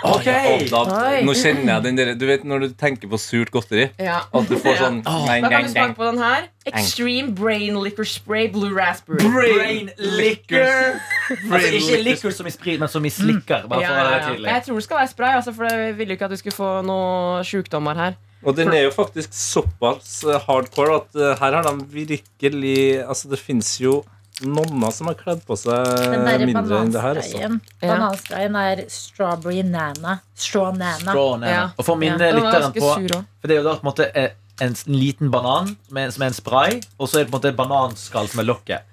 Ok. 0.04 0.28
Da, 0.68 0.82
nå 1.24 1.34
kjenner 1.38 1.70
jeg 1.70 1.84
den 1.86 1.98
der 2.00 2.12
Du 2.20 2.26
vet 2.28 2.44
når 2.48 2.66
du 2.66 2.74
tenker 2.80 3.08
på 3.12 3.20
surt 3.22 3.52
godteri? 3.54 3.86
Ja. 4.02 4.24
At 4.36 4.50
du 4.50 4.58
får 4.60 4.80
sånn 4.82 5.00
Da 5.06 5.38
gang, 5.40 5.48
kan 5.48 5.68
du 5.68 5.72
smake 5.72 5.96
på 6.00 6.10
den 6.10 6.20
her. 6.24 6.50
Extreme 6.68 7.32
Brain 7.38 7.78
Liquor 7.84 8.08
Spray 8.08 8.50
Blue 8.52 8.72
Raspberry. 8.76 9.24
Brain 9.24 9.90
liquor. 9.98 11.00
Altså, 11.32 11.72
ikke 11.80 12.02
liquor 12.04 12.36
som 12.36 12.48
i 12.48 12.54
sprit, 12.56 12.82
men 12.84 12.92
som 12.92 13.08
i 13.08 13.12
slikker. 13.14 13.68
Bare 13.72 13.84
Ja, 13.84 13.90
for 13.90 13.96
å 13.96 14.04
ja, 14.04 14.12
være 14.12 14.28
tydelig. 14.30 14.52
Jeg 14.52 14.68
tror 14.68 14.80
det 14.80 14.86
skal 14.88 15.02
være 15.02 15.12
spray, 15.14 15.40
altså, 15.40 15.56
for 15.56 15.72
jeg 15.72 15.98
ville 16.00 16.18
ikke 16.18 16.30
at 16.30 16.36
du 16.36 16.40
skulle 16.40 16.58
få 16.58 16.72
noe 16.88 17.44
sjukdommer 17.48 18.00
her. 18.00 18.20
Og 18.44 18.58
den 18.58 18.74
er 18.76 18.86
jo 18.86 18.92
faktisk 18.92 19.32
såpass 19.36 20.18
hardcore 20.48 21.00
at 21.00 21.16
eh, 21.16 21.36
her 21.40 21.56
har 21.56 21.64
de 21.64 21.86
virkelig 21.94 22.80
Altså, 23.06 23.32
det 23.32 23.40
fins 23.40 23.78
jo 23.80 24.02
nonner 24.42 24.92
som 24.92 25.08
har 25.12 25.18
kledd 25.20 25.44
på 25.46 25.56
seg 25.60 26.14
mindre 26.42 26.80
enn 26.82 26.94
det 26.94 27.02
her. 27.04 27.20
Også. 27.22 27.50
banansprayen 27.84 28.56
er 28.60 28.84
strawberry 28.92 29.62
nana. 29.68 30.20
Straw 30.36 30.72
nana. 30.76 31.12
Straw 31.12 31.36
nana. 31.38 31.52
Ja. 31.52 31.66
Og 31.78 31.86
for 31.86 32.00
mindre 32.02 32.32
var 32.32 32.40
lytteren 32.40 32.74
på. 32.78 33.20
For 33.42 33.52
det 33.52 33.58
er 33.58 33.62
jo 33.62 33.68
da 33.68 33.76
på 33.78 33.86
en 33.86 33.92
måte 33.92 34.10
eh, 34.18 34.34
en 34.64 34.76
liten 34.90 35.32
banan 35.34 35.76
med, 35.94 36.14
som 36.16 36.26
er 36.26 36.34
en 36.34 36.38
spray, 36.38 36.82
og 36.98 37.10
så 37.10 37.20
er 37.20 37.24
det 37.24 37.32
på 37.32 37.36
en 37.36 37.40
måte 37.40 37.54
et 37.54 37.60
bananskall 37.60 38.30
som 38.32 38.44
er 38.44 38.50
lokket. 38.50 38.90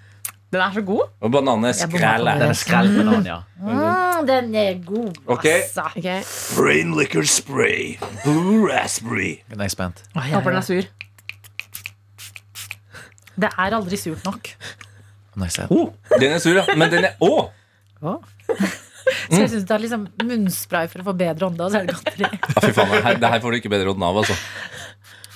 Den 0.50 0.60
er 0.64 0.72
så 0.74 0.82
god. 0.82 1.02
Og 1.22 1.30
bananen 1.30 1.68
er 1.68 1.76
skræle. 1.78 2.32
Den 2.40 2.50
er 2.50 2.58
skrellbanan, 2.58 3.26
ja. 3.26 3.36
Mm, 3.62 4.26
den 4.26 4.54
er 4.58 4.80
god, 4.86 5.12
altså. 5.28 5.84
Okay. 5.96 6.22
Brain 6.56 6.96
liquor 6.98 7.22
spray. 7.22 8.00
Blue 8.24 8.66
raspberry. 8.72 9.38
Den 9.50 9.60
er 9.60 9.70
jeg 9.70 9.76
spent. 9.76 10.02
Håper 10.14 10.50
den 10.50 10.58
er 10.58 10.66
sur. 10.66 10.82
Det 13.40 13.48
er 13.48 13.76
aldri 13.78 13.96
surt 13.96 14.24
nok. 14.26 14.50
Spent. 15.36 15.70
Oh, 15.70 15.90
den 16.18 16.36
er 16.36 16.42
sur, 16.42 16.56
ja. 16.56 16.64
Men 16.76 16.92
den 16.92 17.06
er 17.10 17.16
Å! 17.22 17.50
Så 19.30 19.38
jeg 19.40 19.50
synes 19.52 19.64
det 19.66 19.74
er 19.74 19.82
liksom 19.82 20.04
munnspray 20.26 20.88
for 20.90 21.02
å 21.02 21.06
få 21.10 21.14
bedre 21.18 21.48
ånde, 21.48 21.64
og 21.64 21.72
så 21.72 21.80
er 21.80 21.88
det 21.88 21.96
godteri. 21.96 22.28
Ja, 22.30 22.62
fy 22.62 22.72
faen, 22.76 22.92
det 22.92 23.02
her, 23.06 23.18
det 23.22 23.30
her 23.32 23.42
får 23.42 23.54
du 23.54 23.58
ikke 23.60 23.72
bedre 23.72 23.94
ånden 23.94 24.06
av, 24.06 24.20
altså. 24.22 24.36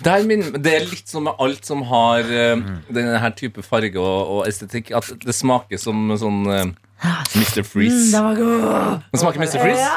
Det 0.04 0.10
er, 0.10 0.24
min, 0.26 0.42
det 0.58 0.72
er 0.74 0.86
litt 0.90 1.10
sånn 1.10 1.24
med 1.28 1.38
alt 1.42 1.66
som 1.66 1.84
har 1.86 2.26
uh, 2.26 2.62
denne 2.90 3.20
her 3.22 3.34
type 3.38 3.62
farge 3.64 4.00
og, 4.00 4.32
og 4.36 4.48
estetikk, 4.50 4.90
at 4.98 5.12
det 5.22 5.34
smaker 5.36 5.80
som 5.80 6.10
sånn 6.20 6.40
uh, 6.50 6.64
Mr. 7.04 7.62
Mm, 7.62 7.68
Freeze. 7.68 8.10
den 8.12 8.26
var 8.26 8.40
god. 8.40 9.04
Det 9.12 9.22
smaker 9.22 9.44
Mr. 9.44 9.58
Freeze. 9.62 9.90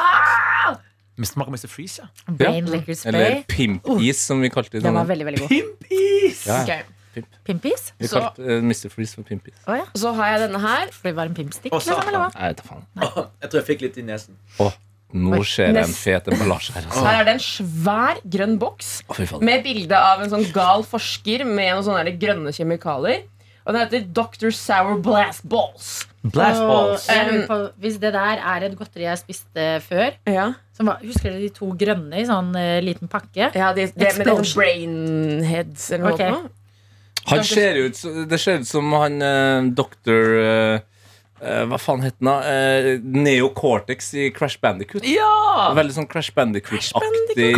Mr. 1.18 1.30
Smaker 1.32 1.50
Mr. 1.50 1.66
Freeze, 1.72 2.04
ja. 2.04 2.34
Brain 2.38 2.68
liquor 2.70 2.94
Eller. 3.10 3.40
Pimp-is, 3.50 4.20
som 4.22 4.38
vi 4.44 4.52
kalte 4.54 4.76
det. 4.76 4.84
Den 4.86 4.94
var 4.94 5.08
veldig, 5.08 5.26
veldig 5.26 5.42
god. 5.42 5.50
Pimpis! 5.50 6.44
Ja, 6.46 6.78
Ok. 7.16 7.24
Pimpis? 7.44 7.92
vi 7.98 8.06
Så- 8.06 8.20
kalte 8.20 8.42
uh, 8.42 8.58
Mr. 8.62 8.88
Freeze 8.92 9.14
for 9.16 9.22
Pimpis. 9.28 9.54
Å 9.66 9.76
ja. 9.80 9.86
Så 9.96 10.12
har 10.14 10.34
jeg 10.36 10.42
denne 10.48 10.60
her. 10.60 10.90
For 10.92 11.08
det 11.08 11.14
var 11.16 11.26
en 11.30 11.34
pimpstick? 11.34 11.72
Å, 11.72 11.80
liksom, 11.80 12.02
eller 12.06 12.18
hva? 12.24 12.28
Nei, 12.34 12.48
vet 12.52 12.60
da 12.60 12.68
faen. 12.68 12.84
Jeg 13.42 13.50
tror 13.50 13.58
jeg 13.62 13.66
fikk 13.72 13.86
litt 13.88 13.98
i 13.98 14.02
nesen. 14.08 14.36
Å, 14.60 14.68
nå 15.14 15.38
Oi, 15.38 15.44
det 15.56 15.68
en 15.70 15.74
nest- 15.80 16.02
fet 16.04 16.28
emballasje 16.28 16.74
her, 16.76 16.84
altså. 16.90 17.06
Her 17.06 17.20
er 17.22 17.24
det 17.24 17.34
en 17.38 17.44
svær 17.46 18.20
grønn 18.28 18.58
boks 18.60 18.90
Å, 19.08 19.14
fy 19.16 19.24
faen. 19.30 19.44
med 19.48 19.64
bilde 19.64 19.96
av 19.96 20.20
en 20.22 20.30
sånn 20.34 20.44
gal 20.52 20.84
forsker 20.84 21.46
med 21.48 21.72
noen 21.78 21.86
sånne 21.86 22.04
der 22.04 22.18
grønne 22.20 22.52
kjemikalier. 22.52 23.24
Og 23.68 23.74
den 23.74 23.82
heter 23.84 24.04
Dr. 24.16 24.48
Sour 24.56 24.94
Blast 25.04 25.42
Balls. 25.44 26.06
Blast 26.24 26.60
balls. 26.64 27.04
Og 27.08 27.14
jeg 27.14 27.26
lurer 27.28 27.42
på, 27.50 27.56
hvis 27.84 27.98
det 28.00 28.12
der 28.14 28.40
er 28.40 28.64
et 28.64 28.76
godteri 28.78 29.04
jeg 29.04 29.18
spiste 29.20 29.66
før 29.84 30.14
Ja, 30.26 30.46
som 30.76 30.88
var, 30.88 31.02
Husker 31.04 31.28
dere 31.34 31.42
de 31.42 31.50
to 31.52 31.68
grønne 31.76 32.16
i 32.16 32.24
sånn 32.28 32.48
eh, 32.56 32.78
liten 32.84 33.08
pakke? 33.12 33.50
ja 33.54 33.68
de, 33.76 33.84
det 33.92 34.14
med 34.16 34.26
noen 34.26 34.40
Explosion. 34.40 34.62
brainheads 34.62 35.90
eller 35.92 36.04
noe 36.04 36.14
Ok. 36.16 36.22
sånt. 36.24 36.52
Han 37.30 37.44
ser 37.44 37.74
ut, 37.86 38.02
det 38.30 38.38
ser 38.40 38.60
ut 38.62 38.68
som 38.68 38.92
han 38.96 39.20
uh, 39.22 39.68
doktor 39.76 40.34
eh, 40.42 41.64
Hva 41.70 41.78
faen 41.78 42.02
het 42.02 42.16
han? 42.18 42.28
da? 42.30 42.36
Eh, 42.50 43.00
Neo 43.02 43.50
Cortex 43.54 44.12
i 44.18 44.30
Crash 44.34 44.58
Bandicoot. 44.62 45.04
Ja! 45.06 45.72
Veldig 45.78 45.94
sånn 46.00 46.08
Crash 46.10 46.32
Bandicoot-aktig. 46.34 47.52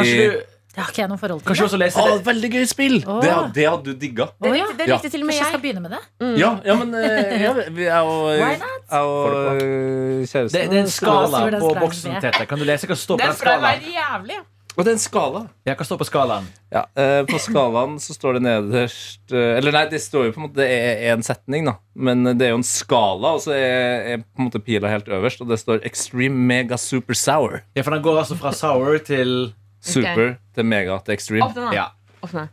Det 0.71 0.79
har 0.85 0.93
ikke 0.93 1.01
jeg 1.03 1.11
noe 1.11 1.19
forhold 1.19 1.41
til. 1.41 1.49
kanskje 1.49 1.65
også 1.67 1.79
leser 1.81 1.99
Å, 2.05 2.11
det? 2.13 2.27
veldig 2.29 2.49
gøy 2.55 2.67
spill! 2.71 2.99
Åh. 3.03 3.17
Det, 3.25 3.31
det 3.57 3.65
hadde 3.67 3.85
du 3.89 3.97
digga. 3.99 4.29
Det 4.39 4.53
det, 4.53 4.61
det 4.79 4.87
Ja. 4.87 4.99
likte 5.01 5.11
til 5.11 5.25
og 5.25 5.27
med 5.27 5.35
Kanskje 5.35 5.43
jeg 5.43 5.51
skal 5.51 5.63
begynne 5.65 5.83
med 5.83 5.91
det? 5.97 6.03
Ja, 6.39 6.51
ja, 6.65 6.77
men 6.79 6.95
ja, 7.45 7.55
vi 7.75 7.89
er 7.91 8.07
jo 8.07 8.15
er 8.31 8.39
Jeg 8.39 8.61
kjæresten 10.31 10.55
Det, 10.55 10.63
det 10.71 10.79
er 10.79 10.85
en 10.85 10.93
skala 10.95 11.27
på 11.27 11.41
skalaen 11.51 11.81
boksen. 11.83 12.15
Tete. 12.23 12.47
Kan 12.47 12.63
du 12.63 12.65
lese 12.69 12.87
hva 12.87 12.95
som 12.95 13.03
står 13.03 13.19
på 13.19 13.25
Den 13.25 13.33
den 13.35 13.41
sprayen 13.41 13.65
var 13.67 13.81
skalaen? 13.81 13.99
jævlig. 13.99 14.39
Og 14.77 14.85
det 14.87 14.93
er 14.93 14.97
en 14.97 15.03
skala. 15.03 15.41
Ja, 15.67 15.75
hva 15.77 15.85
står 15.85 15.99
på 16.01 16.07
skalaen? 16.09 16.47
Ja, 16.73 16.85
eh, 16.95 17.21
På 17.29 17.41
skalaen 17.43 17.97
så 18.01 18.15
står 18.15 18.39
det 18.39 18.43
nederst 18.47 19.33
eh, 19.35 19.57
Eller 19.59 19.75
nei, 19.75 19.83
det 19.91 19.99
står 20.01 20.29
jo 20.29 20.35
på 20.37 20.41
en 20.41 20.45
måte 20.47 20.61
Det 20.63 20.69
er 20.71 21.11
en 21.17 21.25
setning, 21.27 21.67
da. 21.67 21.75
Men 21.99 22.23
det 22.39 22.47
er 22.47 22.53
jo 22.55 22.61
en 22.61 22.67
skala, 22.67 23.35
og 23.37 23.43
så 23.45 23.55
er, 23.57 24.05
er 24.15 24.23
på 24.23 24.41
en 24.41 24.49
måte 24.49 24.63
pila 24.65 24.93
helt 24.93 25.11
øverst, 25.11 25.43
og 25.43 25.51
det 25.51 25.59
står 25.61 25.83
Extreme 25.91 26.47
Mega 26.51 26.79
Super 26.81 27.19
Sour. 27.19 27.61
Ja, 27.75 27.83
for 27.83 27.97
den 27.97 28.05
går 28.07 28.23
altså 28.23 28.39
fra 28.39 28.55
sour 28.57 29.01
til 29.05 29.51
Super 29.81 30.37
til 30.55 30.67
mega 30.69 30.99
til 31.05 31.17
extreme. 31.17 31.47
Åpne 31.49 31.67
den. 31.71 31.77
Ja. 31.79 31.89
Åpne. 32.23 32.49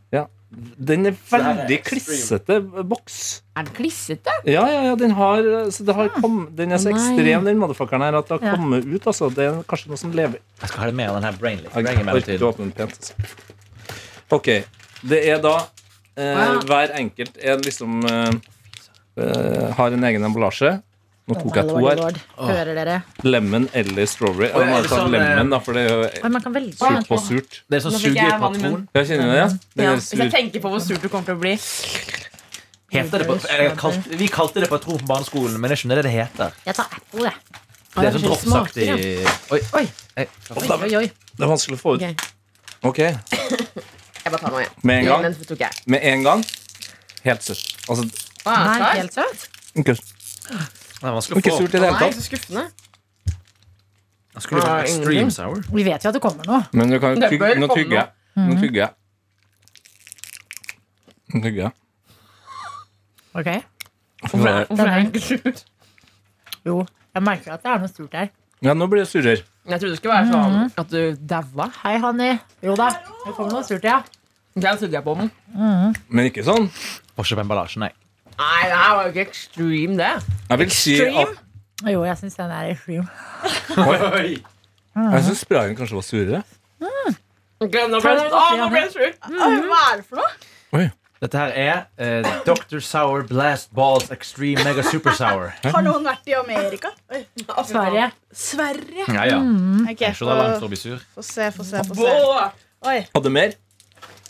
Den 0.50 1.06
er 1.10 1.16
veldig 1.30 1.78
klissete 1.84 2.62
boks. 2.88 3.42
Er 3.58 3.66
den 3.68 3.74
klissete? 3.76 4.32
Ja, 4.48 4.64
ja, 4.72 4.84
ja, 4.88 4.94
den 4.96 5.12
har, 5.18 5.44
så 5.76 5.84
det 5.84 5.96
har 5.98 6.08
kom, 6.16 6.38
Den 6.56 6.72
er 6.72 6.80
så 6.80 6.94
ekstrem, 6.94 7.44
den 7.44 7.60
motherfuckeren 7.60 8.06
her, 8.06 8.16
at 8.16 8.30
det 8.30 8.38
har 8.40 8.48
Ja. 8.48 8.56
kommet 8.56 8.86
ut. 8.88 9.04
Altså. 9.12 9.28
Det 9.36 9.44
er 9.44 9.58
kanskje 9.68 9.90
noe 9.92 9.98
som 10.00 10.12
lever. 10.16 10.40
Jeg 10.62 10.70
skal 10.70 10.80
ha 10.80 10.86
det 10.88 10.96
med 10.96 11.10
den 11.18 11.24
her 11.28 11.36
brain 11.42 11.58
lift. 11.60 11.76
Jeg 11.76 11.84
Brain 11.84 11.98
i 11.98 12.00
orker 12.00 12.06
mellomtiden. 12.06 12.36
ikke 12.40 12.48
åpne 12.54 12.64
den 12.64 12.72
pent. 12.72 12.96
Altså. 12.96 13.14
Ok. 14.32 14.48
Det 15.10 15.20
er 15.30 15.42
da 15.44 15.56
eh. 16.18 16.60
Hver 16.66 16.96
enkelt 16.96 17.38
er 17.44 17.58
liksom 17.62 18.06
eh, 18.06 18.32
eh, 19.18 19.74
Har 19.78 19.92
en 19.92 20.04
egen 20.04 20.24
emballasje. 20.24 20.82
Nå 21.28 21.36
tok 21.36 21.58
jeg 21.60 21.68
to 21.68 21.80
her. 21.84 22.20
Hører 22.40 22.70
dere? 22.78 22.98
Lemon 23.28 23.66
eller 23.76 24.06
strawberry. 24.08 24.48
Oi, 24.48 24.62
Jeg 24.64 24.70
må 24.70 24.78
er 24.78 24.86
det 24.86 24.92
sånn, 24.94 25.12
lemon, 25.12 25.42
eh, 25.42 25.50
da, 25.52 25.60
for 25.66 25.76
det 25.76 25.82
er 25.84 25.90
jo 26.24 26.30
man 26.32 26.44
kan 26.46 26.54
velge. 26.56 26.78
surt 26.80 27.10
på 27.10 27.18
surt. 27.20 27.58
Det 27.68 27.80
er 27.80 27.84
sånn 27.84 27.98
fikk 28.00 28.16
jeg 28.16 28.32
i 28.32 28.40
munnen. 28.54 28.88
Ja, 28.96 29.04
kjenner 29.04 29.34
det? 29.34 29.36
Ja? 29.42 29.48
det 29.76 29.84
Ja, 29.84 29.96
hvis 29.98 30.08
jeg 30.16 30.32
tenker 30.32 30.64
på 30.64 30.72
hvor 30.72 30.80
surt 30.86 31.02
du 31.04 31.10
kommer 31.12 31.28
til 31.28 31.36
å 31.36 31.42
bli. 31.42 31.56
Heter 32.96 33.20
det 33.20 33.28
på, 33.28 33.36
jeg 33.44 33.74
kalte, 33.76 34.18
vi 34.22 34.28
kalte 34.32 34.64
det 34.64 34.70
patron 34.72 35.02
på 35.02 35.08
barneskolen, 35.10 35.60
men 35.60 35.74
jeg 35.76 35.82
skjønner 35.84 36.00
det 36.00 36.06
det 36.08 36.14
heter. 36.16 36.56
Jeg 36.66 36.78
tar 36.80 36.88
apple, 36.96 37.28
jeg. 37.28 37.64
Det 37.98 38.06
er 38.08 38.16
sånn 38.16 38.26
droppsaktig 38.28 38.88
Oi, 38.88 39.60
Oi. 39.82 39.86
Oi, 40.22 40.28
oi, 40.78 40.96
oi. 41.02 41.08
Det 41.36 41.44
er 41.44 41.52
vanskelig 41.52 41.76
å 41.76 41.82
få 41.82 41.96
ut. 41.98 42.26
Ok. 42.88 43.00
Jeg 44.28 44.34
bare 44.34 44.42
tar 44.44 44.52
noe 44.52 44.60
igjen. 44.64 44.74
Med 44.84 44.98
en 44.98 45.06
gang. 45.08 45.76
Med 45.88 46.04
en 46.04 46.24
gang. 46.26 46.42
Helt 47.24 47.44
søtt. 47.48 47.62
Altså, 47.88 48.08
Ah, 48.48 48.78
Nei, 48.80 48.92
helt 49.02 49.16
søtt? 49.16 49.48
ikke, 49.76 49.96
det 51.02 51.08
er 51.08 51.14
vanskelig 51.18 51.38
ikke 51.44 51.52
få. 51.52 51.58
surt 51.62 51.74
i 51.74 51.78
det 51.78 51.82
hele 51.82 51.92
Nei, 51.94 52.00
tatt. 52.00 52.16
så 52.16 52.22
skuffende. 52.28 52.64
Jeg 54.38 54.42
skulle 54.46 54.64
Ah, 54.64 54.82
extreme 54.84 55.14
ingenting. 55.14 55.32
sour. 55.32 55.64
Vi 55.74 55.84
vet 55.84 56.04
jo 56.04 56.10
at 56.10 56.14
det 56.14 56.22
kommer 56.22 56.46
noe. 56.46 56.62
Men 56.74 56.90
du 56.90 57.00
kan 57.00 57.16
Det 57.20 57.30
tygge, 57.32 57.40
bør 57.40 57.56
nå 57.60 57.68
komme 57.68 57.78
tygger 57.84 57.98
jeg. 57.98 58.10
Nå 58.38 58.60
tygger 58.62 58.82
jeg. 58.84 58.90
Nå 61.34 61.42
tygger 61.44 61.62
jeg. 61.64 61.72
Ok. 63.38 63.50
Hvorfor 64.30 64.48
er 64.48 64.66
hvorfor 64.66 64.88
er 64.88 64.96
den 64.98 65.08
ikke 65.12 65.22
sur? 65.22 65.64
Jo, 66.66 66.86
jeg 67.16 67.24
merker 67.24 67.54
at 67.54 67.64
det 67.64 67.72
er 67.72 67.80
noe 67.80 67.88
stort 67.92 68.14
her. 68.18 68.30
Ja, 68.66 68.74
nå 68.74 68.88
blir 68.90 69.04
det 69.04 69.08
surere. 69.12 69.44
Jeg 69.68 69.80
trodde 69.80 69.92
det 69.94 69.98
skulle 70.00 70.16
være 70.16 70.32
sånn 70.32 70.72
at 70.82 70.90
du 70.90 71.16
daua. 71.30 71.68
Hei, 71.84 71.98
Hanni. 72.02 72.32
Jo 72.64 72.76
da, 72.80 72.88
det 73.26 73.36
kommer 73.36 73.52
noe 73.54 73.64
surt, 73.68 73.84
ja. 73.86 74.00
Der 74.58 74.76
trodde 74.80 74.92
jeg 74.98 75.04
på 75.06 75.14
den. 75.20 75.32
Men 76.10 76.26
ikke 76.32 76.44
sånn. 76.48 76.70
Forskjell 77.18 77.38
på 77.38 77.46
emballasjen, 77.46 77.86
nei. 77.86 77.92
Nei, 78.38 78.62
det 78.70 78.78
her 78.78 78.92
var 78.96 79.08
jo 79.08 79.14
ikke 79.16 79.24
extreme, 79.30 79.98
det. 79.98 80.12
Jeg 80.50 80.60
vil 80.62 80.72
si 80.76 80.96
at 81.02 81.90
Jo, 81.92 82.04
jeg 82.06 82.18
syns 82.22 82.36
den 82.38 82.52
er 82.54 82.70
extreme. 82.74 83.08
Oi. 84.20 84.38
Jeg 84.98 85.24
syns 85.28 85.42
sprayen 85.46 85.76
kanskje 85.78 85.98
var 85.98 86.06
surere. 86.06 86.44
Ok, 87.58 87.74
nå 87.90 88.00
ble 88.04 88.12
jeg 88.14 88.30
Å, 88.38 88.42
nå 88.62 88.70
ble 88.70 88.82
jeg 88.86 88.94
sur. 88.94 89.14
Hva 89.34 89.82
er 89.92 90.00
det 90.02 90.06
for 90.06 90.22
noe? 90.22 90.32
Oi. 90.78 90.88
Dette 91.18 91.40
her 91.42 91.54
er 91.58 91.78
eh, 91.98 92.28
Dr. 92.46 92.78
Sour 92.86 93.24
Blast 93.26 93.72
Balls 93.74 94.12
Extreme 94.14 94.62
Mega 94.62 94.84
Super 94.86 95.16
Sour. 95.18 95.48
Har 95.66 95.82
noen 95.86 96.06
vært 96.06 96.30
i 96.30 96.36
Amerika? 96.38 96.92
Oi. 97.10 97.24
Sverige. 97.66 98.12
Sverige. 98.30 99.08
Ja, 99.10 99.24
ja. 99.26 99.40
Ok, 99.42 100.04
Jeg 100.06 100.14
er 100.14 100.30
langt 100.30 100.60
for 100.62 100.68
å 100.68 100.70
bli 100.70 100.78
sur. 100.78 101.02
få 101.18 101.26
se, 101.26 101.50
få 101.56 101.66
se. 101.66 101.82
få 101.90 101.98
se 101.98 102.14
Oi. 102.86 103.00
Hadde 103.16 103.32
mer? 103.34 103.58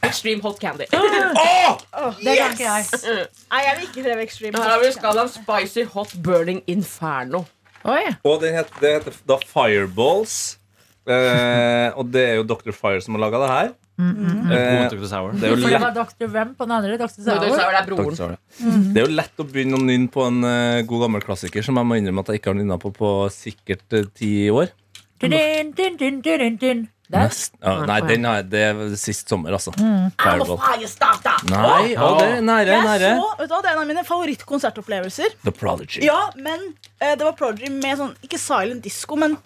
Extreme 0.06 0.42
hot 0.44 0.60
candy. 0.62 0.86
Det 2.24 2.34
kan 2.38 2.54
ikke 2.54 2.68
jeg. 2.68 2.86
Nei, 3.52 3.62
jeg 3.66 3.74
vil 3.78 3.88
ikke 3.88 4.04
prøve 4.06 4.24
extreme. 4.24 4.62
Her 4.62 4.76
har 4.76 4.84
vi 4.84 4.92
skalaen 4.96 5.32
spicy 5.34 5.88
hot 5.94 6.14
burning 6.24 6.62
inferno. 6.70 7.44
Oi. 7.88 8.04
Og 8.28 8.40
det 8.42 8.54
heter, 8.56 8.80
det 8.82 8.94
heter 8.98 9.20
da 9.28 9.38
Fireballs. 9.48 10.38
Eh, 11.08 11.90
og 11.96 12.10
det 12.12 12.24
er 12.34 12.40
jo 12.42 12.48
Dr. 12.48 12.74
Fire 12.76 13.02
som 13.04 13.16
har 13.16 13.24
laga 13.28 13.44
det 13.44 13.52
her. 13.52 13.76
Eh, 13.98 14.90
Dr. 14.92 15.06
Sour. 15.10 15.32
det 15.34 15.48
er 15.48 15.54
jo 15.56 15.60
lett. 15.62 15.72
det 15.72 15.82
var 15.82 15.94
Dr. 15.96 16.28
Hvem 16.34 16.50
på 16.58 16.66
den 16.68 16.74
andre? 16.76 16.98
Dr. 17.00 17.08
Sour? 17.16 17.40
Dr. 17.42 17.56
Det 17.56 17.80
er 17.80 17.88
broren. 17.88 18.10
Dr. 18.10 18.16
Sour, 18.16 18.36
-hmm. 18.60 18.84
Det 18.94 19.02
er 19.02 19.08
jo 19.08 19.16
lett 19.16 19.40
å 19.40 19.46
begynne 19.48 19.78
å 19.78 19.82
nynne 19.82 20.08
på 20.08 20.26
en 20.28 20.44
uh, 20.44 20.82
god 20.82 21.02
gammel 21.06 21.22
klassiker 21.22 21.64
som 21.64 21.78
jeg 21.78 21.86
må 21.86 21.96
innrømme 21.96 22.22
at 22.22 22.28
jeg 22.28 22.42
ikke 22.42 22.50
har 22.54 22.60
nynna 22.60 22.78
på 22.78 22.92
på 22.92 23.30
sikkert 23.30 23.94
eh, 23.94 24.06
ti 24.14 24.50
år. 24.50 24.68
Din, 25.20 25.74
din, 25.74 25.98
dun, 25.98 26.90
Nest, 27.14 27.54
ja, 27.64 27.74
nei, 27.88 28.02
den 28.04 28.26
har 28.28 28.42
jeg, 28.42 28.48
det 28.52 28.62
er 28.68 28.80
sist 29.00 29.30
sommer, 29.32 29.54
altså. 29.56 29.72
A 29.80 30.10
Fireball. 30.20 30.58
Nei, 31.48 31.94
å, 31.96 32.10
det 32.20 32.26
er 32.28 32.42
nære, 32.44 32.74
Jeg 32.74 32.84
nære. 32.84 33.12
så, 33.22 33.30
vet 33.40 33.48
du 33.48 33.54
Det 33.56 33.70
er 33.70 33.76
en 33.78 33.80
av 33.84 33.88
mine 33.88 34.04
favorittkonsertopplevelser. 34.10 35.38
The 35.46 35.54
Prodigy. 35.56 36.02
Ja, 36.04 36.18
men 36.36 36.66
eh, 37.00 37.14
det 37.16 37.24
var 37.24 37.38
Prodigy 37.40 37.72
med 37.72 37.96
sånn 38.02 38.12
Ikke 38.28 38.40
silent 38.42 38.84
disco, 38.84 39.16
men 39.16 39.38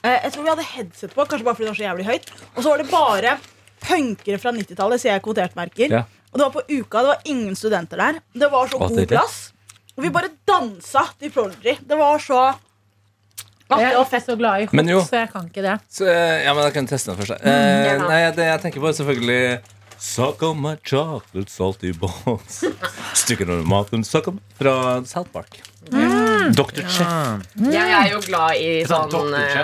eh, 0.00 0.18
jeg 0.24 0.32
tror 0.32 0.46
vi 0.46 0.52
hadde 0.54 0.68
headset 0.72 1.12
på, 1.12 1.26
kanskje 1.28 1.44
bare 1.44 1.58
fordi 1.58 1.68
det 1.68 1.74
var 1.74 1.80
så 1.82 1.88
jævlig 1.90 2.08
høyt. 2.08 2.32
Og 2.54 2.62
så 2.62 2.68
var 2.72 2.80
det 2.80 2.88
bare 2.92 3.36
punkere 3.84 4.40
fra 4.40 4.52
90-tallet, 4.56 5.02
sier 5.02 5.12
jeg 5.18 5.24
kvotert-merker. 5.26 5.98
Ja. 6.00 6.04
Og 6.32 6.40
det 6.40 6.46
var 6.48 6.54
på 6.56 6.64
uka, 6.80 7.02
det 7.04 7.10
var 7.12 7.28
ingen 7.36 7.56
studenter 7.60 8.00
der. 8.00 8.22
Det 8.32 8.48
var 8.50 8.72
så 8.72 8.80
Å, 8.80 8.88
god 8.88 9.04
er 9.04 9.10
plass. 9.12 9.36
Og 9.94 10.02
vi 10.02 10.10
bare 10.16 10.32
dansa 10.48 11.04
til 11.20 11.30
Prodigy. 11.30 11.76
Det 11.84 11.98
var 12.00 12.18
så 12.24 12.40
Jeg 13.70 13.94
er 13.96 14.20
så 14.20 14.36
glad 14.36 14.64
i 14.64 14.66
Men 14.76 14.90
jo. 14.92 14.98
hot, 15.00 15.08
så 15.08 15.22
jeg 15.22 15.30
kan 15.32 15.46
ikke 15.48 15.62
det. 15.64 15.78
Så, 15.90 16.08
eh, 16.10 16.44
ja, 16.44 16.52
men 16.52 16.66
jeg 16.68 16.74
kan 16.74 16.90
teste 16.90 17.12
den 17.12 17.20
først. 17.22 17.38
Eh, 17.40 17.86
ja. 17.88 17.94
nei, 18.02 18.20
det 18.36 18.50
jeg 18.50 18.60
tenker 18.66 18.84
på, 18.84 18.90
er 18.90 18.98
selvfølgelig 18.98 19.40
Suck 20.04 20.42
on 20.42 20.58
my 20.60 20.74
chocolate 20.84 21.48
salty 21.48 21.92
balls. 21.96 22.58
Stykker 23.22 23.48
under 23.48 23.64
maten, 23.64 24.04
suck 24.04 24.28
on 24.28 24.40
Fra 24.58 25.00
South 25.08 25.30
Park. 25.32 25.62
Dr. 25.88 26.84
Chef. 26.92 27.08
Jeg 27.56 27.88
er 27.88 28.10
jo 28.12 28.20
glad 28.26 28.60
i 28.60 28.82
Sånn 28.88 29.08
sånn 29.14 29.32
eh, 29.38 29.62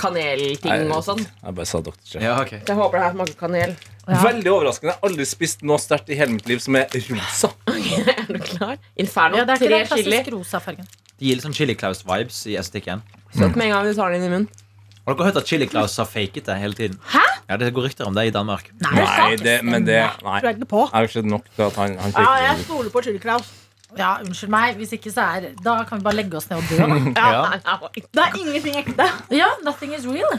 kanelting 0.00 0.92
og 0.94 1.02
sånn. 1.04 1.22
Jeg 1.24 1.56
bare 1.58 1.68
sa 1.68 1.82
Dr. 1.82 1.98
Chef. 2.06 2.22
Ja, 2.22 2.36
okay. 2.40 2.62
Jeg 2.66 2.78
håper 2.78 3.00
det 3.00 3.06
her 3.08 3.16
smaker 3.16 3.38
kanel. 3.40 3.74
Ja. 4.06 4.20
Veldig 4.24 4.52
overraskende. 4.52 4.92
Jeg 4.92 4.98
har 5.00 5.10
aldri 5.10 5.26
spist 5.28 5.66
noe 5.66 5.78
sterkt 5.82 6.10
i 6.10 6.18
hele 6.18 6.34
mitt 6.34 6.48
liv 6.50 6.62
som 6.62 6.78
er 6.78 6.86
rosa. 7.10 7.52
Er 8.14 8.26
du 8.30 8.38
klar? 8.42 8.78
Inferno. 9.00 9.40
Ja, 9.40 9.46
det 9.48 9.56
er 9.56 9.60
ikke 9.60 9.70
Tre 9.70 9.78
den 9.80 9.90
klassisk 9.90 10.34
rosa 10.34 10.62
fargen. 10.62 10.88
Det 11.18 11.26
gir 11.28 11.38
litt 11.38 11.44
sånn 11.44 11.56
Chili 11.56 11.76
Claus-vibes 11.78 12.44
i 12.50 12.56
estetikken. 12.60 13.02
Søt 13.36 13.56
med 13.56 13.66
en 13.68 13.72
gang 13.76 13.86
du 13.86 13.94
tar 13.94 14.10
den 14.14 14.20
inn 14.22 14.28
i 14.28 14.32
munnen. 14.34 14.48
Har 15.06 15.16
dere 15.16 15.26
hørt 15.30 15.38
at 15.40 15.48
Chili 15.48 15.66
Claus 15.66 15.96
har 15.98 16.06
faket 16.06 16.46
det 16.46 16.56
hele 16.60 16.76
tiden? 16.76 16.98
Hæ? 17.10 17.22
Ja, 17.50 17.56
Det 17.58 17.72
går 17.74 17.88
rykter 17.88 18.06
om 18.06 18.14
det 18.14 18.26
i 18.28 18.30
Danmark. 18.34 18.68
Nei, 18.84 19.36
det, 19.40 19.56
men 19.66 19.86
det 19.86 19.96
Nei. 20.22 20.36
Tror 20.38 20.50
jeg 20.50 20.58
ikke 20.60 20.68
på. 20.70 20.84
Har 20.92 21.08
ikke 21.08 21.22
nok 21.26 21.48
til 21.56 21.64
at 21.66 21.78
han, 21.80 21.96
han 21.98 22.12
Ja, 22.14 22.34
jeg 22.46 22.60
stoler 22.66 22.90
på 22.94 23.02
Chili 23.02 23.18
Claus. 23.22 23.48
Ja, 23.98 24.12
unnskyld 24.22 24.52
meg. 24.54 24.76
Hvis 24.78 24.92
ikke 24.94 25.10
så 25.10 25.24
er 25.24 25.48
Da 25.64 25.80
kan 25.88 25.98
vi 25.98 26.04
bare 26.06 26.14
legge 26.20 26.36
oss 26.38 26.46
ned 26.50 26.60
og 26.60 26.68
dø, 26.70 26.76
da. 26.78 27.24
Ja. 27.34 27.78
Det 27.96 28.22
er 28.22 28.36
ingenting 28.38 28.76
ekte. 28.84 29.08
Ja, 29.34 29.48
nothing 29.66 29.96
is 29.96 30.06
real. 30.06 30.36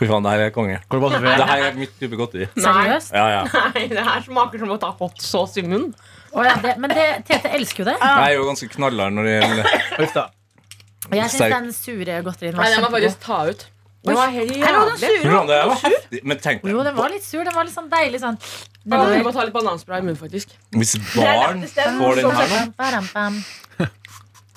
Fy 0.00 0.08
faen, 0.08 0.24
det 0.26 0.32
her 0.32 0.42
er 0.48 0.50
konge. 0.54 0.80
Går 0.88 0.98
det 0.98 1.02
bra 1.04 1.10
med 1.20 1.28
Det 1.30 1.36
det? 1.38 1.46
her 1.52 1.64
er 1.68 1.78
mitt 1.78 1.94
type 2.00 2.16
godteri. 2.18 2.48
Seriøst. 2.56 3.12
Ja, 3.14 3.28
ja. 3.36 3.44
Nei, 3.74 3.86
det 3.92 4.02
her 4.08 4.24
smaker 4.26 4.58
som 4.64 4.74
å 4.74 4.80
ta 4.82 4.90
hot 4.98 5.22
sauce 5.22 5.60
i 5.60 5.66
munnen. 5.66 5.92
Å, 6.34 6.44
ja, 6.46 6.56
det, 6.62 6.74
men 6.82 6.90
det, 6.94 7.06
Tete 7.28 7.50
elsker 7.54 7.84
jo 7.84 7.88
det. 7.92 7.96
Jeg 8.00 8.26
er 8.26 8.36
jo 8.38 8.44
ganske 8.48 8.68
knallhard 8.74 9.14
når 9.16 9.26
det 9.28 9.32
gjelder 9.38 10.04
Uff 10.06 10.12
da. 10.18 10.26
Jeg 11.18 11.30
syns 11.30 11.52
den 11.54 11.72
sure 11.72 12.22
godterien 12.22 12.54
Nei, 12.56 12.64
var 12.64 12.70
den 12.70 12.80
må 12.80 12.88
kjempegod. 12.88 13.02
faktisk 13.02 13.20
ta 13.26 13.38
ut. 13.50 13.66
Den 14.02 14.14
var 14.16 14.30
helt 14.32 14.48
den 14.52 14.60
jævlig. 14.62 14.98
sure. 15.00 15.20
Hvordan 15.30 15.46
det 15.50 15.58
var 15.68 15.80
heftig. 15.84 16.20
Men 16.24 16.38
tenk 16.38 16.62
Jo, 16.64 16.82
den 16.82 16.96
var 16.96 17.08
litt 17.10 17.24
sur. 17.24 17.44
Den 17.44 17.54
var 17.54 17.64
litt 17.64 17.74
sånn 17.74 17.90
deilig 17.90 18.20
sånn 18.22 18.38
Ja, 18.40 18.68
Du 18.84 18.96
nedover. 18.96 19.24
må 19.24 19.32
ta 19.32 19.44
litt 19.44 19.52
bananspray 19.52 19.98
i 19.98 20.02
munnen, 20.06 20.16
faktisk. 20.16 20.48
Hvis 20.72 20.94
barn 21.14 21.60
får 21.66 22.16
den 22.16 22.30
her 22.30 23.00
nå 23.00 23.12
bam. 23.12 23.44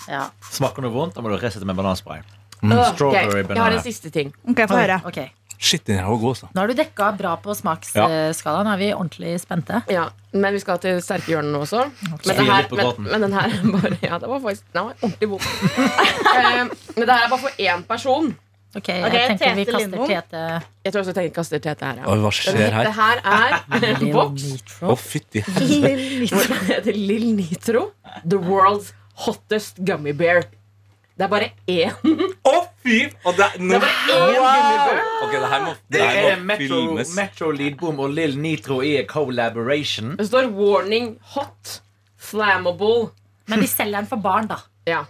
Ja, 0.08 0.30
Smaker 0.52 0.82
noe 0.84 0.92
vondt, 0.92 1.16
da 1.16 1.22
må 1.22 1.30
du 1.32 1.38
resette 1.40 1.66
med 1.66 1.76
bananspray. 1.76 2.20
Ok, 2.64 2.96
Strawberry 2.96 3.42
Jeg 3.42 3.48
har 3.48 3.54
banana. 3.56 3.76
en 3.78 3.84
siste 3.84 4.10
ting. 4.12 4.34
Ok, 4.48 4.58
få 4.68 4.78
høre. 4.80 5.02
ok 5.06 5.20
Shit, 5.64 5.86
den 5.88 5.96
her 6.02 6.10
var 6.12 6.20
god, 6.20 6.34
altså. 6.34 6.48
Nå 6.52 6.60
har 6.60 6.68
du 6.68 6.76
dekka 6.76 7.10
bra 7.16 7.34
på 7.40 7.54
smaksskalaen. 7.56 8.68
Er 8.74 8.80
vi 8.82 8.90
ordentlig 8.92 9.38
spente? 9.40 9.80
Ja, 9.92 10.10
Men 10.34 10.52
vi 10.56 10.60
skal 10.60 10.80
til 10.84 10.98
sterke 11.06 11.32
hjørner 11.32 11.54
nå 11.54 11.62
også. 11.64 11.86
Men, 12.04 12.18
det 12.26 12.48
her, 12.50 12.68
men, 12.74 12.90
men 13.06 13.22
den 13.28 13.36
her 13.38 13.54
er 13.54 13.68
bare 13.72 13.98
Ja, 14.02 14.18
det 14.20 14.32
var 14.32 14.42
faktisk 14.44 14.66
Den 14.74 14.90
var 14.90 14.96
ordentlig 15.02 15.30
vond. 15.30 15.46
Eh, 16.34 16.66
men 16.98 17.06
det 17.06 17.14
her 17.14 17.28
er 17.28 17.30
bare 17.30 17.40
for 17.46 17.62
én 17.62 17.84
person. 17.88 18.34
Ok, 18.74 18.88
jeg 18.90 19.06
okay, 19.06 19.28
tenker 19.30 19.56
vi 19.56 19.66
kaster 19.70 19.84
Lindholm. 19.86 20.10
Tete 20.10 20.40
Jeg 20.84 20.94
tror 20.94 21.00
også 21.04 21.12
jeg 21.12 21.18
tenker 21.20 21.36
kaster 21.38 21.62
Tete 21.62 21.86
her. 21.86 22.00
Ja. 22.02 22.08
Oi, 22.10 22.18
hva 22.24 22.32
skjer 22.34 22.74
her? 22.74 22.88
det 22.90 22.94
her 22.98 23.22
er 23.22 24.04
boks 24.18 24.48
Å, 24.90 24.96
fytti 24.98 25.44
helvete. 25.46 26.98
Lill 26.98 27.30
Nitro. 27.38 27.92
The 28.26 28.42
world's 28.42 28.92
hottest 29.28 29.80
gummy 29.86 30.12
bear. 30.18 30.48
Det 31.14 31.28
er 31.28 31.30
bare 31.30 31.52
én. 31.70 31.94
Å, 32.50 32.56
fy! 32.84 33.00
Og 33.24 33.40
det, 33.40 33.50
nå, 33.60 33.74
Det 33.74 33.80
er 33.80 33.86
bare 33.86 33.96
én 34.04 34.38
gummibær. 34.44 35.02
Ok, 35.24 35.34
det 35.34 35.50
her 35.54 35.66
må, 35.66 35.74
Det 35.88 36.04
det 36.04 36.12
er 36.12 36.38
må 36.38 36.46
Metro, 36.52 36.68
filmes. 36.68 37.16
Metro 37.18 37.52
Leadboom 37.56 38.04
og 38.04 38.14
Lill 38.20 38.38
Nitro 38.40 38.82
i 38.84 38.94
collaboration. 39.10 40.16
Det 40.20 40.28
står 40.30 40.52
'warning 40.54 41.18
hot'. 41.36 41.80
Flammable. 42.24 43.12
Men 43.48 43.60
de 43.60 43.68
selger 43.68 44.00
den 44.00 44.08
for 44.08 44.22
barn, 44.24 44.48
da. 44.48 44.62
Ja, 44.88 45.04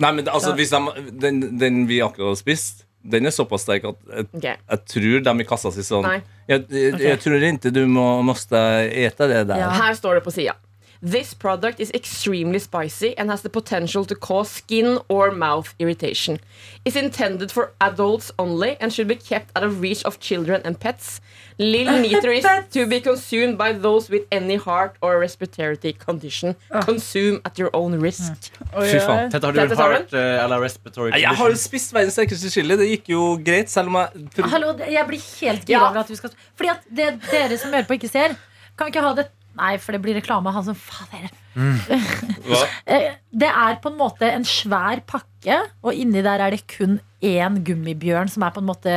Nei, 0.00 0.12
men 0.16 0.28
altså, 0.32 0.54
hvis 0.56 0.72
de, 0.72 1.10
den, 1.20 1.42
den 1.60 1.84
vi 1.88 2.00
akkurat 2.04 2.32
har 2.32 2.38
spist, 2.40 2.84
den 3.00 3.28
er 3.28 3.34
såpass 3.34 3.64
sterk 3.66 3.86
at 3.88 4.00
jeg, 4.12 4.26
okay. 4.36 4.56
jeg 4.60 4.80
tror 4.92 5.22
de 5.24 5.32
i 5.40 5.46
kassa 5.48 5.70
sier 5.72 5.86
sånn 5.86 6.04
jeg, 6.04 6.22
jeg, 6.50 6.98
jeg 7.00 7.20
tror 7.22 7.44
ikke 7.48 7.72
du 7.72 7.80
må 7.88 8.04
måtte 8.26 8.60
ete 8.88 9.28
det 9.30 9.44
der. 9.48 9.62
Ja. 9.62 9.70
Her 9.72 9.96
står 9.96 10.18
det 10.18 10.24
på 10.26 10.34
sida. 10.34 10.56
This 11.02 11.32
product 11.32 11.80
is 11.80 11.90
extremely 11.94 12.58
spicy 12.58 13.16
and 13.16 13.30
has 13.30 13.40
the 13.40 13.48
potential 13.48 14.04
to 14.04 14.14
cause 14.14 14.50
skin 14.50 14.98
or 15.08 15.30
mouth 15.30 15.74
irritation. 15.78 16.40
It's 16.84 16.94
intended 16.94 17.50
for 17.50 17.72
adults 17.80 18.30
only 18.38 18.76
and 18.80 18.92
should 18.92 19.08
be 19.08 19.16
kept 19.16 19.48
out 19.56 19.62
of 19.64 19.80
reach 19.80 20.04
of 20.04 20.20
children 20.20 20.60
and 20.62 20.78
pets. 20.78 21.22
Little 21.58 21.98
Nitro 22.04 22.32
is 22.32 22.44
to 22.72 22.86
be 22.86 23.00
consumed 23.00 23.56
by 23.56 23.72
those 23.72 24.10
with 24.10 24.26
any 24.30 24.56
heart 24.56 24.96
or 25.00 25.18
respiratory 25.18 25.94
condition. 25.94 26.54
Consume 26.84 27.40
at 27.46 27.58
your 27.58 27.70
own 27.72 27.98
risk. 27.98 28.52
Fy 28.72 28.98
faen. 29.00 29.30
Tete, 29.32 29.46
har 29.46 29.52
du 29.52 29.58
Tete 29.60 29.76
heart 29.80 30.12
eh, 30.12 30.44
eller 30.44 30.60
respiratory 30.60 31.12
Jeg 31.16 31.28
har 31.28 31.34
jo 31.36 31.42
condition? 31.48 31.64
spist 31.64 31.94
verdens 31.96 32.12
sterkeste 32.12 32.50
chili. 32.52 32.76
Det 32.76 32.88
gikk 32.90 33.08
jo 33.16 33.24
greit, 33.44 33.70
selv 33.72 33.88
om 33.88 33.96
jeg 34.02 34.44
Hallo, 34.52 34.72
det- 34.76 34.92
jeg 34.92 35.06
blir 35.08 35.24
helt 35.40 35.64
gira 35.66 35.80
Ja. 35.80 35.88
over 35.90 36.00
at 36.00 36.08
du 36.08 36.14
skal 36.16 36.30
Fordi 36.56 36.68
at 36.76 36.80
det 36.92 37.20
dere 37.30 37.56
som 37.58 37.72
hører 37.72 37.88
på, 37.88 37.96
ikke 37.96 38.08
ser, 38.12 38.36
kan 38.76 38.86
vi 38.86 38.92
ikke 38.92 39.00
ha 39.08 39.14
det 39.14 39.28
Nei, 39.60 39.74
for 39.82 39.92
det 39.92 40.00
blir 40.04 40.16
reklame 40.16 40.48
av 40.48 40.56
han 40.56 40.64
som 40.70 40.76
fader. 40.78 41.28
Hva? 42.48 42.60
Eh, 42.88 43.10
Det 43.30 43.50
er 43.50 43.76
på 43.82 43.90
en 43.92 43.98
måte 43.98 44.28
en 44.30 44.46
svær 44.48 45.02
pakke, 45.08 45.58
og 45.84 45.92
inni 45.96 46.22
der 46.24 46.40
er 46.46 46.54
det 46.56 46.64
kun 46.70 46.98
én 47.20 47.58
gummibjørn 47.66 48.30
som 48.32 48.46
er 48.46 48.54
på 48.54 48.62
en 48.62 48.70
måte 48.70 48.94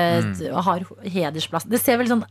har 0.69 0.85
hedersplass. 1.03 1.67
Det 1.67 1.81
ser 1.83 1.99
vel 1.99 2.07
sånn 2.13 2.23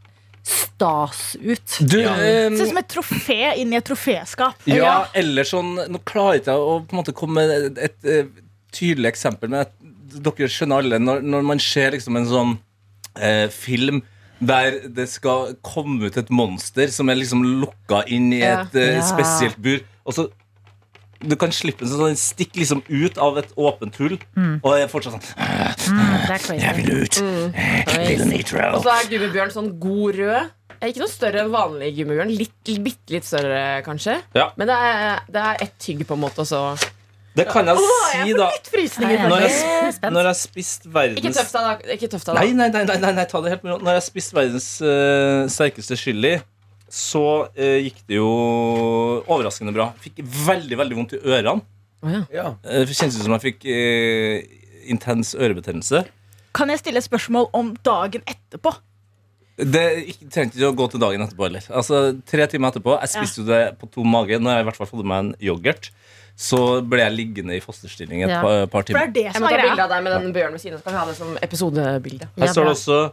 stas 0.43 1.37
ut. 1.39 1.77
Du, 1.87 2.01
Ja. 2.01 2.15
um, 2.17 2.57
Det 2.57 2.59
ser 2.59 2.65
ut 2.65 2.73
som 2.73 2.81
et 2.81 2.89
trofé 2.91 3.41
inni 3.61 3.77
et 3.79 3.87
troféskap. 3.87 4.55
Ja, 4.67 5.07
eller 5.15 5.47
sånn 5.47 5.77
Nå 5.89 6.01
klarer 6.09 6.39
jeg 6.39 6.43
ikke 6.47 6.57
å 6.59 6.81
på 6.83 6.97
en 6.97 7.03
måte 7.03 7.15
komme 7.15 7.45
med 7.45 7.79
et, 7.79 7.79
et, 7.79 8.05
et, 8.05 8.43
tydelig 8.73 9.13
eksempel, 9.13 9.53
men 9.53 9.69
dere 10.25 10.49
skjønner 10.49 10.81
alle 10.81 10.99
når, 10.99 11.21
når 11.23 11.45
man 11.45 11.61
ser 11.61 11.93
liksom 11.93 12.17
en 12.17 12.27
sånn 12.27 12.55
eh, 13.21 13.49
film 13.53 14.01
der 14.43 14.79
det 14.91 15.09
skal 15.13 15.55
komme 15.63 16.09
ut 16.11 16.17
et 16.19 16.31
monster 16.35 16.91
som 16.91 17.11
er 17.13 17.21
liksom 17.21 17.45
lukka 17.63 18.03
inn 18.11 18.33
i 18.35 18.43
et 18.43 18.75
ja. 18.75 18.87
uh, 18.99 19.03
spesielt 19.07 19.59
bur. 19.63 19.83
Og 20.05 20.17
så 20.19 20.29
Du 21.23 21.37
kan 21.39 21.53
slippe 21.55 21.85
en 21.87 21.91
sånn 21.93 22.09
den 22.11 22.17
stikker 22.19 22.59
liksom 22.65 22.81
ut 22.89 23.19
av 23.23 23.37
et 23.39 23.53
åpent 23.55 23.95
hull, 24.03 24.17
og 24.59 24.73
er 24.75 24.89
fortsatt 24.91 25.15
sånn 25.15 25.63
Mm. 25.83 26.59
Jeg 26.59 26.75
vil 26.79 26.91
ut! 27.03 27.19
Mm. 27.23 27.55
Little 28.03 28.27
Nitro. 28.27 28.65
Og 28.77 28.85
så 28.85 28.93
er 28.95 29.09
gummibjørn 29.11 29.53
sånn 29.55 29.71
god 29.83 30.19
rød. 30.19 30.51
Eh, 30.79 30.89
Ikke 30.91 31.03
noe 31.05 31.11
større 31.11 31.45
enn 31.45 31.53
vanlig 31.53 31.93
gummibjørn. 31.97 32.33
Litt, 32.39 32.73
bitte 32.85 33.15
litt 33.15 33.27
større, 33.29 33.83
kanskje. 33.87 34.19
Ja. 34.35 34.49
Men 34.59 34.71
det 34.71 34.79
er, 34.89 35.23
det 35.31 35.45
er 35.51 35.65
ett 35.67 35.75
tygg, 35.83 36.05
på 36.09 36.19
en 36.19 36.23
måte. 36.25 36.43
Og 36.43 36.49
så 36.51 36.63
Det 37.33 37.47
kan 37.49 37.69
jeg 37.71 37.81
si, 37.81 38.33
da. 38.37 38.49
Er 38.53 39.29
Når 39.31 39.45
jeg, 39.47 40.13
når 40.13 40.27
jeg 40.29 40.37
spiste 40.37 40.91
verdens 40.93 41.21
Ikke 41.23 41.33
tøff 41.33 41.53
deg. 41.55 41.85
Ikke 41.97 42.11
av 42.13 42.37
Nei, 42.37 42.49
nei, 42.53 42.69
nei, 42.75 42.83
nei, 42.85 42.97
nei, 43.01 43.13
nei 43.17 43.25
ta 43.31 43.41
det 43.41 43.55
helt 43.55 43.63
med 43.65 43.73
ro. 43.73 43.79
Når 43.87 43.97
jeg 43.97 44.05
spiste 44.11 44.37
verdens 44.37 44.67
eh, 44.85 45.47
sterkeste 45.53 45.97
chili, 45.97 46.35
så 46.93 47.25
eh, 47.57 47.79
gikk 47.87 48.03
det 48.11 48.19
jo 48.19 48.29
overraskende 49.25 49.73
bra. 49.73 49.89
Fikk 50.05 50.21
veldig 50.21 50.77
veldig 50.83 50.99
vondt 50.99 51.17
i 51.17 51.23
ørene. 51.25 51.63
Ja. 52.35 52.51
Eh, 52.67 52.85
Det 52.85 52.97
kjentes 52.99 53.17
ut 53.21 53.25
som 53.25 53.37
jeg 53.39 53.45
fikk 53.47 53.65
eh, 53.73 54.45
intens 54.93 55.33
ørebetennelse. 55.39 56.05
Kan 56.53 56.69
jeg 56.69 56.83
stille 56.83 57.01
et 57.01 57.07
spørsmål 57.09 57.49
om 57.57 57.73
dagen 57.87 58.25
etterpå? 58.29 58.75
Det 59.57 59.85
ikke- 60.11 60.29
trengte 60.33 60.59
ikke 60.59 60.69
å 60.73 60.77
gå 60.77 60.91
til 60.91 61.01
dagen 61.01 61.23
etterpå 61.25 61.47
heller. 61.49 61.65
Altså, 61.71 62.21
tre 62.27 62.47
timer 62.47 62.73
etterpå 62.73 62.99
Jeg 63.01 63.09
spiste 63.15 63.41
jo 63.43 63.49
det 63.49 63.79
på 63.81 63.89
tom 63.93 64.09
mage. 64.09 64.37
Nå 64.41 64.49
har 64.51 64.59
jeg 64.61 64.67
i 64.67 64.69
hvert 64.71 64.77
fall 64.81 64.91
fått 64.91 65.05
i 65.05 65.09
meg 65.09 65.19
en 65.25 65.35
yoghurt, 65.41 65.91
så 66.37 66.81
ble 66.89 66.99
jeg 67.05 67.13
liggende 67.13 67.57
i 67.57 67.61
fosterstilling 67.61 68.23
et 68.25 68.31
Ja. 68.31 68.41
par, 68.43 68.67
par 68.67 68.83
For 68.83 68.83
det 68.83 68.87
timer. 68.87 69.01
er 69.03 69.13
det 69.13 69.23
Jeg 69.25 69.33
som 69.35 69.43
må 69.43 69.47
er 69.47 69.51
ta 69.51 69.57
greia. 69.57 69.71
bilde 69.71 69.83
av 69.83 69.91
deg 69.91 70.03
med 70.05 70.13
den 70.23 70.33
bjørnen 70.33 70.53
ved 70.53 70.61
siden 70.61 70.75
av. 70.75 70.81
Så 70.81 70.85
kan 70.85 70.93
vi 70.93 70.99
ha 70.99 71.07
det 71.07 71.17
som 71.17 71.39
episodebilde. 71.43 72.29
Her 72.39 72.47
står 72.47 72.65
det 72.65 72.71
også 72.77 73.11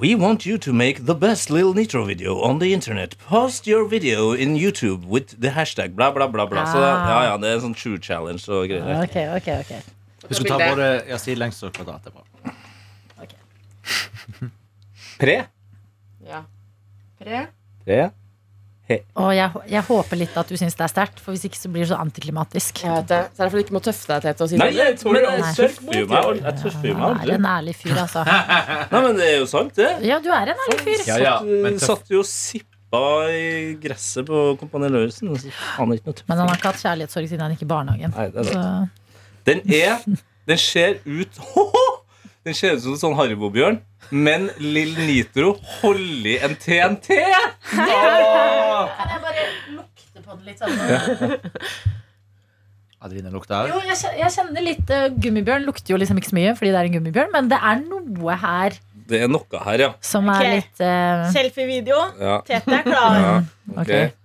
We 0.00 0.16
want 0.16 0.42
you 0.42 0.58
to 0.58 0.72
make 0.72 1.06
the 1.06 1.14
best 1.14 1.50
Little 1.50 1.72
Nitro 1.72 2.04
video 2.04 2.42
on 2.42 2.58
the 2.58 2.72
internet. 2.72 3.14
Post 3.28 3.66
your 3.68 3.86
video 3.88 4.32
in 4.32 4.56
YouTube 4.56 5.06
with 5.06 5.40
the 5.40 5.50
hashtag 5.50 5.94
bla, 5.94 6.10
bla, 6.10 6.26
bla. 6.26 6.46
bla. 6.46 6.64
Så 6.66 6.78
det, 6.78 6.88
ja, 6.88 7.22
ja, 7.30 7.36
det 7.36 7.48
er 7.48 7.54
en 7.54 7.60
sånn 7.60 7.74
true 7.76 7.98
challenge 8.02 8.42
og 8.48 8.66
greier. 8.68 9.04
Ok, 9.04 9.16
ok, 9.36 9.48
ok 9.60 10.28
Husk 10.28 10.40
å 10.42 10.48
ta 10.48 10.58
både 10.58 10.88
ja, 11.06 11.18
lengst 11.36 11.62
og 11.62 11.72
kvadrat. 11.72 12.02
Det 12.04 12.12
er. 12.12 12.50
Pre? 15.20 15.36
Ja. 16.26 16.42
Pre? 17.20 17.46
Tre. 17.84 18.10
Og 18.84 19.30
jeg, 19.32 19.62
jeg 19.72 19.80
håper 19.86 20.18
litt 20.20 20.34
at 20.36 20.50
du 20.50 20.58
syns 20.60 20.74
det 20.76 20.84
er 20.84 20.90
sterkt, 20.92 21.20
for 21.22 21.32
hvis 21.32 21.46
ikke 21.48 21.56
så 21.56 21.70
blir 21.72 21.86
det 21.86 21.88
så 21.88 21.98
antiklimatisk. 22.02 22.82
Jeg 22.84 22.92
vet 22.92 23.06
det. 23.08 23.20
Så 23.32 23.40
er 23.40 23.46
det 23.46 23.52
fordi 23.54 23.62
du 23.62 23.64
ikke 23.64 23.76
må 23.78 23.82
tøffe 23.86 24.10
deg, 24.10 24.26
Tete. 24.26 24.44
å 24.44 24.50
si 24.50 24.58
Nei, 24.60 24.66
sånn, 24.68 24.80
jeg, 24.82 24.98
tror 25.00 25.14
men, 25.14 25.24
jeg 25.24 25.30
Nei. 25.30 25.54
jo 26.90 26.98
meg 26.98 27.06
Han 27.06 27.22
er 27.24 27.32
en 27.38 27.48
ærlig 27.54 27.74
fyr, 27.80 27.96
altså. 28.02 28.26
Nei, 28.92 29.00
men 29.06 29.16
det 29.20 29.30
er 29.30 29.34
jo 29.38 29.48
sant, 29.48 29.72
det. 29.80 29.88
Ja, 30.04 30.20
du 30.20 30.28
er 30.28 30.52
en 30.52 30.62
ærlig 30.66 30.78
fyr. 30.84 31.04
Ja, 31.08 31.18
ja, 31.22 31.34
men. 31.64 31.80
Satt 31.80 32.12
jo 32.12 32.20
sippa 32.28 33.02
i 33.32 33.48
gresset 33.80 34.28
på 34.28 34.44
Kompani 34.60 34.92
Lauritzen. 34.92 35.32
Men 35.32 36.36
han 36.36 36.44
har 36.44 36.60
ikke 36.60 36.74
hatt 36.74 36.84
kjærlighetssorg 36.84 37.32
siden 37.32 37.46
han 37.46 37.56
gikk 37.56 37.64
i 37.64 37.72
barnehagen. 37.72 38.12
Nei, 38.18 38.28
det 38.36 38.44
er 38.44 38.52
det. 38.52 38.60
Så, 38.60 39.10
Den 39.48 39.64
er 39.80 40.04
Den 40.44 40.60
ser 40.60 41.00
ut 41.08 41.40
Den 42.44 42.52
ser 42.56 42.74
ut 42.76 42.82
som 42.84 42.92
en 42.92 43.00
sånn 43.00 43.14
Haribo-bjørn, 43.16 43.78
men 44.12 44.50
Lill 44.60 44.92
Nitro 45.00 45.54
holder 45.80 46.28
i 46.28 46.34
en 46.44 46.52
TNT! 46.60 47.08
kan 47.72 47.88
jeg 47.88 49.20
bare 49.24 49.44
lukte 49.72 50.20
på 50.24 50.36
den 50.36 50.44
litt 50.50 50.60
sånn? 50.60 50.74
Adeline 53.04 53.30
lukter 53.34 53.68
Jo, 53.68 53.80
jeg 53.84 53.96
kjenner, 54.00 54.18
jeg 54.22 54.32
kjenner 54.32 54.64
litt 54.64 54.88
uh, 54.92 55.06
Gummibjørn 55.12 55.66
lukter 55.68 55.92
jo 55.92 55.98
liksom 56.00 56.16
ikke 56.20 56.30
så 56.30 56.36
mye 56.38 56.52
fordi 56.56 56.70
det 56.72 56.78
er 56.80 56.88
en 56.88 56.94
gummibjørn, 56.98 57.32
men 57.34 57.50
det 57.52 57.58
er 57.60 57.80
noe 57.84 58.36
her 58.44 58.76
Det 59.10 59.18
er 59.26 59.32
noe 59.32 59.62
her, 59.66 59.82
ja. 59.86 59.90
som 60.04 60.28
er 60.32 60.40
Ok. 60.44 60.52
litt 60.54 60.84
eh, 60.84 61.24
Selfievideo. 61.34 61.98
ja. 62.20 62.36
Tete 62.48 62.78
er 62.78 62.84
klar. 62.86 63.18
ja. 63.20 63.34
Ok. 63.74 63.88
ok. 63.88 64.20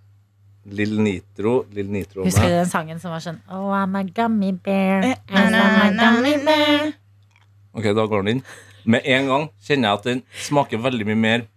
Lill 0.76 0.96
Nitro, 1.02 1.54
Lill 1.74 1.88
Nitro 1.92 2.26
Husker 2.28 2.52
du 2.52 2.56
den 2.60 2.68
sangen 2.70 3.00
som 3.02 3.12
var 3.16 3.24
sånn 3.24 3.40
Oh, 3.50 3.72
I'm 3.74 3.96
a 3.98 4.04
gummy 4.06 4.52
bear. 4.54 5.02
Eh, 5.08 5.16
I'm 5.32 5.56
a 5.56 5.90
gummy 5.98 6.36
bear. 6.46 6.92
Ok, 7.80 7.90
da 7.96 8.06
går 8.12 8.26
den 8.26 8.38
inn. 8.38 8.44
Med 8.90 9.08
en 9.08 9.32
gang 9.32 9.48
kjenner 9.64 9.90
jeg 9.90 10.00
at 10.00 10.08
den 10.08 10.22
smaker 10.46 10.82
veldig 10.84 11.08
mye 11.10 11.20
mer 11.20 11.48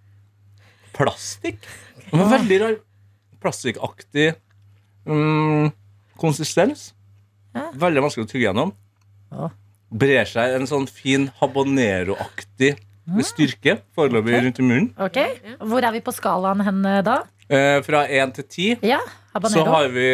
plastikk. 0.97 1.61
Den 2.11 2.23
var 2.23 2.33
veldig 2.37 2.59
rar. 2.63 2.77
Plastikkaktig 3.43 4.29
mm, 5.09 5.73
konsistens. 6.21 6.93
Ja. 7.57 7.69
Veldig 7.83 8.07
vanskelig 8.07 8.29
å 8.29 8.31
tygge 8.31 8.47
gjennom. 8.47 8.73
Ja. 9.33 9.51
Brer 9.93 10.29
seg 10.29 10.57
en 10.57 10.69
sånn 10.71 10.87
fin 10.89 11.29
habanero-aktig 11.41 12.77
styrke 13.27 13.81
foreløpig 13.97 14.45
rundt 14.45 14.61
i 14.61 14.65
munnen. 14.65 14.91
Ok, 15.03 15.19
Hvor 15.59 15.85
er 15.85 15.95
vi 15.97 16.03
på 16.05 16.15
skalaen 16.15 16.63
hen 16.65 16.85
eh, 16.87 17.01
da? 17.05 17.19
Eh, 17.53 17.81
fra 17.85 18.05
én 18.07 18.31
til 18.33 18.47
ti 18.47 18.69
Ja, 18.87 19.01
så 19.51 19.65
har 19.67 19.89
vi 19.93 20.07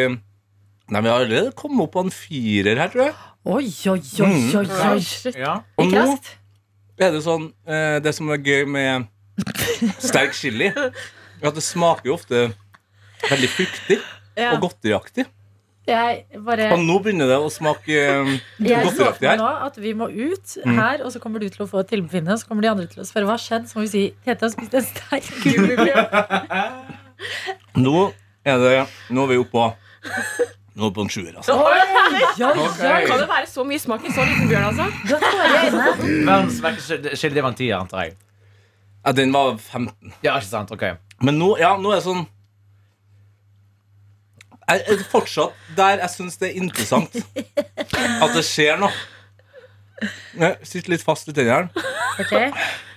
Nei, 0.89 1.01
Vi 1.05 1.07
har 1.07 1.21
allerede 1.21 1.53
kommet 1.53 1.85
opp 1.85 1.93
på 1.93 2.01
en 2.01 2.09
firer 2.09 2.79
her, 2.81 2.89
tror 2.89 3.03
jeg. 3.05 3.13
Oi, 3.45 3.65
oi, 3.87 3.99
oi, 3.99 4.01
Mm. 4.27 4.55
oi, 4.59 4.65
oi. 4.67 5.31
Ja. 5.39 5.53
Og 5.79 5.87
nå 5.91 6.19
er 6.99 7.11
det 7.15 7.21
sånn 7.23 7.53
eh, 7.65 7.99
Det 8.03 8.11
som 8.13 8.29
er 8.29 8.37
gøy 8.43 8.65
med 8.67 9.07
sterk 10.03 10.33
chili, 10.35 10.67
er 10.67 10.91
at 11.47 11.55
det 11.55 11.63
smaker 11.63 12.05
jo 12.11 12.13
ofte 12.17 12.49
veldig 13.29 13.49
fruktig 13.49 13.99
Ja. 14.37 14.53
og 14.55 14.61
godteriaktig. 14.67 15.25
Bare 15.89 16.67
Og 16.75 16.79
nå 16.85 16.99
begynner 17.01 17.25
det 17.31 17.37
å 17.41 17.47
smake 17.49 17.95
um, 18.21 18.35
Jeg 18.59 18.83
for 18.83 18.91
godteriaktig 18.91 19.27
her. 19.31 19.37
nå 19.39 19.47
at 19.65 19.77
vi 19.81 19.93
må 19.97 20.05
ut 20.11 20.57
Mm. 20.65 20.75
her, 20.75 21.01
og 21.03 21.11
så 21.11 21.19
kommer 21.19 21.39
du 21.39 21.49
til 21.49 21.65
å 21.65 21.69
få 21.69 21.79
et 21.79 21.87
tilbefinne. 21.89 22.37
Så 22.37 22.45
kommer 22.47 22.61
de 22.61 22.69
andre 22.69 22.85
til 22.87 23.01
å 23.01 23.07
spørre 23.07 23.25
hva 23.25 23.37
har 23.39 23.41
skjedd. 23.41 23.65
Så 23.71 23.75
må 23.79 23.87
vi 23.87 23.87
si 23.87 24.13
Tete 24.25 24.41
har 24.45 24.49
spist 24.53 24.73
en 24.75 24.83
sterk 24.85 25.23
gummibjørn. 25.43 26.07
Nå 27.77 28.13
er 28.45 28.57
det 28.59 28.87
Nå 29.09 29.23
er 29.23 29.27
vi 29.33 29.37
oppe 29.41 29.51
på 29.51 29.73
Nå 30.79 30.89
på 30.95 31.03
en 31.03 31.11
sjuer, 31.11 31.33
altså. 31.35 31.57
Oi, 31.59 31.75
ja, 32.39 32.53
oi. 32.55 32.67
Kan 32.79 33.19
det 33.19 33.27
være 33.27 33.47
så 33.51 33.65
mye 33.67 33.81
smak 33.81 34.05
i 34.07 34.13
så 34.15 34.23
liten 34.23 34.47
bjørn, 34.47 34.69
altså? 34.71 34.85
Verdens 36.29 36.59
var 36.63 37.49
en 37.49 37.57
tier, 37.59 37.75
antar 37.79 38.07
jeg. 38.07 38.17
Ja, 39.03 39.13
den 39.15 39.33
var 39.35 39.57
15. 39.57 40.13
Ja, 40.23 40.37
ikke 40.37 40.47
sant? 40.47 40.71
Ok. 40.71 40.85
Men 41.23 41.39
nå, 41.39 41.53
ja, 41.59 41.73
nå 41.79 41.91
er 41.91 41.99
det 41.99 42.05
sånn 42.05 42.21
Jeg 44.69 44.83
er 44.93 45.01
fortsatt 45.11 45.55
der 45.75 46.03
jeg 46.03 46.11
syns 46.13 46.37
det 46.39 46.51
er 46.51 46.59
interessant 46.61 47.15
at 47.17 48.35
det 48.35 48.43
skjer 48.47 48.77
noe. 48.79 48.93
Jeg 50.37 50.69
sitter 50.69 50.93
litt 50.93 51.03
fast 51.03 51.27
i 51.27 51.35
tennene. 51.35 51.87
Okay. 52.21 52.53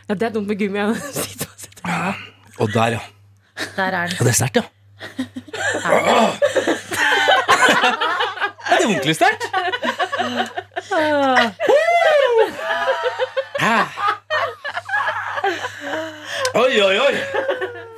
Ja, 0.06 0.14
det 0.14 0.28
er 0.28 0.34
dumt 0.36 0.50
med 0.50 0.60
gummi. 0.60 0.78
ja. 0.78 0.92
Sitt 1.16 1.46
og 1.46 1.56
sitt. 1.56 1.82
Og 2.60 2.70
der, 2.74 2.98
ja. 2.98 3.02
der 3.78 3.96
er 4.02 4.12
den. 4.12 4.18
Ja, 4.18 4.26
det 4.26 4.34
er 4.34 4.38
sterkt, 4.38 4.60
ja. 4.60 4.66
Er 5.82 6.04
det 6.06 6.76
er 8.82 8.86
ordentlig 8.88 9.16
sterkt. 9.16 9.42
Oi, 16.54 16.82
oi, 16.82 16.98
oi. 16.98 17.14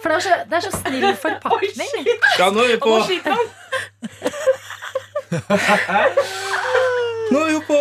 For 0.03 0.09
det 0.09 0.17
er 0.17 0.21
så, 0.21 0.29
det 0.51 0.57
er 0.57 0.61
så 0.61 0.71
snill 0.77 1.17
forpakning. 1.17 1.89
Ja, 2.39 2.51
nå 2.55 2.61
er 2.65 2.69
vi 2.75 2.79
på 2.83 2.89
Nå 7.31 7.39
er 7.41 7.47
vi 7.47 7.53
jo 7.53 7.61
på 7.67 7.79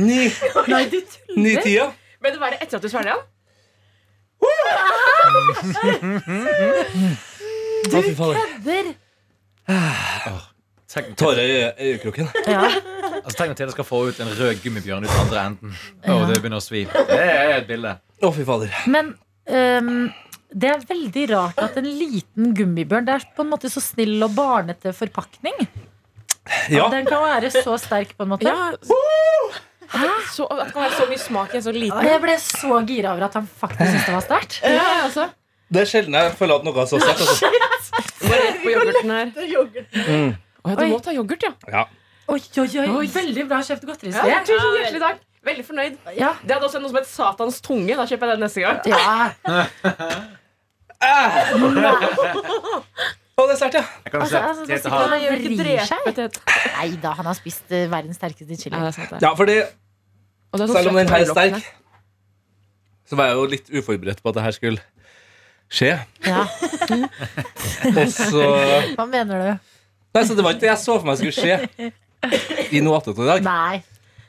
ni, 0.00 0.18
Nei, 0.70 0.84
du 0.92 0.98
tuller. 1.02 1.42
ni-tida. 1.42 1.86
Men 2.22 2.32
det 2.34 2.40
være 2.40 2.56
etter 2.62 2.76
at 2.78 2.82
du 2.84 2.88
svelger 2.92 3.12
den? 3.14 3.20
Du 7.90 7.96
kødder. 8.16 8.86
Tenk, 9.66 10.40
Tårer 10.90 11.40
i 11.44 11.58
øyekroken. 11.90 12.30
Ja. 12.50 12.64
altså, 13.22 13.36
tenk 13.38 13.52
at 13.52 13.60
Tete 13.60 13.74
skal 13.76 13.86
få 13.86 14.00
ut 14.08 14.20
en 14.22 14.32
rød 14.38 14.62
gummibjørn 14.64 15.06
ut 15.06 15.12
andre 15.20 15.44
enden. 15.50 15.76
Å, 16.02 16.16
det 16.26 16.40
begynner 16.40 16.58
å 16.58 16.64
svi. 16.64 16.82
Det 16.90 17.20
er 17.20 17.52
et 17.60 17.68
bilde. 17.68 17.94
Å, 18.20 18.32
fy 18.34 18.46
fader. 18.48 18.74
Men 18.90 19.12
øhm, 19.46 20.08
det 20.50 20.72
er 20.72 20.82
veldig 20.88 21.28
rart 21.30 21.62
at 21.62 21.78
en 21.78 21.86
liten 21.86 22.50
gummibjørn 22.58 23.06
Det 23.06 23.14
er 23.20 23.28
på 23.36 23.46
en 23.46 23.52
måte 23.52 23.70
så 23.70 23.82
snill 23.84 24.18
og 24.26 24.34
barnete 24.34 24.92
forpakning. 24.96 25.62
Ja, 26.72 26.88
Den 26.90 27.06
kan 27.06 27.22
være 27.22 27.52
så 27.54 27.76
sterk, 27.78 28.16
på 28.18 28.26
en 28.26 28.34
måte. 28.34 28.50
Ja. 28.50 28.72
Så, 30.34 30.46
at 30.50 30.66
det 30.66 30.72
kan 30.74 30.84
være 30.84 30.96
så 30.96 31.06
mye 31.10 31.18
smak 31.18 31.54
i 31.54 31.58
en 31.58 31.64
så 31.64 31.72
liten 31.74 32.06
Jeg 32.06 32.20
ble 32.22 32.36
så 32.38 32.76
gira 32.86 33.10
over 33.10 33.26
at 33.26 33.38
han 33.38 33.46
faktisk 33.46 33.88
syntes 33.90 34.06
det 34.06 34.14
var 34.14 34.26
sterkt. 34.26 34.60
Ja, 34.62 34.84
altså. 35.06 35.24
det 35.70 35.82
er 35.82 35.90
sjelden 35.90 36.18
jeg 36.18 36.36
føler 36.38 36.60
at 36.60 36.66
noe 36.66 36.82
er 36.82 36.90
så 36.90 37.00
sterkt. 37.02 37.26
Altså. 37.26 37.50
Må 38.26 38.36
rett 38.36 38.62
på 38.62 38.72
yoghurten 38.74 39.12
her. 39.16 39.34
Det 39.34 39.46
er 39.46 39.52
yoghurt. 39.54 40.38
Å, 40.60 40.62
ja, 40.68 40.74
du 40.76 40.82
Oi. 40.84 40.90
må 40.92 40.98
ta 41.04 41.10
yoghurt, 41.16 41.42
ja. 41.46 41.52
Ja. 41.72 41.82
Oi, 42.30 42.38
oi, 42.38 42.68
oi, 42.82 42.88
Oi. 43.00 43.06
Veldig 43.10 43.44
bra 43.50 43.58
kjøpt 43.66 43.82
ja. 43.82 43.86
godteriserie. 43.90 44.38
Tusen 44.46 44.74
hjertelig 44.76 45.00
takk. 45.02 45.18
Veldig 45.48 45.64
fornøyd. 45.64 45.94
Ja. 46.18 46.30
Det 46.44 46.52
hadde 46.52 46.66
også 46.68 46.80
noe 46.82 46.90
som 46.92 46.98
het 47.00 47.08
Satans 47.08 47.56
tunge. 47.64 47.94
Da 47.96 48.04
kjøper 48.06 48.26
jeg 48.28 48.34
den 48.36 48.44
neste 48.44 48.60
gang. 48.60 48.76
ja. 48.92 49.00
Og 53.40 53.48
det 53.48 53.54
er 53.54 53.56
sterkt, 53.56 53.74
ja. 53.78 53.84
Jeg 54.04 54.12
kan 54.12 54.20
Altså, 54.20 54.38
altså, 54.38 54.60
det 54.60 54.68
Tete 54.68 54.82
sitter 54.82 55.08
han 55.08 55.22
Jeg 55.22 55.38
ikke 55.40 55.56
vrir 55.62 55.80
seg. 55.88 55.98
Tete. 56.16 56.40
Nei 56.76 56.90
da, 57.00 57.10
han 57.16 57.24
har 57.30 57.36
spist 57.38 57.64
eh, 57.72 57.86
verdens 57.88 58.16
sterkeste 58.20 58.56
chili. 58.60 58.76
Ja, 58.76 58.80
det 58.84 58.90
er 58.90 58.94
sant, 58.98 59.10
det. 59.14 59.20
Ja, 59.24 59.30
fordi 59.38 59.56
Og 59.62 59.66
det 60.60 60.60
er 60.60 60.66
sånn 60.66 60.76
Selv 60.76 60.88
om 60.92 60.96
den 61.00 61.08
her 61.14 61.20
er 61.24 61.28
sterk, 61.30 61.56
så 63.08 63.14
var 63.18 63.24
jeg 63.30 63.36
jo 63.40 63.44
litt 63.54 63.68
uforberedt 63.72 64.20
på 64.22 64.28
at 64.30 64.34
det 64.36 64.42
her 64.44 64.54
skulle 64.54 64.80
skje. 65.72 65.92
Ja. 66.26 66.42
Og 67.96 68.06
så 68.12 68.44
Hva 68.98 69.04
mener 69.08 69.34
du? 69.46 69.50
Nei, 70.14 70.22
så 70.26 70.34
det 70.34 70.42
var 70.44 70.54
ikke 70.56 70.64
det 70.66 70.72
jeg 70.72 70.82
så 70.82 70.96
for 70.98 71.06
meg 71.06 71.18
skulle 71.20 71.36
skje 71.36 71.90
i 72.76 72.80
noe 72.82 72.98
attåt 72.98 73.20
i 73.22 73.28
dag. 73.28 73.44
Nei. 73.46 73.80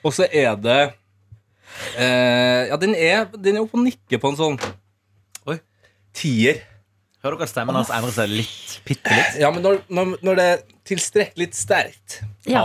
Og 0.06 0.14
så 0.16 0.28
er 0.30 0.54
det 0.62 0.80
eh, 1.98 2.70
Ja, 2.70 2.78
den 2.82 2.94
er, 2.96 3.26
den 3.34 3.58
er 3.58 3.66
oppe 3.66 3.80
og 3.80 3.86
nikker 3.86 4.22
på 4.22 4.32
en 4.32 4.38
sånn 4.40 4.60
Oi. 5.50 5.58
tier. 6.18 6.62
Hører 7.22 7.36
dere 7.38 7.46
at 7.46 7.52
stemmen 7.52 7.78
hans 7.78 7.92
endrer 7.94 8.14
seg 8.16 8.32
litt? 8.34 8.80
Bitte 8.88 9.14
litt? 9.14 9.36
Ja, 9.44 9.52
men 9.54 9.62
når, 9.62 9.76
når, 9.94 10.16
når 10.26 10.40
det 10.40 10.46
er 10.56 10.62
tilstrekkelig 10.90 11.52
sterkt 11.54 12.16
Ja. 12.50 12.64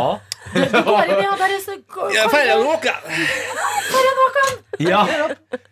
Du 0.54 0.76
går 0.86 1.10
inn, 1.12 1.20
ja, 1.26 1.34
der 1.36 1.52
er 1.52 1.60
så 1.60 1.74
Ja, 2.14 2.24
ferdig 2.32 2.54
å 2.54 2.62
råke. 2.64 2.94
Ja. 4.80 5.02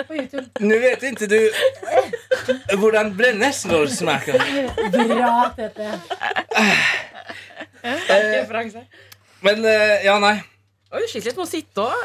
på 0.09 0.15
YouTube. 0.17 0.45
Nå 0.65 0.79
vet 0.83 1.03
ikke 1.09 1.29
du 1.29 1.39
hvordan 2.81 3.13
brennesler 3.17 3.89
smaker. 3.93 4.37
Bra, 4.95 5.33
Tete. 5.57 5.91
Referanse. 7.85 8.85
Men 9.45 9.65
eh, 9.69 10.05
ja, 10.07 10.17
nei. 10.23 10.39
Oi, 10.95 11.03
du 11.03 11.09
sliter 11.11 11.31
litt 11.33 11.39
med 11.41 11.47
å 11.47 11.51
sitte 11.51 11.85
òg. 11.85 11.99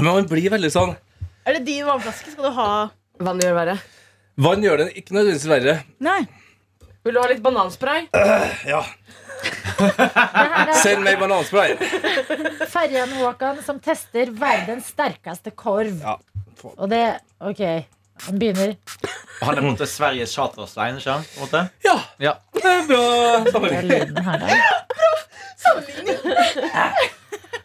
Men 0.00 0.10
man 0.10 0.28
blir 0.28 0.50
veldig 0.52 0.70
sånn 0.74 0.92
Er 1.46 1.56
det 1.56 1.64
din 1.68 1.84
vannflaske? 1.86 2.32
Skal 2.34 2.48
du 2.48 2.56
ha 2.56 2.68
Vann 3.24 3.38
gjør 3.40 3.54
verre. 3.54 3.76
Vann 4.36 4.62
gjør 4.64 4.80
det 4.82 4.88
ikke 4.98 5.14
nødvendigvis 5.14 5.46
verre. 5.50 5.74
Nei. 6.02 6.20
Vil 7.04 7.14
du 7.14 7.20
ha 7.20 7.28
litt 7.30 7.42
bananspray? 7.44 8.06
Ja, 8.64 8.80
her 9.76 10.54
er 10.64 10.70
Send 10.80 11.02
meg 11.04 11.18
bananspray. 11.20 11.74
Ferjan 12.72 13.12
Håkan 13.18 13.60
som 13.66 13.80
tester 13.82 14.30
verdens 14.38 14.88
sterkeste 14.94 15.52
korv. 15.54 15.98
Ja. 16.00 16.16
Og 16.74 16.88
det 16.88 17.02
Ok, 17.44 17.60
han 18.24 18.38
begynner. 18.40 18.76
Han 19.42 19.58
er 19.58 19.66
mot 19.66 19.82
Sveriges 19.90 20.32
Charterstein, 20.32 20.96
ikke 20.96 21.18
sant? 21.20 21.58
Ja, 21.84 21.98
Ja. 22.22 22.34
det 22.56 22.64
er 22.64 22.86
bra 22.88 23.02
Det 23.44 23.52
sammenligning. 23.52 24.14
da. 24.14 24.22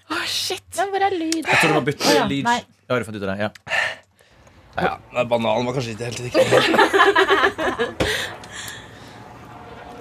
Å, 0.09 0.19
shit. 0.25 0.65
Men 0.79 0.91
hvor 0.91 1.05
er 1.05 1.15
lyden? 1.15 1.45
Jeg 1.47 1.61
tror 1.61 1.71
du 1.71 1.77
må 1.79 1.85
bytte 1.85 2.15
ja. 2.15 2.25
lyd. 2.27 2.47
Ja, 2.49 2.59
har 2.95 3.03
du 3.03 3.07
funnet 3.07 3.21
ut 3.21 3.27
av 3.29 3.35
det? 3.35 3.39
Ja. 3.45 3.49
Ja, 4.83 4.97
Bananen 5.23 5.65
var 5.65 5.73
kanskje 5.73 5.91
ikke 5.91 6.05
helt 6.05 6.19
riktig. 6.19 6.45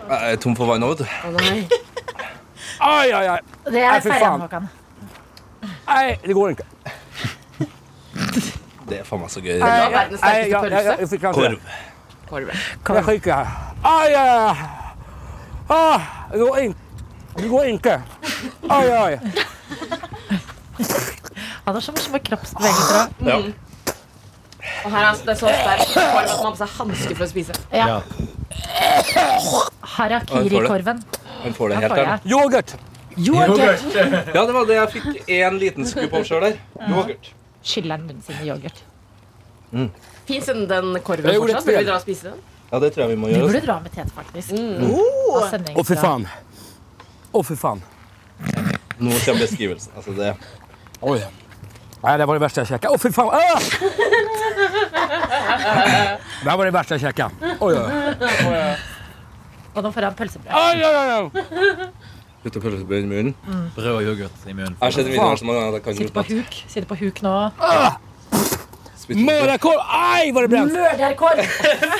Jeg 0.08 0.32
er 0.32 0.36
tom 0.40 0.54
for 0.56 0.64
vann 0.70 0.80
nå, 0.80 0.86
vet 0.94 0.98
du. 0.98 1.04
Ai, 2.80 3.10
ai, 3.12 3.26
ai. 3.34 3.40
Det 3.68 3.82
er 3.82 4.00
ferdig. 4.00 4.28
Håkan. 4.40 4.68
Nei, 5.88 6.16
det 6.24 6.34
går 6.34 6.48
ikke. 6.54 6.64
Det 8.88 8.98
er 9.02 9.04
faen 9.04 9.20
meg 9.20 9.30
så 9.32 9.40
gøy. 9.44 9.58
Verdens 9.60 10.20
sterkeste 10.22 10.60
pølse. 10.64 10.92
jeg 11.12 11.20
Korv. 11.36 11.60
Korv. 12.30 12.48
Jeg 12.48 12.56
kan 12.84 12.96
her. 13.04 13.12
Ai, 13.84 14.12
ai, 14.16 14.28
ai. 14.48 14.56
Ah, 15.68 16.00
det 16.32 16.38
går 16.40 16.56
ikke. 16.56 16.74
Det 17.36 17.48
går 17.52 17.62
ikke. 17.74 18.00
Ai, 18.70 18.88
ai. 18.88 19.18
Han 21.64 21.74
har 21.74 21.80
så 21.84 21.92
morsomme 21.92 22.18
kroppsbevegelser. 22.24 23.08
Ja. 23.28 23.36
Og 24.84 24.90
her 24.94 25.06
er 25.08 25.22
det 25.26 25.34
så 25.40 25.50
sterk 25.50 25.86
korv 25.94 26.18
at 26.18 26.28
man 26.28 26.28
har 26.28 26.52
på 26.52 26.58
seg 26.60 26.74
hansker 26.78 27.16
for 27.18 27.24
å 27.26 27.30
spise. 27.30 27.56
Ja. 27.74 28.00
Harakiri-korven. 29.96 31.02
Han 31.42 31.54
får 31.54 31.68
det 31.68 31.74
Den 31.74 31.82
helt 31.82 31.94
får 31.94 32.02
jeg. 32.04 32.20
Yoghurt. 32.32 32.74
Yoghurt. 33.18 33.82
Ja, 34.34 34.44
det 34.46 34.54
var 34.54 34.68
det 34.68 34.76
jeg 34.78 34.92
fikk 34.94 35.32
én 35.38 35.58
liten 35.62 35.86
skup 35.88 36.14
av 36.14 36.26
sjøl 36.28 36.46
der. 36.48 36.60
Yoghurt. 36.88 37.32
Skylleren 37.68 38.06
munnen 38.06 38.22
sin 38.26 38.38
i 38.42 38.48
yoghurt. 38.50 38.84
Fins 40.28 40.46
den, 40.48 40.64
den 40.70 40.94
korven 41.04 41.26
Jeg 41.28 41.38
gjorde 41.40 41.58
fortsatt? 41.58 41.66
et 41.66 41.72
Vil 41.72 41.78
vi 41.82 41.88
dra 41.88 41.96
og 41.98 42.04
spise 42.04 42.30
den? 42.30 42.38
Ja, 42.68 42.78
det 42.84 42.92
tror 42.94 43.02
jeg 43.06 43.10
vi 43.14 43.18
må 43.20 43.28
Du 43.28 43.34
gjøre. 43.34 43.48
burde 43.48 43.60
dra 43.64 43.78
med 43.80 43.92
Tete, 43.94 44.12
faktisk. 44.14 44.52
Mm. 44.52 44.86
Ha 45.32 45.42
sending 45.50 45.76
Å, 45.80 45.84
fy 45.88 45.96
faen. 45.96 46.26
Å, 47.32 47.42
fy 47.48 47.56
faen. 47.56 47.82
Nå 48.98 49.14
kommer 49.24 49.42
beskrivelsen. 49.44 49.92
Altså, 49.96 50.14
det 50.18 50.34
Oi. 51.00 51.18
Nei, 52.02 52.14
det 52.18 52.26
var 52.30 52.34
det 52.38 52.42
verste 52.44 52.62
jeg 52.62 52.68
sjekka. 52.72 52.92
Å, 52.94 52.98
fy 53.02 53.10
faen! 53.10 53.30
Ah! 53.34 53.58
Det 56.38 56.54
var 56.54 56.64
det 56.68 56.72
verste 56.74 56.94
jeg 56.94 57.02
sjekka. 57.02 57.26
Oi, 57.58 57.72
oi. 57.74 57.82
Og 59.74 59.82
nå 59.84 59.90
får 59.94 60.06
han 60.06 60.14
pølsebrød. 60.18 60.52
Ai, 60.54 60.82
ai, 60.82 60.92
ai. 61.14 61.88
Putte 62.44 62.60
pølsebrød 62.62 63.02
i 63.02 63.08
munnen. 63.10 63.32
Brød 63.74 63.88
og 63.96 64.02
yoghurt 64.06 64.44
i 64.46 64.54
munnen. 64.54 64.76
Jeg 64.78 64.84
har 64.86 64.94
sett 64.94 65.06
en 65.06 65.12
video 65.12 65.26
her 65.26 65.40
som 65.40 65.50
at 65.50 65.58
jeg 65.58 65.82
kan 65.84 65.98
Sitter 65.98 66.14
på 66.14 66.24
huk. 66.28 66.52
Sitter 66.70 66.88
på 66.92 66.98
huk 67.02 67.22
nå. 67.26 67.34
Ah! 67.58 67.98
Mørderkål! 69.08 69.78
Ai, 69.88 70.30
var 70.36 70.46
det 70.46 70.50
det 70.52 70.62
Mørderkål! 70.68 71.42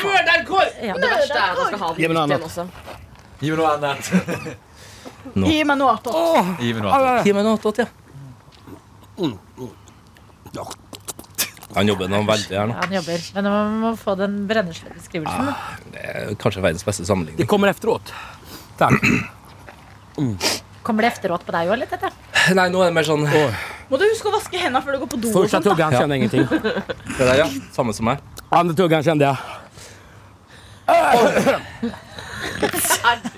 Mørderkål! 0.04 0.72
Ja, 0.84 0.94
det 0.94 1.10
verste 1.14 1.38
er 1.40 1.44
at 1.48 1.58
man 1.58 1.66
skal 1.66 1.80
ha 1.82 1.88
den 1.96 2.02
igjen 2.04 2.46
også. 2.48 2.66
Gi 3.40 3.50
meg 3.50 3.58
noe 3.62 3.70
annet. 3.74 4.04
Gi 5.48 5.58
meg 5.70 5.76
noe 5.80 5.90
attåt. 5.96 6.14
Gi 6.62 7.32
meg 7.34 7.44
noe 7.46 7.54
attåt, 7.58 7.82
ja. 7.82 7.88
Han 11.76 11.88
jobber 11.88 12.08
nå 12.08 12.22
veldig 12.26 12.56
her 12.56 12.68
nå. 12.70 12.74
Ja, 12.74 12.84
han 12.86 12.94
jobber. 12.96 13.24
Men 13.36 13.48
man 13.52 13.74
må 13.82 13.90
få 14.00 14.14
den 14.18 14.38
brennesle 14.48 14.90
beskrivelsen. 14.96 15.50
Det 15.92 16.04
er 16.04 16.32
kanskje 16.40 16.64
verdens 16.64 16.86
beste 16.86 17.04
sammenligning. 17.06 17.42
Det 17.42 17.48
kommer 17.50 17.68
efteråt. 17.68 18.12
Tack. 18.80 18.96
Kommer 20.82 21.04
det 21.04 21.12
efteråt 21.12 21.44
på 21.44 21.52
deg 21.52 21.68
òg, 21.68 21.74
eller? 21.76 21.90
Tete? 21.90 22.08
Nei, 22.56 22.68
nå 22.72 22.80
er 22.80 22.88
det 22.88 22.96
mer 22.96 23.04
sånn 23.06 23.26
oh. 23.28 23.64
Må 23.90 23.98
du 24.00 24.06
huske 24.08 24.30
å 24.30 24.32
vaske 24.32 24.56
hendene 24.60 24.80
før 24.84 24.96
du 24.96 25.02
går 25.02 25.10
på 25.12 25.18
do. 25.20 25.28
og 25.28 25.34
Första 25.44 25.60
sånt, 25.60 25.78
da. 25.78 25.88
Ja. 25.92 26.06
ingenting. 26.16 26.44
Det 27.18 27.24
der, 27.24 27.34
ja. 27.42 27.48
Samme 27.76 27.92
som 27.96 28.08
meg. 28.08 28.24
Andra 28.48 28.76
tuggan 28.76 29.04
kjenner 29.04 29.26
jag. 29.30 29.36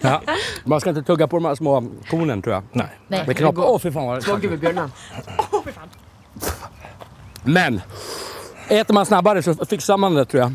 Ja. 0.03 0.21
Man 0.65 0.81
skal 0.81 0.95
ikke 0.95 1.07
tugga 1.07 1.27
på 1.31 1.41
de 1.43 1.57
små 1.59 1.81
konene, 2.11 2.43
tror 2.43 2.55
jeg. 2.59 2.63
Nei. 2.79 2.89
Nei. 3.11 3.25
Åh 3.27 3.79
fy 3.83 3.91
fan 3.91 4.07
vad 4.07 4.23
Små 4.23 4.39
det 4.39 4.47
gummibjørn, 4.47 4.85
da. 4.85 4.87
Men 7.45 7.81
äter 8.69 8.95
man 8.95 9.07
snabbare 9.07 9.43
så 9.43 9.55
fixar 9.67 9.97
man 9.97 10.15
det 10.15 10.25
tror 10.25 10.43
jag. 10.43 10.53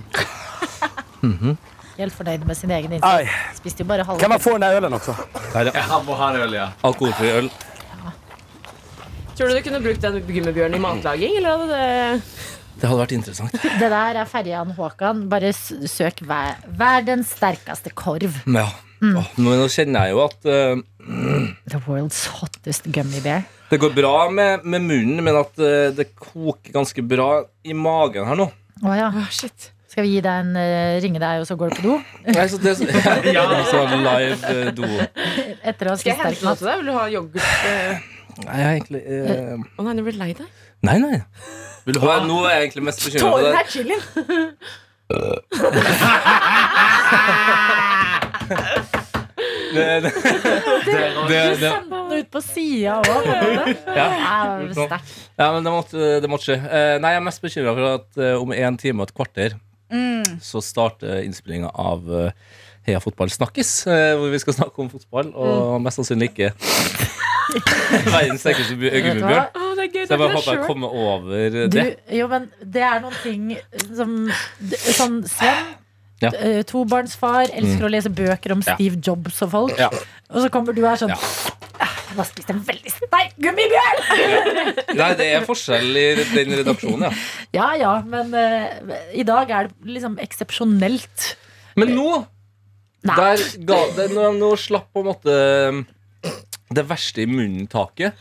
Helt 1.98 2.14
fornøyd 2.20 2.46
med 2.46 2.58
sin 2.58 2.72
egen 2.72 2.94
innsats. 2.94 3.30
Spiste 3.58 3.84
jo 3.84 3.88
bare 3.90 4.04
halve. 4.08 4.22
Kan 4.22 4.30
man 4.30 4.40
få 4.40 4.58
den 4.58 4.62
der 4.68 4.78
ølen 4.78 4.94
også? 4.94 5.16
Der, 5.54 5.66
ja. 5.66 5.72
Ja, 5.76 5.86
Han 5.90 6.06
må 6.06 6.18
ha 6.20 6.34
øl, 6.38 6.54
ja. 6.54 6.68
Alkoholfri 6.84 7.32
øl. 7.40 7.50
Tror 9.36 9.52
du 9.52 9.58
du 9.58 9.64
kunne 9.66 9.82
brukt 9.84 10.02
den 10.04 10.22
gummibjørnen 10.24 10.78
i 10.78 10.80
matlaging, 10.80 11.34
eller 11.38 11.58
hadde 11.58 11.68
det 11.74 12.22
Det 12.82 12.88
hadde 12.88 13.00
vært 13.02 13.16
interessant. 13.18 13.52
Det 13.82 13.90
der 13.92 14.22
er 14.22 14.30
ferjan 14.32 14.72
Håkan. 14.78 15.26
Bare 15.32 15.52
søk 15.54 16.22
hver, 16.24 16.56
verdens 16.68 17.34
sterkeste 17.36 17.92
korv. 17.96 18.42
Ja. 18.48 18.70
Mm. 19.04 19.18
nå, 19.20 19.56
nå 19.60 19.66
kjenner 19.70 20.08
jeg 20.08 20.16
jo 20.16 20.22
at 20.24 20.46
eh, 20.48 20.78
The 21.06 21.80
world's 21.86 22.24
hottest 22.40 22.84
gummy 22.92 23.20
bear. 23.22 23.44
det 23.70 23.78
går 23.82 23.94
bra 23.94 24.30
med, 24.34 24.64
med 24.66 24.82
munnen, 24.82 25.22
men 25.26 25.36
at 25.38 25.58
eh, 25.62 25.92
det 25.94 26.08
koker 26.18 26.72
ganske 26.74 27.02
bra 27.06 27.44
i 27.66 27.74
magen 27.78 28.26
her 28.30 28.36
nå. 28.40 28.48
Å 28.84 28.96
ja. 28.98 29.08
Åh, 29.14 29.30
shit. 29.34 29.72
Skal 29.90 30.04
vi 30.04 30.10
gi 30.18 30.22
deg 30.26 30.36
en, 30.44 30.56
eh, 30.60 30.98
ringe 31.04 31.20
deg, 31.22 31.40
og 31.40 31.48
så 31.48 31.56
går 31.56 31.70
du 31.72 31.76
på 31.78 31.84
do? 31.86 31.96
Nei, 32.26 32.48
så 32.52 32.58
det, 32.60 32.74
ja. 33.38 33.46
så 33.70 33.84
live 33.94 34.36
eh, 34.50 34.72
do. 34.76 34.84
Etter 35.64 35.88
å 35.88 35.90
ha 35.94 35.98
Skal 36.02 36.12
jeg 36.12 36.18
spist 36.20 36.20
sterk 36.20 36.26
hente 36.26 36.42
noe 36.44 36.50
mat? 36.50 36.58
til 36.60 36.68
deg? 36.68 36.76
Vil 36.82 36.88
du 36.90 36.94
ha 36.98 37.06
yoghurt? 37.14 37.46
eh? 37.70 37.96
Nei, 38.36 38.56
jeg 38.60 38.66
er 38.66 38.74
egentlig 38.76 39.02
eh, 39.08 39.56
Å 39.80 39.80
nei, 39.86 39.94
du 39.96 40.02
blir 40.04 40.18
lei 40.20 40.32
deg? 40.36 40.50
Nei, 40.90 40.98
nei. 41.00 41.18
Vil 41.86 41.96
du 41.96 42.02
ha? 42.04 42.18
Nå 42.28 42.38
er 42.50 42.52
jeg 42.58 42.62
egentlig 42.66 42.86
mest 42.90 43.00
bekymra 43.06 43.24
for 43.24 43.30
Tårene 43.40 43.54
det. 43.54 43.62
er 43.62 43.70
chilien. 43.72 44.02
det, 49.76 49.86
det, 50.06 50.12
det, 51.30 51.40
det 51.60 51.72
den 51.92 52.12
ut 52.20 52.30
på 52.34 52.42
sida 52.46 52.98
òg. 53.04 53.30
ja. 53.96 54.08
Sterkt. 54.72 55.14
ja, 55.38 55.48
men 55.56 55.64
det 55.68 55.74
måtte, 55.76 56.10
det 56.24 56.32
måtte 56.32 56.48
skje. 56.50 56.58
Eh, 56.64 56.96
nei, 57.04 57.14
jeg 57.16 57.22
er 57.22 57.26
mest 57.30 57.44
bekymra 57.44 57.76
for 57.78 57.90
at 57.94 58.22
eh, 58.22 58.36
om 58.42 58.54
en 58.56 58.78
time 58.82 59.04
og 59.04 59.10
et 59.12 59.16
kvarter 59.22 59.58
så 60.44 60.60
starter 60.66 61.22
innspillinga 61.24 61.70
av 61.80 62.08
eh, 62.12 62.32
Heia 62.86 63.00
fotball 63.02 63.30
snakkes, 63.34 63.70
eh, 63.90 64.12
hvor 64.20 64.30
vi 64.34 64.40
skal 64.42 64.54
snakke 64.58 64.82
om 64.84 64.90
fotball, 64.92 65.30
og 65.34 65.78
mest 65.82 65.98
sannsynlig 66.02 66.28
ikke 66.34 66.50
verdens 68.14 68.44
sterkeste 68.44 68.76
bu- 68.78 68.90
Vet 68.90 68.94
du 68.94 69.00
hva? 69.00 69.14
gummibjørn. 69.14 69.48
Å, 69.56 69.72
det 69.78 69.86
er 69.86 69.90
gøy. 69.94 70.04
Så 70.06 70.14
jeg 70.16 70.22
bare 70.22 70.36
håper 70.36 70.52
jeg 70.58 70.68
kommer 70.68 70.94
over 71.06 71.50
Du, 71.56 71.60
det. 71.74 71.86
jo, 72.18 72.28
men 72.32 72.46
det 72.76 72.84
er 72.86 73.02
noen 73.06 73.18
ting 73.24 73.48
som 73.96 74.14
d- 74.60 74.82
Sånn 74.98 75.18
Sven, 75.30 75.72
Ja. 76.24 76.32
Mm. 76.32 76.36
eh, 76.40 76.62
tobarnsfar, 76.64 77.50
elsker 77.52 77.86
å 77.86 77.92
lese 77.92 78.12
bøker 78.14 78.56
om. 78.56 78.64
Steve 78.64 79.00
Jobs 79.04 79.42
og 79.44 79.52
folk. 79.52 79.80
Og 80.32 80.42
så 80.42 80.52
kommer 80.54 80.76
du 80.76 80.84
her 80.86 81.00
sånn 81.00 81.14
Ja. 81.14 81.20
«Ah, 81.76 81.92
Jeg 82.16 82.56
veldig 82.70 82.92
sterk 82.94 83.34
gummibjørn! 83.44 83.98
Nei, 85.02 85.10
det 85.20 85.26
er 85.36 85.44
forskjell 85.44 85.90
i 86.00 86.06
den 86.32 86.54
redaksjonen, 86.62 87.10
ja. 87.10 87.26
Ja 87.58 87.68
ja, 87.76 87.92
men 88.08 88.32
uh, 88.32 88.94
i 89.12 89.26
dag 89.28 89.52
er 89.52 89.68
det 89.68 89.98
liksom 89.98 90.16
eksepsjonelt. 90.24 91.36
Men 91.76 91.92
nå. 91.98 92.24
Der 93.06 93.44
ga 93.68 93.82
det, 93.98 94.08
nå, 94.16 94.32
nå 94.40 94.54
slapp 94.58 94.88
på 94.96 95.04
en 95.04 95.10
måte 95.12 95.36
um, 95.76 95.84
det 96.74 96.88
verste 96.90 97.26
i 97.26 97.30
munnen 97.30 97.68
taket. 97.70 98.16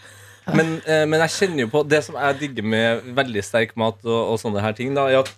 Men, 0.52 0.74
eh, 0.84 1.06
men 1.08 1.22
jeg 1.24 1.32
kjenner 1.38 1.64
jo 1.64 1.70
på 1.72 1.80
det 1.88 2.02
som 2.04 2.18
jeg 2.20 2.36
digger 2.42 2.66
med 2.68 3.06
veldig 3.16 3.44
sterk 3.46 3.72
mat 3.80 4.02
og, 4.04 4.34
og 4.34 4.40
sånne 4.42 4.60
her 4.60 4.74
ting, 4.76 4.92
da, 4.96 5.06
er 5.08 5.22
at 5.22 5.30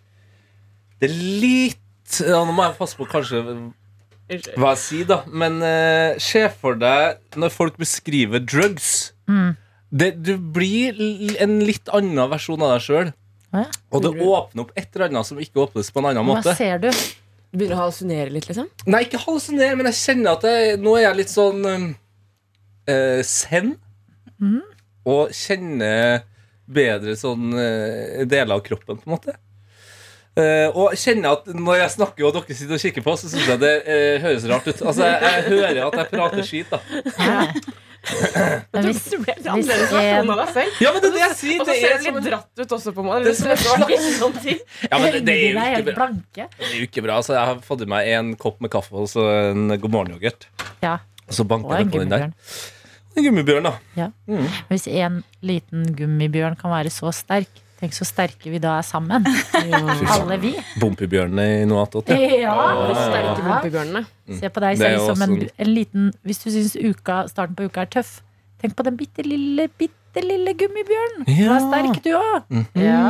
det 0.98 1.12
er 1.12 1.20
litt 1.44 1.82
ja, 2.22 2.40
Nå 2.46 2.54
må 2.54 2.64
jeg 2.66 2.76
passe 2.78 2.98
på 2.98 3.08
kanskje 3.10 3.42
hva 4.58 4.72
jeg 4.72 4.80
sier, 4.82 5.06
da. 5.06 5.20
Men 5.30 5.60
uh, 5.62 6.16
se 6.22 6.42
for 6.58 6.78
deg 6.80 7.38
når 7.38 7.52
folk 7.54 7.76
beskriver 7.78 8.42
drugs. 8.42 9.12
Det, 9.96 10.16
du 10.18 10.34
blir 10.34 10.98
en 11.42 11.60
litt 11.62 11.86
annen 11.94 12.26
versjon 12.32 12.64
av 12.66 12.74
deg 12.74 12.82
sjøl. 12.88 13.12
Ja. 13.54 13.68
Og 13.94 14.02
det 14.02 14.10
åpner 14.18 14.66
opp 14.66 14.74
et 14.74 14.90
eller 14.90 15.08
annet 15.08 15.28
som 15.28 15.38
ikke 15.40 15.62
åpnes 15.62 15.92
på 15.94 16.02
en 16.02 16.10
annen 16.10 16.26
måte. 16.26 16.42
Hva 16.48 16.56
ser 16.58 16.82
du? 16.82 16.90
Du 16.90 17.60
begynner 17.60 17.78
å 17.78 17.84
hallusinere 17.86 18.32
litt, 18.34 18.48
liksom? 18.50 18.66
Nei, 18.90 19.04
ikke 19.06 19.22
hallusinere, 19.22 19.78
men 19.78 19.88
jeg 19.92 20.00
kjenner 20.00 20.36
at 20.36 20.46
jeg, 20.50 20.78
nå 20.82 20.96
er 20.98 21.06
jeg 21.06 21.18
litt 21.22 21.32
sånn 21.32 21.66
uh, 21.70 21.90
eh, 22.92 23.74
Mm. 24.36 24.60
Og 25.08 25.30
kjenner 25.32 26.26
bedre 26.68 27.14
sånn 27.16 27.54
uh, 27.54 28.26
deler 28.28 28.58
av 28.58 28.60
kroppen, 28.66 28.98
på 29.00 29.08
en 29.08 29.14
måte. 29.14 29.32
Eh, 30.36 30.68
og 30.76 30.92
kjenner 31.00 31.38
at 31.38 31.46
når 31.48 31.78
jeg 31.80 31.92
snakker 31.94 32.26
og 32.28 32.34
dere 32.36 32.56
sitter 32.58 32.76
og 32.76 32.82
kikker 32.82 33.04
på, 33.06 33.16
så 33.16 33.30
syns 33.32 33.46
jeg 33.48 33.60
det 33.62 33.72
uh, 33.86 34.16
høres 34.20 34.44
rart 34.50 34.66
ut. 34.68 34.82
Altså, 34.84 35.06
jeg, 35.08 35.22
jeg 35.24 35.44
hører 35.48 35.82
at 35.86 35.96
jeg 36.02 36.10
prater 36.12 36.44
skit, 36.44 36.74
da. 36.74 36.80
Men 38.06 38.86
Du 38.86 39.16
ble 39.22 39.34
litt 39.34 39.48
annerledes 39.50 39.90
versjon 39.90 40.30
av 40.30 40.40
deg 40.42 40.52
selv. 40.54 40.76
Ja, 40.84 40.92
men 40.94 41.02
det 41.02 41.08
er 41.08 41.16
det 41.16 41.22
jeg 41.22 41.36
sier! 41.40 41.56
Og 41.56 41.64
så 41.64 41.72
Det 41.72 41.78
ser 41.80 41.94
er, 41.96 42.04
du 42.04 42.20
litt 42.20 42.28
dratt 42.28 42.62
ut 42.62 42.76
også, 42.76 42.94
på 42.94 43.06
meg. 43.06 43.26
Det 43.26 43.32
er 43.32 43.56
Det 43.56 43.72
var 43.72 43.96
ikke 43.96 44.30
ting. 44.44 44.62
ja, 44.86 45.00
men 45.00 45.08
det, 45.16 45.24
det, 45.26 45.36
jo 45.40 45.64
ikke 45.64 45.96
bra. 45.96 46.08
det 46.36 46.46
er 46.46 46.76
jo 46.76 46.86
ikke 46.90 47.06
bra. 47.08 47.18
Altså, 47.18 47.34
jeg 47.38 47.50
har 47.50 47.66
fått 47.66 47.82
i 47.82 47.90
meg 47.96 48.12
en 48.14 48.32
kopp 48.40 48.62
med 48.62 48.72
kaffe 48.76 48.94
og 49.02 49.10
så 49.10 49.26
en 49.50 49.74
God 49.74 49.92
morgen-yoghurt. 49.96 50.48
Ja, 50.84 50.98
Og 51.26 51.38
så 51.40 51.48
banker 51.48 51.80
jeg 51.80 51.90
på 51.90 52.04
den 52.04 52.12
der. 52.12 52.28
gummibjørn. 52.28 52.74
En 53.16 53.24
gummibjørn, 53.30 53.70
da. 53.70 53.74
Ja. 53.96 54.10
Hvis 54.68 54.86
en 54.92 55.22
liten 55.40 55.88
gummibjørn 55.96 56.58
kan 56.60 56.76
være 56.76 56.92
så 56.92 57.10
sterk, 57.16 57.64
tenk 57.80 57.92
så 57.96 58.06
sterke 58.08 58.50
vi 58.52 58.58
da 58.62 58.78
er 58.80 58.86
sammen. 58.86 59.26
Alle 60.14 60.38
vi. 60.42 60.52
Bompebjørnene 60.80 61.44
i 61.62 61.64
noe 61.68 61.82
annet 61.84 61.98
Ja. 62.00 62.16
Ja. 62.42 62.54
De 62.88 62.94
sterke 62.96 63.44
bompebjørnene. 63.46 64.04
Se 64.40 64.50
på 64.50 64.62
deg 64.64 64.78
selv 64.80 65.04
som 65.10 65.22
en, 65.26 65.34
en 65.48 65.70
liten 65.70 66.08
Hvis 66.26 66.40
du 66.42 66.48
syns 66.50 66.74
starten 67.30 67.54
på 67.58 67.68
uka 67.68 67.84
er 67.84 67.90
tøff, 67.92 68.20
tenk 68.62 68.74
på 68.78 68.86
den 68.86 68.96
bitte 68.98 69.22
lille, 69.26 69.68
bitte 69.78 70.22
lille 70.24 70.54
Gummibjørnen, 70.56 71.26
Du 71.28 71.32
Ja. 71.36 71.56
er 71.58 71.66
sterk, 71.66 72.02
du 72.02 72.10
òg. 72.16 72.46
Mhm. 72.48 72.66
Ja, 72.80 73.02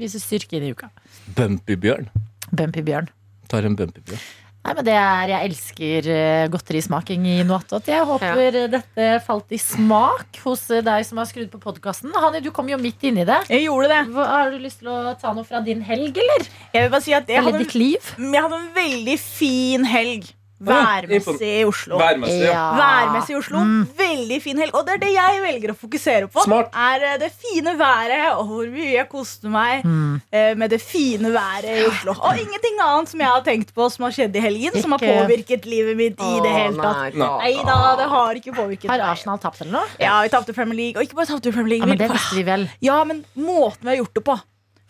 viser 0.00 0.22
styrke 0.24 0.56
inn 0.56 0.64
i 0.64 0.72
uka. 0.72 0.88
Bumpybjørn. 1.36 2.08
Bumpy-bjørn. 2.54 3.08
Tar 3.48 3.66
en 3.68 3.76
bumpy-bjørn. 3.76 4.22
Nei, 4.64 4.72
men 4.78 4.86
det 4.86 4.94
er, 4.96 5.28
Jeg 5.28 5.50
elsker 5.50 6.06
eh, 6.08 6.46
godterismaking 6.52 7.26
i 7.28 7.34
noe 7.44 7.58
attåt. 7.60 7.90
Jeg 7.92 8.06
håper 8.08 8.56
ja. 8.56 8.62
dette 8.72 9.08
falt 9.26 9.52
i 9.52 9.58
smak 9.60 10.38
hos 10.40 10.62
eh, 10.72 10.80
deg 10.84 11.04
som 11.04 11.20
har 11.20 11.28
skrudd 11.28 11.50
på 11.52 11.60
podkasten. 11.60 12.14
Hanni, 12.16 12.40
du 12.40 12.48
kom 12.54 12.70
jo 12.72 12.78
midt 12.80 13.04
inni 13.04 13.26
det. 13.28 13.42
Jeg 13.52 13.66
gjorde 13.66 13.90
det. 13.92 14.00
Hva, 14.14 14.24
har 14.30 14.54
du 14.54 14.56
lyst 14.62 14.80
til 14.80 14.88
å 14.88 15.12
ta 15.20 15.34
noe 15.36 15.44
fra 15.44 15.60
din 15.64 15.84
helg, 15.84 16.16
eller? 16.16 16.48
Jeg 16.72 16.86
vil 16.86 16.94
bare 16.96 17.04
si 17.04 17.12
at 17.12 17.28
jeg 17.28 17.42
Eller 17.42 17.58
hadde, 17.58 17.66
ditt 17.66 17.76
liv? 17.76 18.08
jeg 18.16 18.46
hadde 18.46 18.62
en 18.62 18.72
veldig 18.78 19.18
fin 19.20 19.84
helg. 19.92 20.32
Værmessig 20.64 21.48
i 21.60 21.64
Oslo. 21.66 21.98
Værmessig, 21.98 22.46
ja. 22.46 22.62
Værmessig 22.78 23.34
i 23.34 23.38
Oslo. 23.38 23.62
Veldig 23.98 24.38
fin 24.42 24.60
helg. 24.62 24.74
Og 24.74 24.86
det 24.86 24.94
er 24.94 25.02
det 25.02 25.10
jeg 25.14 25.42
velger 25.42 25.72
å 25.74 25.76
fokusere 25.78 26.28
på. 26.30 26.44
Smart. 26.46 26.70
Er 26.72 27.06
eh, 27.10 27.16
det 27.20 27.30
fine 27.34 27.74
været, 27.78 28.28
og 28.38 28.46
hvor 28.48 28.70
mye 28.72 28.92
jeg 28.94 29.08
koste 29.10 29.50
meg 29.52 29.84
mm. 29.84 30.22
med 30.60 30.72
det 30.72 30.80
fine 30.82 31.32
været 31.34 31.68
i 31.68 31.84
Oslo. 31.88 32.14
Og 32.16 32.40
ingenting 32.40 32.80
annet 32.84 33.12
som 33.12 33.24
jeg 33.24 33.32
har 33.32 33.44
tenkt 33.46 33.74
på 33.74 33.88
som 33.92 34.06
har 34.06 34.14
skjedd 34.16 34.38
i 34.38 34.44
helgen, 34.44 34.78
som 34.80 34.96
har 34.96 35.02
påvirket 35.02 35.68
livet 35.68 35.98
mitt 35.98 36.22
i 36.22 36.32
det 36.44 36.54
hele 36.54 36.78
tatt. 36.80 37.18
Nei 37.18 37.52
da, 37.66 37.78
det 38.00 38.08
har 38.14 38.40
ikke 38.40 38.56
påvirket 38.56 38.90
Har. 38.90 39.04
Arsenal 39.10 39.40
tapt 39.42 39.62
eller 39.64 39.80
noe? 39.80 39.92
Ja, 40.00 40.16
vi 40.24 40.32
tapte 40.32 40.56
Premier 40.56 40.78
League. 40.80 40.98
Og 40.98 41.06
ikke 41.06 41.18
bare 41.18 41.30
tapte 41.34 41.52
Premier 41.52 41.76
League. 41.76 41.86
Ja, 41.86 41.92
men 41.92 42.00
det 42.00 42.10
visste 42.12 42.38
vi 42.38 42.46
vel. 42.46 42.68
ja, 42.84 42.98
men 43.04 43.24
måten 43.34 43.84
vi 43.84 43.94
har 43.94 44.02
gjort 44.02 44.18
det 44.20 44.24
på. 44.30 44.38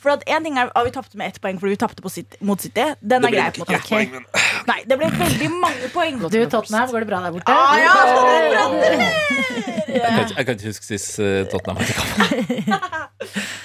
For 0.04 0.12
at 0.12 0.24
en 0.28 0.44
ting 0.44 0.58
er 0.60 0.68
at 0.68 0.84
Vi 0.84 0.90
tapte 0.92 1.16
med 1.16 1.32
ett 1.32 1.38
poeng 1.40 1.56
fordi 1.62 1.72
vi 1.72 1.80
tapte 1.80 2.04
på 2.04 2.10
City- 2.12 2.36
mot 2.44 2.60
City. 2.60 2.84
Den 3.00 3.24
er 3.24 3.32
grei. 3.32 3.46
på 3.56 3.64
en 3.64 3.80
måte. 3.80 4.04
men... 4.12 4.24
Nei, 4.68 4.78
det 4.88 4.98
ble 5.00 5.08
veldig 5.16 5.48
mange 5.56 5.88
poeng. 5.94 6.20
Du, 6.28 6.38
Tottenham, 6.52 6.90
går 6.92 7.06
det 7.06 7.08
bra 7.08 7.22
der 7.24 7.32
borte? 7.38 7.48
Ah, 7.48 7.76
ja, 7.80 7.92
Jeg 9.94 10.02
kan, 10.02 10.20
ikke- 10.20 10.36
jeg 10.36 10.46
kan 10.46 10.54
ikke 10.58 10.66
huske 10.72 10.84
sist 10.92 11.18
uh, 11.18 11.44
Tottenham 11.48 11.76
hadde 11.80 11.92
kamp. 11.96 12.12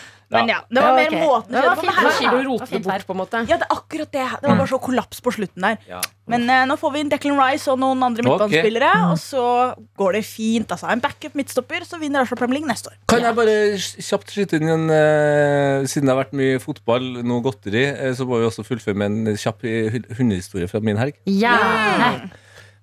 Men 0.30 0.50
ja, 0.52 0.60
det 0.70 0.78
var 0.78 0.92
Ja, 0.92 0.96
mer 0.96 1.08
okay. 1.10 1.22
måten 1.26 1.56
Det 1.56 1.62
var 1.66 1.76
fint. 1.80 1.96
Her- 1.96 2.04
Ja, 2.30 2.66
fint 2.66 2.84
det 2.84 2.92
bort, 2.92 3.06
på 3.08 3.14
en 3.16 3.18
måte. 3.18 3.40
Ja, 3.50 3.58
det 3.58 3.66
er 3.66 3.74
akkurat 3.74 4.12
det. 4.14 4.26
Det 4.42 4.50
var 4.50 4.58
bare 4.60 4.70
så 4.70 4.80
kollaps 4.82 5.22
på 5.26 5.32
slutten 5.34 5.62
der. 5.66 5.78
Ja. 5.90 6.02
Men 6.30 6.46
eh, 6.50 6.66
nå 6.70 6.76
får 6.78 6.94
vi 6.94 7.00
inn 7.02 7.10
Declan 7.10 7.40
Rice 7.40 7.72
og 7.72 7.80
noen 7.82 8.04
andre 8.06 8.22
midtbanespillere, 8.28 8.92
og 9.10 9.18
så 9.18 9.46
går 9.98 10.14
det 10.20 10.26
fint. 10.26 10.70
Altså, 10.70 10.86
en 10.94 11.02
backup 11.02 11.34
midtstopper, 11.34 11.86
så 11.90 11.98
vinner 11.98 12.22
Arsenal 12.22 12.38
Premier 12.44 12.60
League 12.60 12.70
neste 12.70 12.92
år. 12.92 13.00
Kan 13.10 13.26
jeg 13.26 13.36
bare 13.40 13.56
kjapt 13.80 14.36
skyte 14.36 14.60
inn 14.62 14.70
en 14.70 14.86
uh, 14.94 15.88
Siden 15.90 16.06
det 16.06 16.14
har 16.14 16.22
vært 16.22 16.38
mye 16.38 16.60
fotball, 16.62 17.08
noe 17.26 17.42
godteri, 17.42 17.88
uh, 17.90 18.14
så 18.14 18.28
må 18.30 18.38
vi 18.38 18.46
også 18.52 18.66
fullføre 18.68 19.00
med 19.02 19.10
en 19.10 19.40
kjapp 19.40 19.66
eh, 19.66 19.98
hundehistorie 20.20 20.70
fra 20.70 20.82
min 20.86 21.00
helg. 21.02 21.18
Gjerne. 21.26 22.30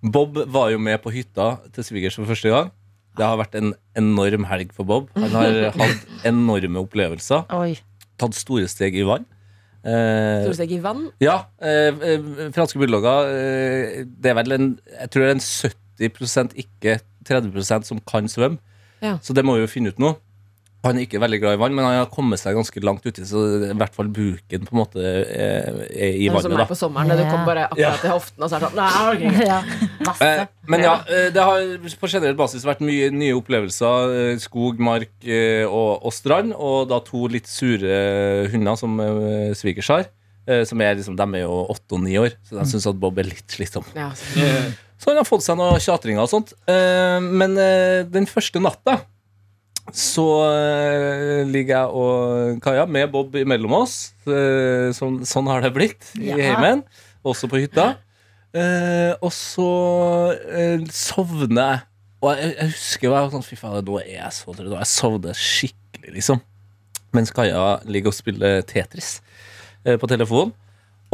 Bob 0.02 0.36
var 0.50 0.70
jo 0.74 0.78
med 0.82 0.98
på 1.02 1.14
hytta 1.14 1.56
til 1.74 1.86
svigers 1.86 2.18
for 2.18 2.26
første 2.28 2.50
gang. 2.50 2.74
Det 3.16 3.24
har 3.24 3.38
vært 3.40 3.54
en 3.58 3.72
enorm 3.96 4.44
helg 4.50 4.72
for 4.76 4.84
Bob. 4.88 5.08
Han 5.16 5.32
har 5.36 5.58
hatt 5.80 6.06
enorme 6.28 6.82
opplevelser. 6.84 7.46
Oi. 7.56 7.74
Tatt 8.20 8.36
store 8.36 8.68
steg 8.68 8.96
i 8.96 9.04
vann. 9.08 9.24
Eh, 9.86 10.42
Storsteg 10.44 10.72
i 10.74 10.80
vann. 10.82 11.04
ja, 11.22 11.36
eh, 11.62 11.92
eh, 11.94 12.24
franske 12.56 12.80
bulldogger 12.80 13.28
eh, 13.30 14.00
Det 14.18 14.32
er 14.32 14.34
vel 14.34 14.54
en 14.56 14.64
Jeg 14.82 15.10
tror 15.14 15.22
det 15.22 15.28
er 15.28 15.36
en 15.36 15.44
70% 16.50 16.56
ikke 16.58 16.96
30% 17.28 17.86
som 17.86 18.00
kan 18.02 18.26
svømme. 18.30 18.58
Ja. 19.04 19.16
Så 19.22 19.34
det 19.36 19.44
må 19.46 19.54
vi 19.54 19.62
jo 19.62 19.70
finne 19.70 19.92
ut 19.94 20.00
nå. 20.02 20.16
Han 20.84 20.98
er 21.00 21.06
ikke 21.06 21.18
veldig 21.18 21.38
glad 21.42 21.54
i 21.56 21.58
vann, 21.58 21.74
men 21.74 21.84
han 21.84 21.94
har 21.98 22.06
kommet 22.12 22.38
seg 22.38 22.54
ganske 22.54 22.80
langt 22.84 23.02
uti, 23.08 23.24
så 23.26 23.40
i 23.70 23.74
hvert 23.74 23.94
fall 23.96 24.06
buken 24.14 24.66
på 24.68 24.74
en 24.74 24.78
måte 24.78 25.00
er, 25.02 25.80
er 25.90 26.12
i 26.20 26.28
vannet. 26.28 26.44
som 26.44 26.52
er 26.60 26.68
på 26.68 26.76
sommeren. 26.78 27.08
når 27.10 27.16
Du 27.18 27.24
kommer 27.30 27.46
bare 27.48 27.64
akkurat 27.72 28.04
til 28.04 28.12
hoften 28.12 28.44
og 28.46 28.50
så 28.52 28.58
er 28.58 28.60
det 28.60 28.68
sånn 28.68 28.78
Nei, 28.78 28.90
okay. 29.10 29.46
Ja. 29.50 29.56
Eh, 30.22 30.42
men 30.70 30.84
ja, 30.84 30.92
eh, 31.10 31.26
det 31.34 31.42
har 31.42 31.88
på 32.04 32.10
generell 32.12 32.36
basis 32.38 32.62
vært 32.68 32.84
mye 32.86 33.08
nye 33.10 33.34
opplevelser. 33.40 34.14
eh, 34.20 34.38
Skog, 34.44 34.78
mark 34.78 35.10
eh, 35.26 35.64
og, 35.66 36.04
og 36.06 36.14
strand. 36.14 36.54
Og 36.54 36.86
da 36.92 37.00
to 37.02 37.24
litt 37.34 37.50
sure 37.50 37.98
hunder 38.52 38.78
som 38.78 38.94
eh, 39.02 39.50
svigers 39.58 39.90
har. 39.90 40.06
eh, 40.46 40.62
Som 40.68 40.80
er 40.86 40.94
liksom, 41.00 41.16
de 41.18 41.26
er 41.40 41.46
jo 41.48 41.58
åtte 41.74 41.98
og 41.98 42.04
ni 42.06 42.14
år, 42.20 42.36
så 42.46 42.60
de 42.60 42.68
syns 42.70 42.86
at 42.92 43.00
Bob 43.02 43.18
er 43.18 43.26
litt 43.32 43.48
slitsom. 43.58 43.82
Ja, 43.98 44.12
Så 44.96 45.10
han 45.10 45.18
har 45.18 45.26
fått 45.28 45.42
seg 45.44 45.58
noen 45.58 45.82
tjatringer 45.82 46.22
og 46.22 46.30
sånt. 46.30 46.54
Eh, 46.70 47.18
Men 47.20 47.58
eh, 47.58 48.04
den 48.06 48.26
første 48.30 48.62
natta 48.62 49.00
så 49.94 50.24
eh, 50.50 51.44
ligger 51.46 51.76
jeg 51.76 51.92
og 52.00 52.56
Kaja 52.64 52.86
med 52.90 53.10
Bob 53.12 53.36
mellom 53.46 53.76
oss. 53.82 54.12
Sånn, 54.26 55.20
sånn 55.28 55.46
har 55.50 55.62
det 55.62 55.72
blitt 55.76 56.08
i 56.18 56.32
Ja. 56.32 56.36
heimen, 56.36 56.82
også 57.24 57.48
på 57.50 57.60
hytta. 57.62 57.92
Eh, 58.56 59.12
og 59.20 59.30
så 59.32 59.68
sovner 60.92 61.70
jeg. 61.70 61.80
Og 62.24 62.30
jeg, 62.34 62.52
jeg 62.56 62.70
husker 62.72 63.06
jeg 63.06 63.12
var 63.12 63.30
sånn 63.34 63.44
Fy 63.46 63.56
faen, 63.60 63.84
nå 63.86 63.98
er 64.00 64.12
jeg 64.16 64.32
så 64.38 64.54
trøtt. 64.56 64.70
og 64.72 64.78
Jeg 64.80 64.90
sovner 64.90 65.36
skikkelig, 65.38 66.14
liksom. 66.18 66.40
Mens 67.16 67.30
Kaja 67.34 67.78
ligger 67.88 68.10
og 68.12 68.16
spiller 68.16 68.62
Tetris 68.66 69.18
på 69.86 70.08
telefon. 70.10 70.50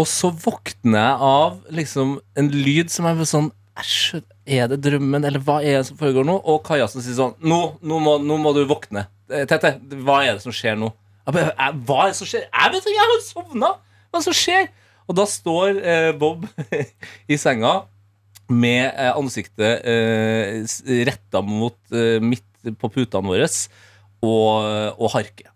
Og 0.01 0.07
så 0.09 0.31
våkner 0.33 0.97
jeg 0.97 1.27
av 1.29 1.59
liksom 1.77 2.15
en 2.41 2.49
lyd 2.55 2.89
som 2.91 3.05
er 3.11 3.21
sånn 3.29 3.51
Æsj, 3.81 4.21
er 4.45 4.67
det 4.69 4.83
drømmen, 4.85 5.25
eller 5.25 5.41
hva 5.41 5.61
er 5.65 5.79
det 5.81 5.87
som 5.89 5.97
foregår 6.01 6.27
nå? 6.29 6.35
Og 6.45 6.61
Kajassen 6.67 7.01
sier 7.05 7.17
sånn 7.17 7.39
Nå, 7.41 7.61
nå, 7.81 8.01
må, 8.05 8.19
nå 8.21 8.37
må 8.43 8.53
du 8.57 8.67
våkne. 8.69 9.07
Eh, 9.33 9.47
Tete, 9.49 9.79
hva 10.05 10.19
er 10.27 10.37
det 10.37 10.45
som 10.45 10.53
skjer 10.55 10.77
nå? 10.81 10.93
«Eh, 11.23 11.39
hva 11.87 11.99
er 12.03 12.11
det 12.11 12.19
som 12.19 12.27
skjer? 12.29 12.49
Jeg 12.51 12.73
vet 12.75 12.83
ikke, 12.83 12.99
jeg 12.99 13.11
har 13.13 13.21
sovna! 13.25 13.71
Hva 14.11 14.19
er 14.19 14.21
det 14.21 14.27
som 14.27 14.37
skjer? 14.37 14.69
Og 15.09 15.17
da 15.19 15.27
står 15.31 15.79
eh, 15.81 16.11
Bob 16.19 16.45
i 17.33 17.39
senga 17.41 17.77
med 18.53 18.91
eh, 18.91 19.13
ansiktet 19.17 19.87
eh, 19.89 20.61
retta 21.09 21.43
mot 21.47 21.79
eh, 21.95 22.19
midt 22.23 22.75
på 22.79 22.91
putene 22.93 23.31
våre 23.33 23.49
og, 24.23 24.99
og 24.99 25.09
harker. 25.17 25.52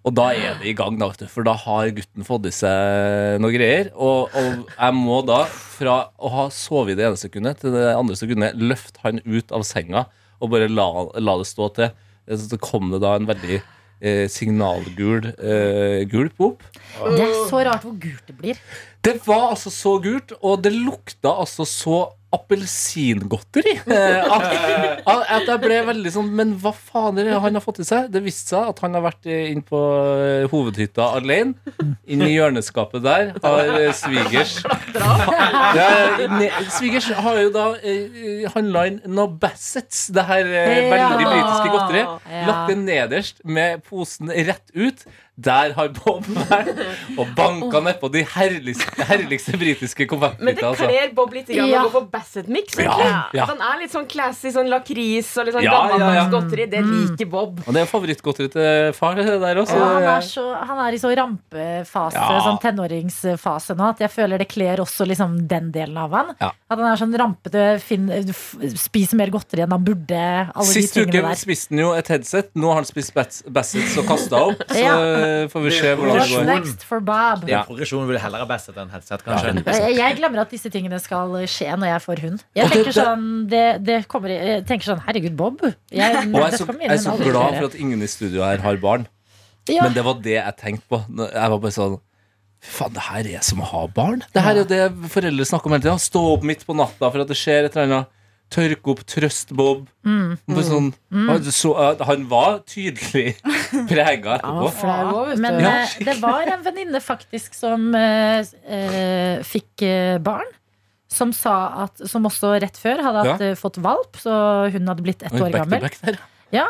Og 0.00 0.14
da 0.16 0.30
er 0.32 0.54
det 0.60 0.70
i 0.70 0.76
gang, 0.76 0.96
da, 1.00 1.10
for 1.28 1.44
da 1.44 1.52
har 1.60 1.90
gutten 1.92 2.24
fått 2.24 2.46
i 2.48 2.52
seg 2.54 3.40
noe 3.42 3.52
greier. 3.52 3.90
Og, 3.92 4.32
og 4.32 4.70
jeg 4.72 4.96
må 4.96 5.18
da, 5.28 5.42
fra 5.50 5.96
å 6.16 6.30
ha 6.32 6.46
sovet 6.54 6.94
i 6.94 7.00
det 7.00 7.10
ene 7.10 7.20
sekundet 7.20 7.60
til 7.60 7.76
det 7.76 7.90
andre 7.92 8.16
sekundet, 8.16 8.56
løfte 8.56 9.02
han 9.04 9.20
ut 9.28 9.52
av 9.52 9.66
senga 9.68 10.06
og 10.40 10.54
bare 10.54 10.70
la, 10.72 10.88
la 11.20 11.36
det 11.42 11.50
stå 11.50 11.68
til. 11.76 11.92
Så 12.30 12.60
kom 12.62 12.88
det 12.94 13.02
da 13.04 13.12
en 13.18 13.28
veldig 13.28 13.58
eh, 13.58 14.24
signalgul 14.32 15.28
eh, 15.34 16.08
gulp 16.08 16.46
opp. 16.48 16.64
Det 17.02 17.26
er 17.26 17.36
så 17.50 17.60
rart 17.68 17.84
hvor 17.84 17.96
gult 18.00 18.24
det 18.30 18.36
blir. 18.40 18.60
Det 19.04 19.16
var 19.26 19.50
altså 19.54 19.70
så 19.72 19.96
gult, 20.02 20.34
og 20.44 20.64
det 20.64 20.74
lukta 20.76 21.32
altså 21.40 21.64
så 21.68 22.00
appelsingodteri. 22.30 23.72
At, 23.90 25.22
at 25.34 25.48
jeg 25.48 25.60
ble 25.62 25.78
veldig 25.88 26.10
sånn 26.14 26.28
Men 26.36 26.52
hva 26.62 26.70
faen 26.76 27.18
er 27.18 27.26
det 27.26 27.38
han 27.42 27.56
har 27.56 27.62
fått 27.64 27.80
i 27.82 27.86
seg? 27.86 28.10
Det 28.14 28.20
viste 28.22 28.52
seg 28.52 28.68
at 28.70 28.82
han 28.84 28.94
har 28.94 29.02
vært 29.02 29.26
inn 29.30 29.62
på 29.66 29.78
eh, 30.22 30.44
hovedhytta 30.50 31.08
alene. 31.18 31.56
Inn 32.06 32.22
i 32.22 32.30
hjørneskapet 32.36 33.02
der 33.02 33.32
har 33.42 33.72
eh, 33.80 33.90
svigers 33.96 34.60
ja, 35.74 35.88
Svigers 36.70 37.08
har 37.18 37.40
jo 37.40 37.50
da 37.54 37.66
eh, 37.82 38.46
handla 38.54 38.86
inn 38.92 39.00
noe 39.10 39.32
Bassets, 39.40 40.06
det 40.14 40.26
her 40.28 40.46
veldig 40.46 41.26
britiske 41.26 41.72
godteriet. 41.74 42.30
Lagt 42.46 42.70
det 42.70 42.78
nederst 42.84 43.42
med 43.42 43.82
posen 43.88 44.30
rett 44.30 44.70
ut. 44.76 45.02
Der 45.40 45.72
har 45.76 45.88
Bob 45.96 46.26
vært 46.26 46.80
og 47.16 47.30
banka 47.36 47.80
nedpå 47.86 48.10
de 48.12 48.22
herligste, 48.34 49.04
herligste 49.08 49.56
britiske 49.60 50.06
Men 50.10 50.54
det 50.54 50.58
kler 50.60 50.70
Altså. 50.70 51.14
Bob 51.16 51.32
litt 51.34 51.48
grann 51.48 51.68
Ja. 51.70 51.80
å 51.82 51.88
gå 51.88 51.92
for 51.94 52.08
Basset 52.12 52.48
Mix. 52.48 52.76
Ja, 52.78 53.28
ja. 53.32 53.46
Han 53.48 53.60
er 53.64 53.80
litt 53.82 53.92
sånn 53.94 54.06
classy, 54.10 54.52
sånn 54.52 54.68
lakris 54.70 55.30
og 55.40 55.46
litt 55.48 55.54
sånn 55.56 55.64
gammeldags 55.64 56.18
ja. 56.18 56.26
godteri. 56.32 56.66
Det 56.70 56.82
liker 56.84 57.30
Bob. 57.30 57.60
Og 57.66 57.72
det 57.74 57.82
er 57.82 57.88
favorittgodteri 57.90 58.50
til 58.52 58.92
far. 58.96 59.16
Det 59.20 59.38
der 59.40 59.60
også. 59.62 59.76
Ja, 59.76 59.88
han, 59.94 60.08
er 60.16 60.26
så, 60.26 60.44
han 60.70 60.78
er 60.86 60.96
i 60.96 61.00
så 61.00 61.10
rampefase, 61.16 62.14
Ja. 62.20 62.40
sånn 62.46 62.60
tenåringsfase 62.62 63.76
nå, 63.78 63.88
at 63.94 63.98
jeg 64.04 64.10
føler 64.12 64.38
det 64.38 64.48
kler 64.48 64.82
også 64.84 65.06
liksom 65.08 65.36
den 65.48 65.70
delen 65.72 65.96
av 66.00 66.10
han. 66.16 66.34
Ja. 66.40 66.52
At 66.70 66.78
han 66.78 66.86
er 66.92 67.00
sånn 67.00 67.16
rampete, 67.18 67.64
fin, 67.82 68.08
spiser 68.76 69.16
mer 69.20 69.32
godteri 69.32 69.64
enn 69.64 69.72
han 69.74 69.84
burde. 69.84 70.20
Alle 70.54 70.66
Sist 70.70 70.94
de 70.94 71.06
uke 71.06 71.20
der. 71.20 71.34
spiste 71.38 71.70
han 71.74 71.82
jo 71.84 71.92
et 71.96 72.08
headset. 72.12 72.50
Nå 72.54 72.68
har 72.72 72.80
han 72.82 72.88
spist 72.88 73.14
Bassets 73.14 73.96
og 74.00 74.06
kasta 74.10 74.44
opp. 74.50 74.64
Så 74.70 74.80
Ja. 74.80 74.96
Får 75.52 75.62
vi 75.64 75.70
se 75.76 75.92
hvordan 75.98 76.18
det 76.20 76.26
går. 76.32 76.44
next 76.48 76.84
for 76.88 77.04
Bob? 77.04 77.46
Ja. 77.50 77.62
Progresjon 77.68 78.06
vil 78.08 78.18
heller 78.22 78.42
ha 78.44 78.48
best 78.50 78.70
enn 78.72 78.90
headset, 78.92 79.24
kanskje. 79.26 79.54
Jeg, 79.66 79.96
jeg 79.98 80.18
glemmer 80.18 80.42
at 80.44 80.52
disse 80.54 80.70
tingene 80.72 81.00
skal 81.02 81.32
skje 81.50 81.70
når 81.76 81.92
jeg 81.94 82.04
får 82.06 82.22
hund. 82.26 82.44
Jeg 82.58 82.72
tenker 82.74 82.96
sånn, 82.96 83.24
det, 83.52 83.64
det 83.86 84.02
kommer, 84.10 84.34
jeg 84.34 84.66
tenker 84.68 84.92
sånn 84.92 85.02
Herregud, 85.06 85.34
Bob. 85.38 85.64
Jeg, 85.64 85.80
Og 85.90 86.38
jeg 86.38 86.46
er 86.46 86.60
så, 86.60 86.68
jeg 86.76 86.92
er 86.96 87.02
så 87.02 87.16
glad 87.20 87.58
for 87.58 87.70
at 87.70 87.80
ingen 87.80 88.04
i 88.04 88.10
studio 88.10 88.44
her 88.46 88.62
har 88.64 88.78
barn. 88.82 89.08
ja. 89.70 89.84
Men 89.86 89.96
det 89.96 90.04
var 90.06 90.22
det 90.22 90.36
jeg 90.38 90.56
tenkte 90.60 90.86
på. 90.90 91.02
Jeg 91.26 91.52
var 91.56 91.60
bare 91.66 91.76
sånn 91.76 91.98
Fy 92.60 92.74
faen, 92.76 92.92
det 92.92 93.02
her 93.06 93.28
er 93.38 93.44
som 93.44 93.62
å 93.64 93.66
ha 93.70 93.86
barn. 93.88 94.20
Det 94.34 94.42
her 94.44 94.58
er 94.58 94.58
jo 94.60 94.68
det 94.68 95.10
foreldre 95.14 95.46
snakker 95.48 95.70
om 95.70 95.74
hele 95.78 95.84
tida. 95.86 95.94
Stå 95.96 96.20
opp 96.34 96.42
midt 96.44 96.66
på 96.68 96.74
natta 96.76 97.08
for 97.08 97.22
at 97.22 97.30
det 97.30 97.38
skjer 97.40 97.64
et 97.70 97.76
eller 97.76 97.86
annet. 97.86 98.10
Tørke 98.50 98.92
opp, 98.92 99.00
trøst 99.08 99.52
Bob. 99.56 99.86
Mm, 100.04 100.34
Sånn, 100.66 100.90
mm. 101.14 101.30
så, 101.54 101.70
uh, 101.72 102.00
han 102.04 102.24
var 102.28 102.58
tydelig 102.68 103.36
prega 103.90 104.36
etterpå. 104.38 104.70
Ja. 104.82 105.34
Men 105.40 105.58
Ja. 105.62 105.74
eh, 105.82 106.04
det 106.08 106.16
var 106.22 106.42
en 106.54 106.62
venninne 106.66 107.00
faktisk 107.04 107.54
som 107.54 107.90
eh, 107.94 108.44
eh, 108.66 109.42
fikk 109.46 109.82
eh, 109.86 110.18
barn. 110.18 110.48
Som 111.10 111.32
sa 111.34 111.56
at 111.88 111.98
Som 112.06 112.22
også 112.28 112.52
rett 112.62 112.76
før 112.78 113.00
hadde 113.02 113.24
hatt, 113.26 113.40
eh, 113.42 113.56
fått 113.58 113.80
valp, 113.82 114.14
så 114.22 114.70
hun 114.70 114.86
hadde 114.86 115.02
blitt 115.02 115.22
ett 115.26 115.32
Oi, 115.34 115.40
år 115.42 115.50
back 115.50 115.62
to 115.64 115.64
gammel. 115.64 115.80
back 115.88 116.00
der. 116.06 116.18
Ja, 116.54 116.68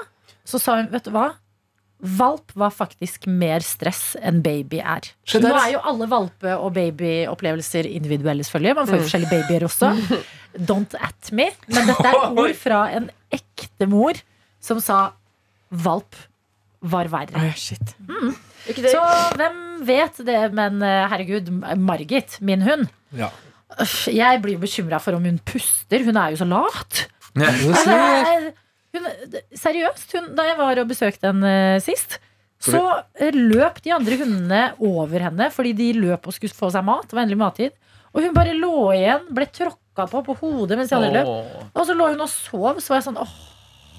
Så 0.48 0.58
sa 0.58 0.76
hun, 0.80 0.88
vet 0.90 1.04
du 1.04 1.10
hva? 1.12 1.28
Valp 2.00 2.54
var 2.56 2.70
faktisk 2.72 3.26
mer 3.28 3.60
stress 3.60 4.14
enn 4.24 4.38
baby 4.40 4.78
er. 4.80 5.04
Se 5.28 5.36
Nå 5.38 5.50
er 5.52 5.74
jo 5.74 5.82
alle 5.84 6.06
valpe- 6.08 6.54
og 6.56 6.72
babyopplevelser 6.72 7.84
individuelle, 7.90 8.40
selvfølgelig. 8.42 8.74
Man 8.78 8.88
får 8.88 8.96
jo 8.96 9.04
forskjellige 9.04 9.34
babyer 9.34 9.66
også. 9.68 9.90
Don't 10.70 10.96
at 10.96 11.28
me. 11.36 11.50
Men 11.68 11.90
dette 11.92 12.08
er 12.08 12.32
ord 12.40 12.56
fra 12.56 12.80
en 12.96 13.10
ekte 13.30 13.86
mor 13.92 14.16
som 14.64 14.80
sa 14.80 15.10
valp 15.70 16.16
var 16.82 17.08
verre. 17.12 17.36
Oh, 17.36 17.52
shit. 17.58 17.94
Ikke 18.68 18.82
det? 18.84 18.92
Så 18.94 19.02
hvem 19.36 19.60
vet 19.88 20.20
det, 20.26 20.40
men 20.56 20.80
eh, 20.84 21.06
herregud, 21.12 21.48
Margit, 21.80 22.38
min 22.44 22.62
hund 22.66 22.88
Ja. 23.16 23.30
Jeg 24.10 24.40
blir 24.42 24.56
jo 24.56 24.62
bekymra 24.64 24.98
for 25.00 25.14
om 25.14 25.24
hun 25.24 25.38
puster. 25.46 26.02
Hun 26.04 26.16
er 26.18 26.32
jo 26.34 26.40
så 26.40 26.46
lat. 26.48 27.04
Altså, 27.38 27.84
det 27.86 27.94
er- 27.94 28.50
hun, 28.90 29.04
seriøst, 29.54 30.12
hun, 30.16 30.24
da 30.34 30.42
jeg 30.48 30.56
var 30.58 30.80
og 30.82 30.88
besøkte 30.90 31.28
henne 31.30 31.52
sist, 31.80 32.16
så 32.60 32.80
eh, 33.14 33.30
løp 33.32 33.78
de 33.84 33.92
andre 33.94 34.16
hundene 34.18 34.62
over 34.82 35.22
henne 35.28 35.46
fordi 35.54 35.70
de 35.78 35.92
løp 36.00 36.26
og 36.26 36.34
skulle 36.34 36.52
få 36.56 36.72
seg 36.74 36.82
mat. 36.84 37.06
Det 37.06 37.14
var 37.16 37.22
endelig 37.22 37.38
mattid. 37.40 37.76
Og 38.10 38.24
hun 38.26 38.34
bare 38.34 38.56
lå 38.58 38.72
igjen, 38.96 39.28
ble 39.30 39.46
tråkka 39.46 40.08
på 40.10 40.24
på 40.26 40.34
hodet 40.40 40.76
mens 40.80 40.90
de 40.90 40.96
andre 40.98 41.12
løp. 41.20 41.70
Og 41.78 41.86
så 41.86 41.94
lå 41.94 42.08
hun 42.10 42.20
og 42.26 42.28
sov. 42.32 42.80
Så 42.82 42.90
var 42.90 42.98
jeg 42.98 43.06
sånn 43.06 43.20
åh, 43.22 43.36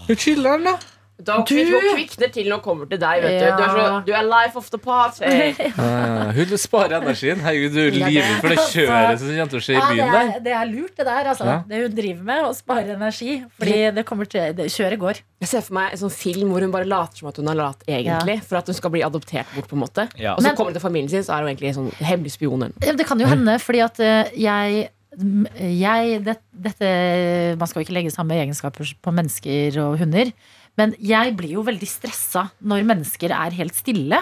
Du 0.09 0.13
chiller'n, 0.19 0.67
da. 0.67 0.75
Da 1.23 1.37
Du- 1.45 1.53
kvikner 1.53 2.31
til 2.33 2.47
når 2.49 2.59
hun 2.59 2.63
kommer 2.65 2.89
til 2.89 2.97
deg. 2.99 3.21
Vet 3.23 3.41
Ja. 3.41 3.55
du. 3.57 3.61
Du, 3.61 3.63
er 3.63 3.75
så, 3.77 4.05
du 4.05 4.11
er 4.13 4.23
life 4.23 4.55
of 4.57 4.69
the 4.71 4.77
party. 4.79 5.21
Ja, 5.77 6.31
hun 6.33 6.57
sparer 6.57 6.97
energien. 7.01 7.39
Herregud, 7.43 7.73
du 7.75 7.79
lever 7.99 8.11
Ja, 8.11 8.21
det- 8.21 8.39
for 8.41 8.47
det 8.49 8.57
kjøret 8.71 9.19
som 9.19 9.27
kommer 9.27 9.49
til 9.53 9.59
å 9.59 9.65
skje 9.65 9.73
i 9.73 9.77
ja, 9.77 9.81
det, 9.87 9.95
byen 9.95 10.07
er, 10.07 10.31
der. 10.31 10.39
det 10.47 10.53
er 10.57 10.65
lurt, 10.71 10.95
det 10.97 11.05
der. 11.05 11.29
Altså. 11.33 11.45
Ja. 11.45 11.57
Det 11.67 11.81
hun 11.83 11.95
driver 11.95 12.23
med, 12.31 12.43
å 12.45 12.53
spare 12.55 12.95
energi. 12.95 13.43
Fordi 13.59 13.77
det 13.95 14.05
kommer 14.05 14.25
til, 14.29 14.53
det, 14.57 14.65
kjøret 14.71 14.99
går. 14.99 15.21
Jeg 15.41 15.49
ser 15.49 15.61
for 15.61 15.73
meg 15.73 15.91
en 15.93 15.97
sånn 16.03 16.11
film 16.13 16.49
hvor 16.53 16.61
hun 16.65 16.71
bare 16.71 16.85
later 16.89 17.17
som 17.21 17.27
at 17.29 17.37
hun 17.37 17.47
er 17.49 17.55
lat 17.61 17.83
egentlig. 17.87 18.39
For 18.47 18.57
at 18.61 18.65
hun 18.71 18.75
skal 18.77 18.89
bli 18.91 19.01
adoptert 19.05 19.45
bort. 19.55 19.67
på 19.67 19.73
en 19.77 19.83
måte 19.85 20.07
Ja. 20.17 20.33
Og 20.35 20.39
så 20.41 20.47
Men- 20.47 20.55
kommer 20.55 20.71
hun 20.71 20.79
til 20.79 20.87
familien 20.89 21.09
sin, 21.09 21.23
så 21.23 21.33
er 21.37 21.43
hun 21.45 21.49
egentlig 21.55 21.69
en 21.69 21.77
sånn 21.85 21.91
hemmelig 22.01 22.31
spion. 22.37 22.71
Ja, 22.83 22.93
Det 22.93 23.05
kan 23.07 23.19
jo 23.19 23.25
hende, 23.27 23.59
fordi 23.59 23.79
at 23.83 23.99
eh, 23.99 24.29
jeg, 24.37 24.89
jeg 25.59 26.23
det, 26.23 26.37
Dette 26.53 27.57
Man 27.57 27.67
skal 27.67 27.81
jo 27.81 27.85
ikke 27.87 27.95
legge 27.97 28.11
samme 28.13 28.31
egenskaper 28.37 28.85
på 29.01 29.13
mennesker 29.13 29.77
og 29.81 29.97
hunder. 29.99 30.31
Men 30.79 30.93
jeg 30.99 31.35
blir 31.37 31.57
jo 31.57 31.63
veldig 31.67 31.87
stressa 31.89 32.49
når 32.63 32.85
mennesker 32.87 33.33
er 33.35 33.55
helt 33.57 33.75
stille. 33.75 34.19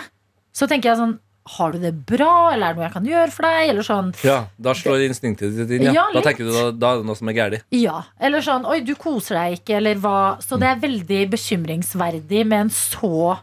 Så 0.56 0.68
tenker 0.68 0.92
jeg 0.92 0.98
sånn 1.02 1.18
Har 1.50 1.72
du 1.74 1.80
det 1.82 1.92
bra, 2.06 2.52
eller 2.54 2.68
er 2.68 2.74
det 2.74 2.78
noe 2.78 2.86
jeg 2.88 2.94
kan 2.94 3.06
gjøre 3.10 3.32
for 3.34 3.48
deg? 3.48 3.70
Eller 3.72 3.86
sånn 3.86 4.10
Ja, 4.26 4.40
Da 4.62 4.74
slår 4.78 5.06
instinktet 5.08 5.56
ditt 5.58 5.72
inn. 5.78 5.88
Ja. 5.88 5.94
Ja, 5.94 6.04
Da 6.14 6.22
tenker 6.26 6.46
du 6.46 6.52
da, 6.54 6.66
da 6.72 6.92
er 6.94 7.02
det 7.02 7.08
noe 7.10 7.18
som 7.18 7.30
er 7.32 7.38
galt. 7.38 7.64
Ja. 7.74 8.04
Eller 8.20 8.44
sånn 8.46 8.68
Oi, 8.70 8.82
du 8.86 8.94
koser 9.00 9.40
deg 9.40 9.60
ikke, 9.62 9.78
eller 9.80 9.96
hva. 10.04 10.18
Så 10.44 10.60
det 10.62 10.68
er 10.70 10.82
veldig 10.84 11.22
bekymringsverdig 11.34 12.44
med 12.46 12.68
en 12.68 12.74
så 12.74 13.38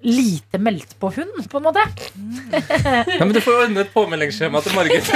lite 0.00 0.58
meldt 0.62 0.92
på 1.00 1.08
hund, 1.10 1.48
på 1.50 1.58
en 1.58 1.64
måte. 1.66 1.82
Ja, 2.52 3.24
men 3.24 3.32
Du 3.34 3.40
får 3.42 3.52
jo 3.54 3.62
ordne 3.64 3.80
et 3.82 3.90
påmeldingsskjema 3.94 4.60
til 4.62 4.74
Margit. 4.76 5.08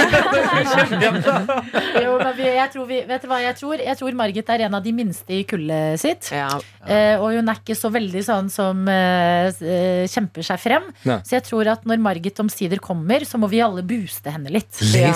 Jo, 2.03 2.17
men 2.19 2.33
vi, 2.37 2.47
jeg 2.57 2.69
tror 2.73 2.85
vi, 2.89 2.97
vet 3.07 3.23
du 3.23 3.27
hva 3.31 3.39
jeg 3.43 3.55
tror? 3.59 3.79
Jeg 3.81 3.95
tror 3.99 4.11
Margit 4.17 4.49
er 4.51 4.59
en 4.67 4.75
av 4.77 4.83
de 4.83 4.91
minste 4.95 5.31
i 5.37 5.43
kullet 5.47 5.99
sitt. 6.01 6.23
Ja. 6.35 6.49
Eh, 6.83 7.15
og 7.21 7.31
hun 7.37 7.49
er 7.51 7.57
ikke 7.61 7.77
så 7.79 7.89
veldig 7.93 8.23
sånn 8.27 8.49
som 8.53 8.83
eh, 8.91 9.49
kjemper 10.11 10.43
seg 10.51 10.59
frem. 10.61 10.83
Ne. 11.07 11.15
Så 11.23 11.31
jeg 11.37 11.43
tror 11.47 11.65
at 11.73 11.81
når 11.87 11.97
Margit 12.03 12.37
omsider 12.43 12.79
kommer, 12.83 13.19
så 13.27 13.35
må 13.41 13.47
vi 13.51 13.59
alle 13.63 13.83
booste 13.87 14.29
henne 14.35 14.49
litt. 14.53 14.73
Ja. 14.93 15.13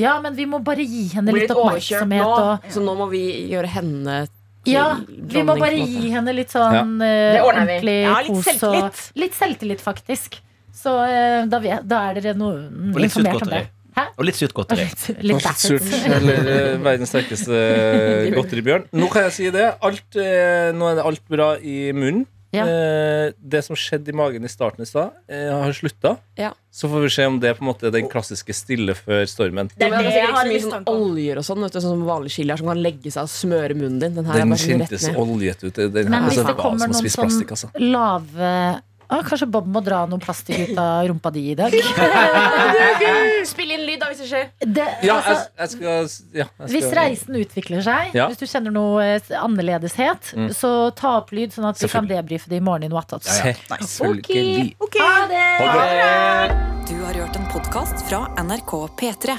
Ja, 0.00 0.16
men 0.24 0.32
vi 0.38 0.44
må 0.48 0.56
bare 0.64 0.84
gi 0.86 1.08
henne 1.12 1.32
litt 1.34 1.48
litt 1.48 1.56
oppmerksomhet. 1.56 2.24
nå, 2.24 2.30
Og, 2.30 2.48
så 2.72 2.78
nå 2.84 2.92
må 2.96 3.06
vi 3.12 3.24
gjøre 3.52 3.68
henne 3.76 4.14
til 4.30 4.36
ja, 4.68 4.86
vi 5.06 5.42
må 5.46 5.56
bare 5.56 5.80
gi 5.80 6.10
henne 6.12 6.34
litt 6.36 6.52
sånn 6.52 7.00
ja. 7.00 7.42
Ordner 7.44 7.44
ordentlig 7.46 7.98
Ja, 8.02 8.16
litt 8.20 8.34
kos 8.34 8.48
selvtillit. 8.50 9.02
Og, 9.02 9.20
litt 9.22 9.36
selvtillit, 9.38 9.84
faktisk. 9.84 10.40
Så 10.80 10.94
eh, 11.04 11.44
da, 11.50 11.60
vi, 11.62 11.72
da 11.84 12.00
er 12.10 12.20
dere 12.20 12.34
noe 12.38 12.66
Og 12.92 13.00
informert 13.04 13.46
om 13.46 13.52
det. 13.52 13.62
Hæ? 13.96 14.04
Og 14.14 14.26
litt 14.28 14.38
surt 14.38 14.54
godteri. 14.56 14.84
litt, 14.90 15.06
litt 15.18 15.46
Litt 15.46 15.62
surt. 15.64 15.88
Eller 16.06 16.50
eh, 16.54 16.74
verdens 16.80 17.10
sterkeste 17.12 17.62
godteribjørn. 18.36 18.90
Nå 18.96 19.08
kan 19.12 19.26
jeg 19.28 19.36
si 19.38 19.48
det. 19.54 19.66
Alt, 19.80 20.20
nå 20.76 20.92
er 20.92 21.00
det 21.00 21.08
alt 21.12 21.24
bra 21.32 21.54
i 21.58 21.78
munnen. 21.96 22.28
Ja. 22.50 22.64
Eh, 22.66 23.30
det 23.38 23.60
som 23.62 23.78
skjedde 23.78 24.10
i 24.10 24.14
magen 24.16 24.44
i 24.44 24.50
starten 24.50 24.82
i 24.82 24.88
stad, 24.88 25.14
eh, 25.30 25.50
har 25.54 25.72
slutta. 25.76 26.16
Ja. 26.38 26.50
Så 26.70 26.88
får 26.90 27.04
vi 27.04 27.10
se 27.14 27.26
om 27.26 27.38
det 27.42 27.52
på 27.58 27.62
en 27.62 27.70
måte 27.70 27.86
er 27.86 27.94
den 27.94 28.08
klassiske 28.10 28.54
stille 28.54 28.94
før 28.98 29.22
stormen. 29.30 29.70
Det 29.76 29.86
er 29.86 29.94
det 29.94 30.02
det 30.08 30.16
jeg 30.16 30.26
er 30.26 30.34
har 30.34 30.50
mye 30.50 30.62
sånn 30.64 30.90
oljer 30.90 31.38
og 31.38 31.46
sånn, 31.46 31.62
vet 31.62 31.72
du, 31.72 31.80
sånn 31.80 31.94
som 31.94 32.04
vanlig 32.08 32.34
chili 32.34 32.50
er, 32.50 32.58
som 32.58 32.70
kan 32.72 32.82
legge 32.82 33.10
seg 33.14 33.22
og 33.22 33.32
smøre 33.32 33.78
munnen 33.78 34.02
din. 34.02 34.18
Den 34.18 34.26
her 34.26 34.42
Den 34.42 34.52
er 34.52 34.62
kjentes 34.64 35.08
oljet 35.14 35.62
ut. 35.62 35.74
Den 35.74 35.92
Men 35.94 36.18
her 36.18 36.28
hvis 36.28 36.38
altså, 36.38 36.46
det 36.46 36.56
det 36.56 36.62
kommer 36.62 36.90
noen 36.90 36.98
sånn 36.98 37.22
plastikk, 37.22 37.54
altså. 37.56 37.70
lave 37.78 38.50
ah, 39.10 39.22
Kanskje 39.26 39.50
Bob 39.50 39.66
må 39.70 39.82
dra 39.86 40.04
noe 40.10 40.22
plastikk 40.22 40.70
ut 40.70 40.78
av 40.78 41.06
rumpa 41.10 41.30
di 41.34 41.50
i 41.52 41.58
dag? 41.58 41.74
Spill 43.46 43.70
inn 43.72 43.84
lyd, 43.86 44.00
da, 44.00 44.06
hvis 44.10 44.18
det 44.22 44.28
skjer. 44.30 44.48
Det, 44.60 44.86
Ja, 45.02 45.16
altså, 45.16 45.48
jeg 45.58 45.68
skal 45.70 45.86
ja, 45.86 46.46
jeg 46.60 46.68
hvis 46.74 46.88
reisen 46.96 47.34
utvikler 47.40 47.82
seg, 47.82 48.14
Ja. 48.14 48.26
hvis 48.28 48.38
du 48.38 48.46
kjenner 48.46 48.70
noe 48.74 49.02
eh, 49.16 49.20
annerledeshet, 49.40 50.32
Mm. 50.36 50.48
så 50.54 50.94
ta 50.94 51.16
opp 51.18 51.30
lyd, 51.32 51.52
sånn 51.52 51.68
at 51.68 51.78
vi 51.80 51.88
kan 51.88 52.06
debrife 52.06 52.48
det 52.48 52.56
i 52.60 52.60
morgen 52.60 52.84
i 52.84 52.88
noe 52.88 53.00
attåt. 53.02 53.22
Selvfølgelig. 53.24 54.74
Ha 55.00 55.26
det! 55.28 55.46
Ha 55.66 55.86
det! 55.90 56.86
Du 56.90 56.96
har 57.04 57.14
hørt 57.14 57.36
en 57.36 57.46
podkast 57.52 58.02
fra 58.08 58.26
NRK 58.38 58.88
P3. 58.98 59.38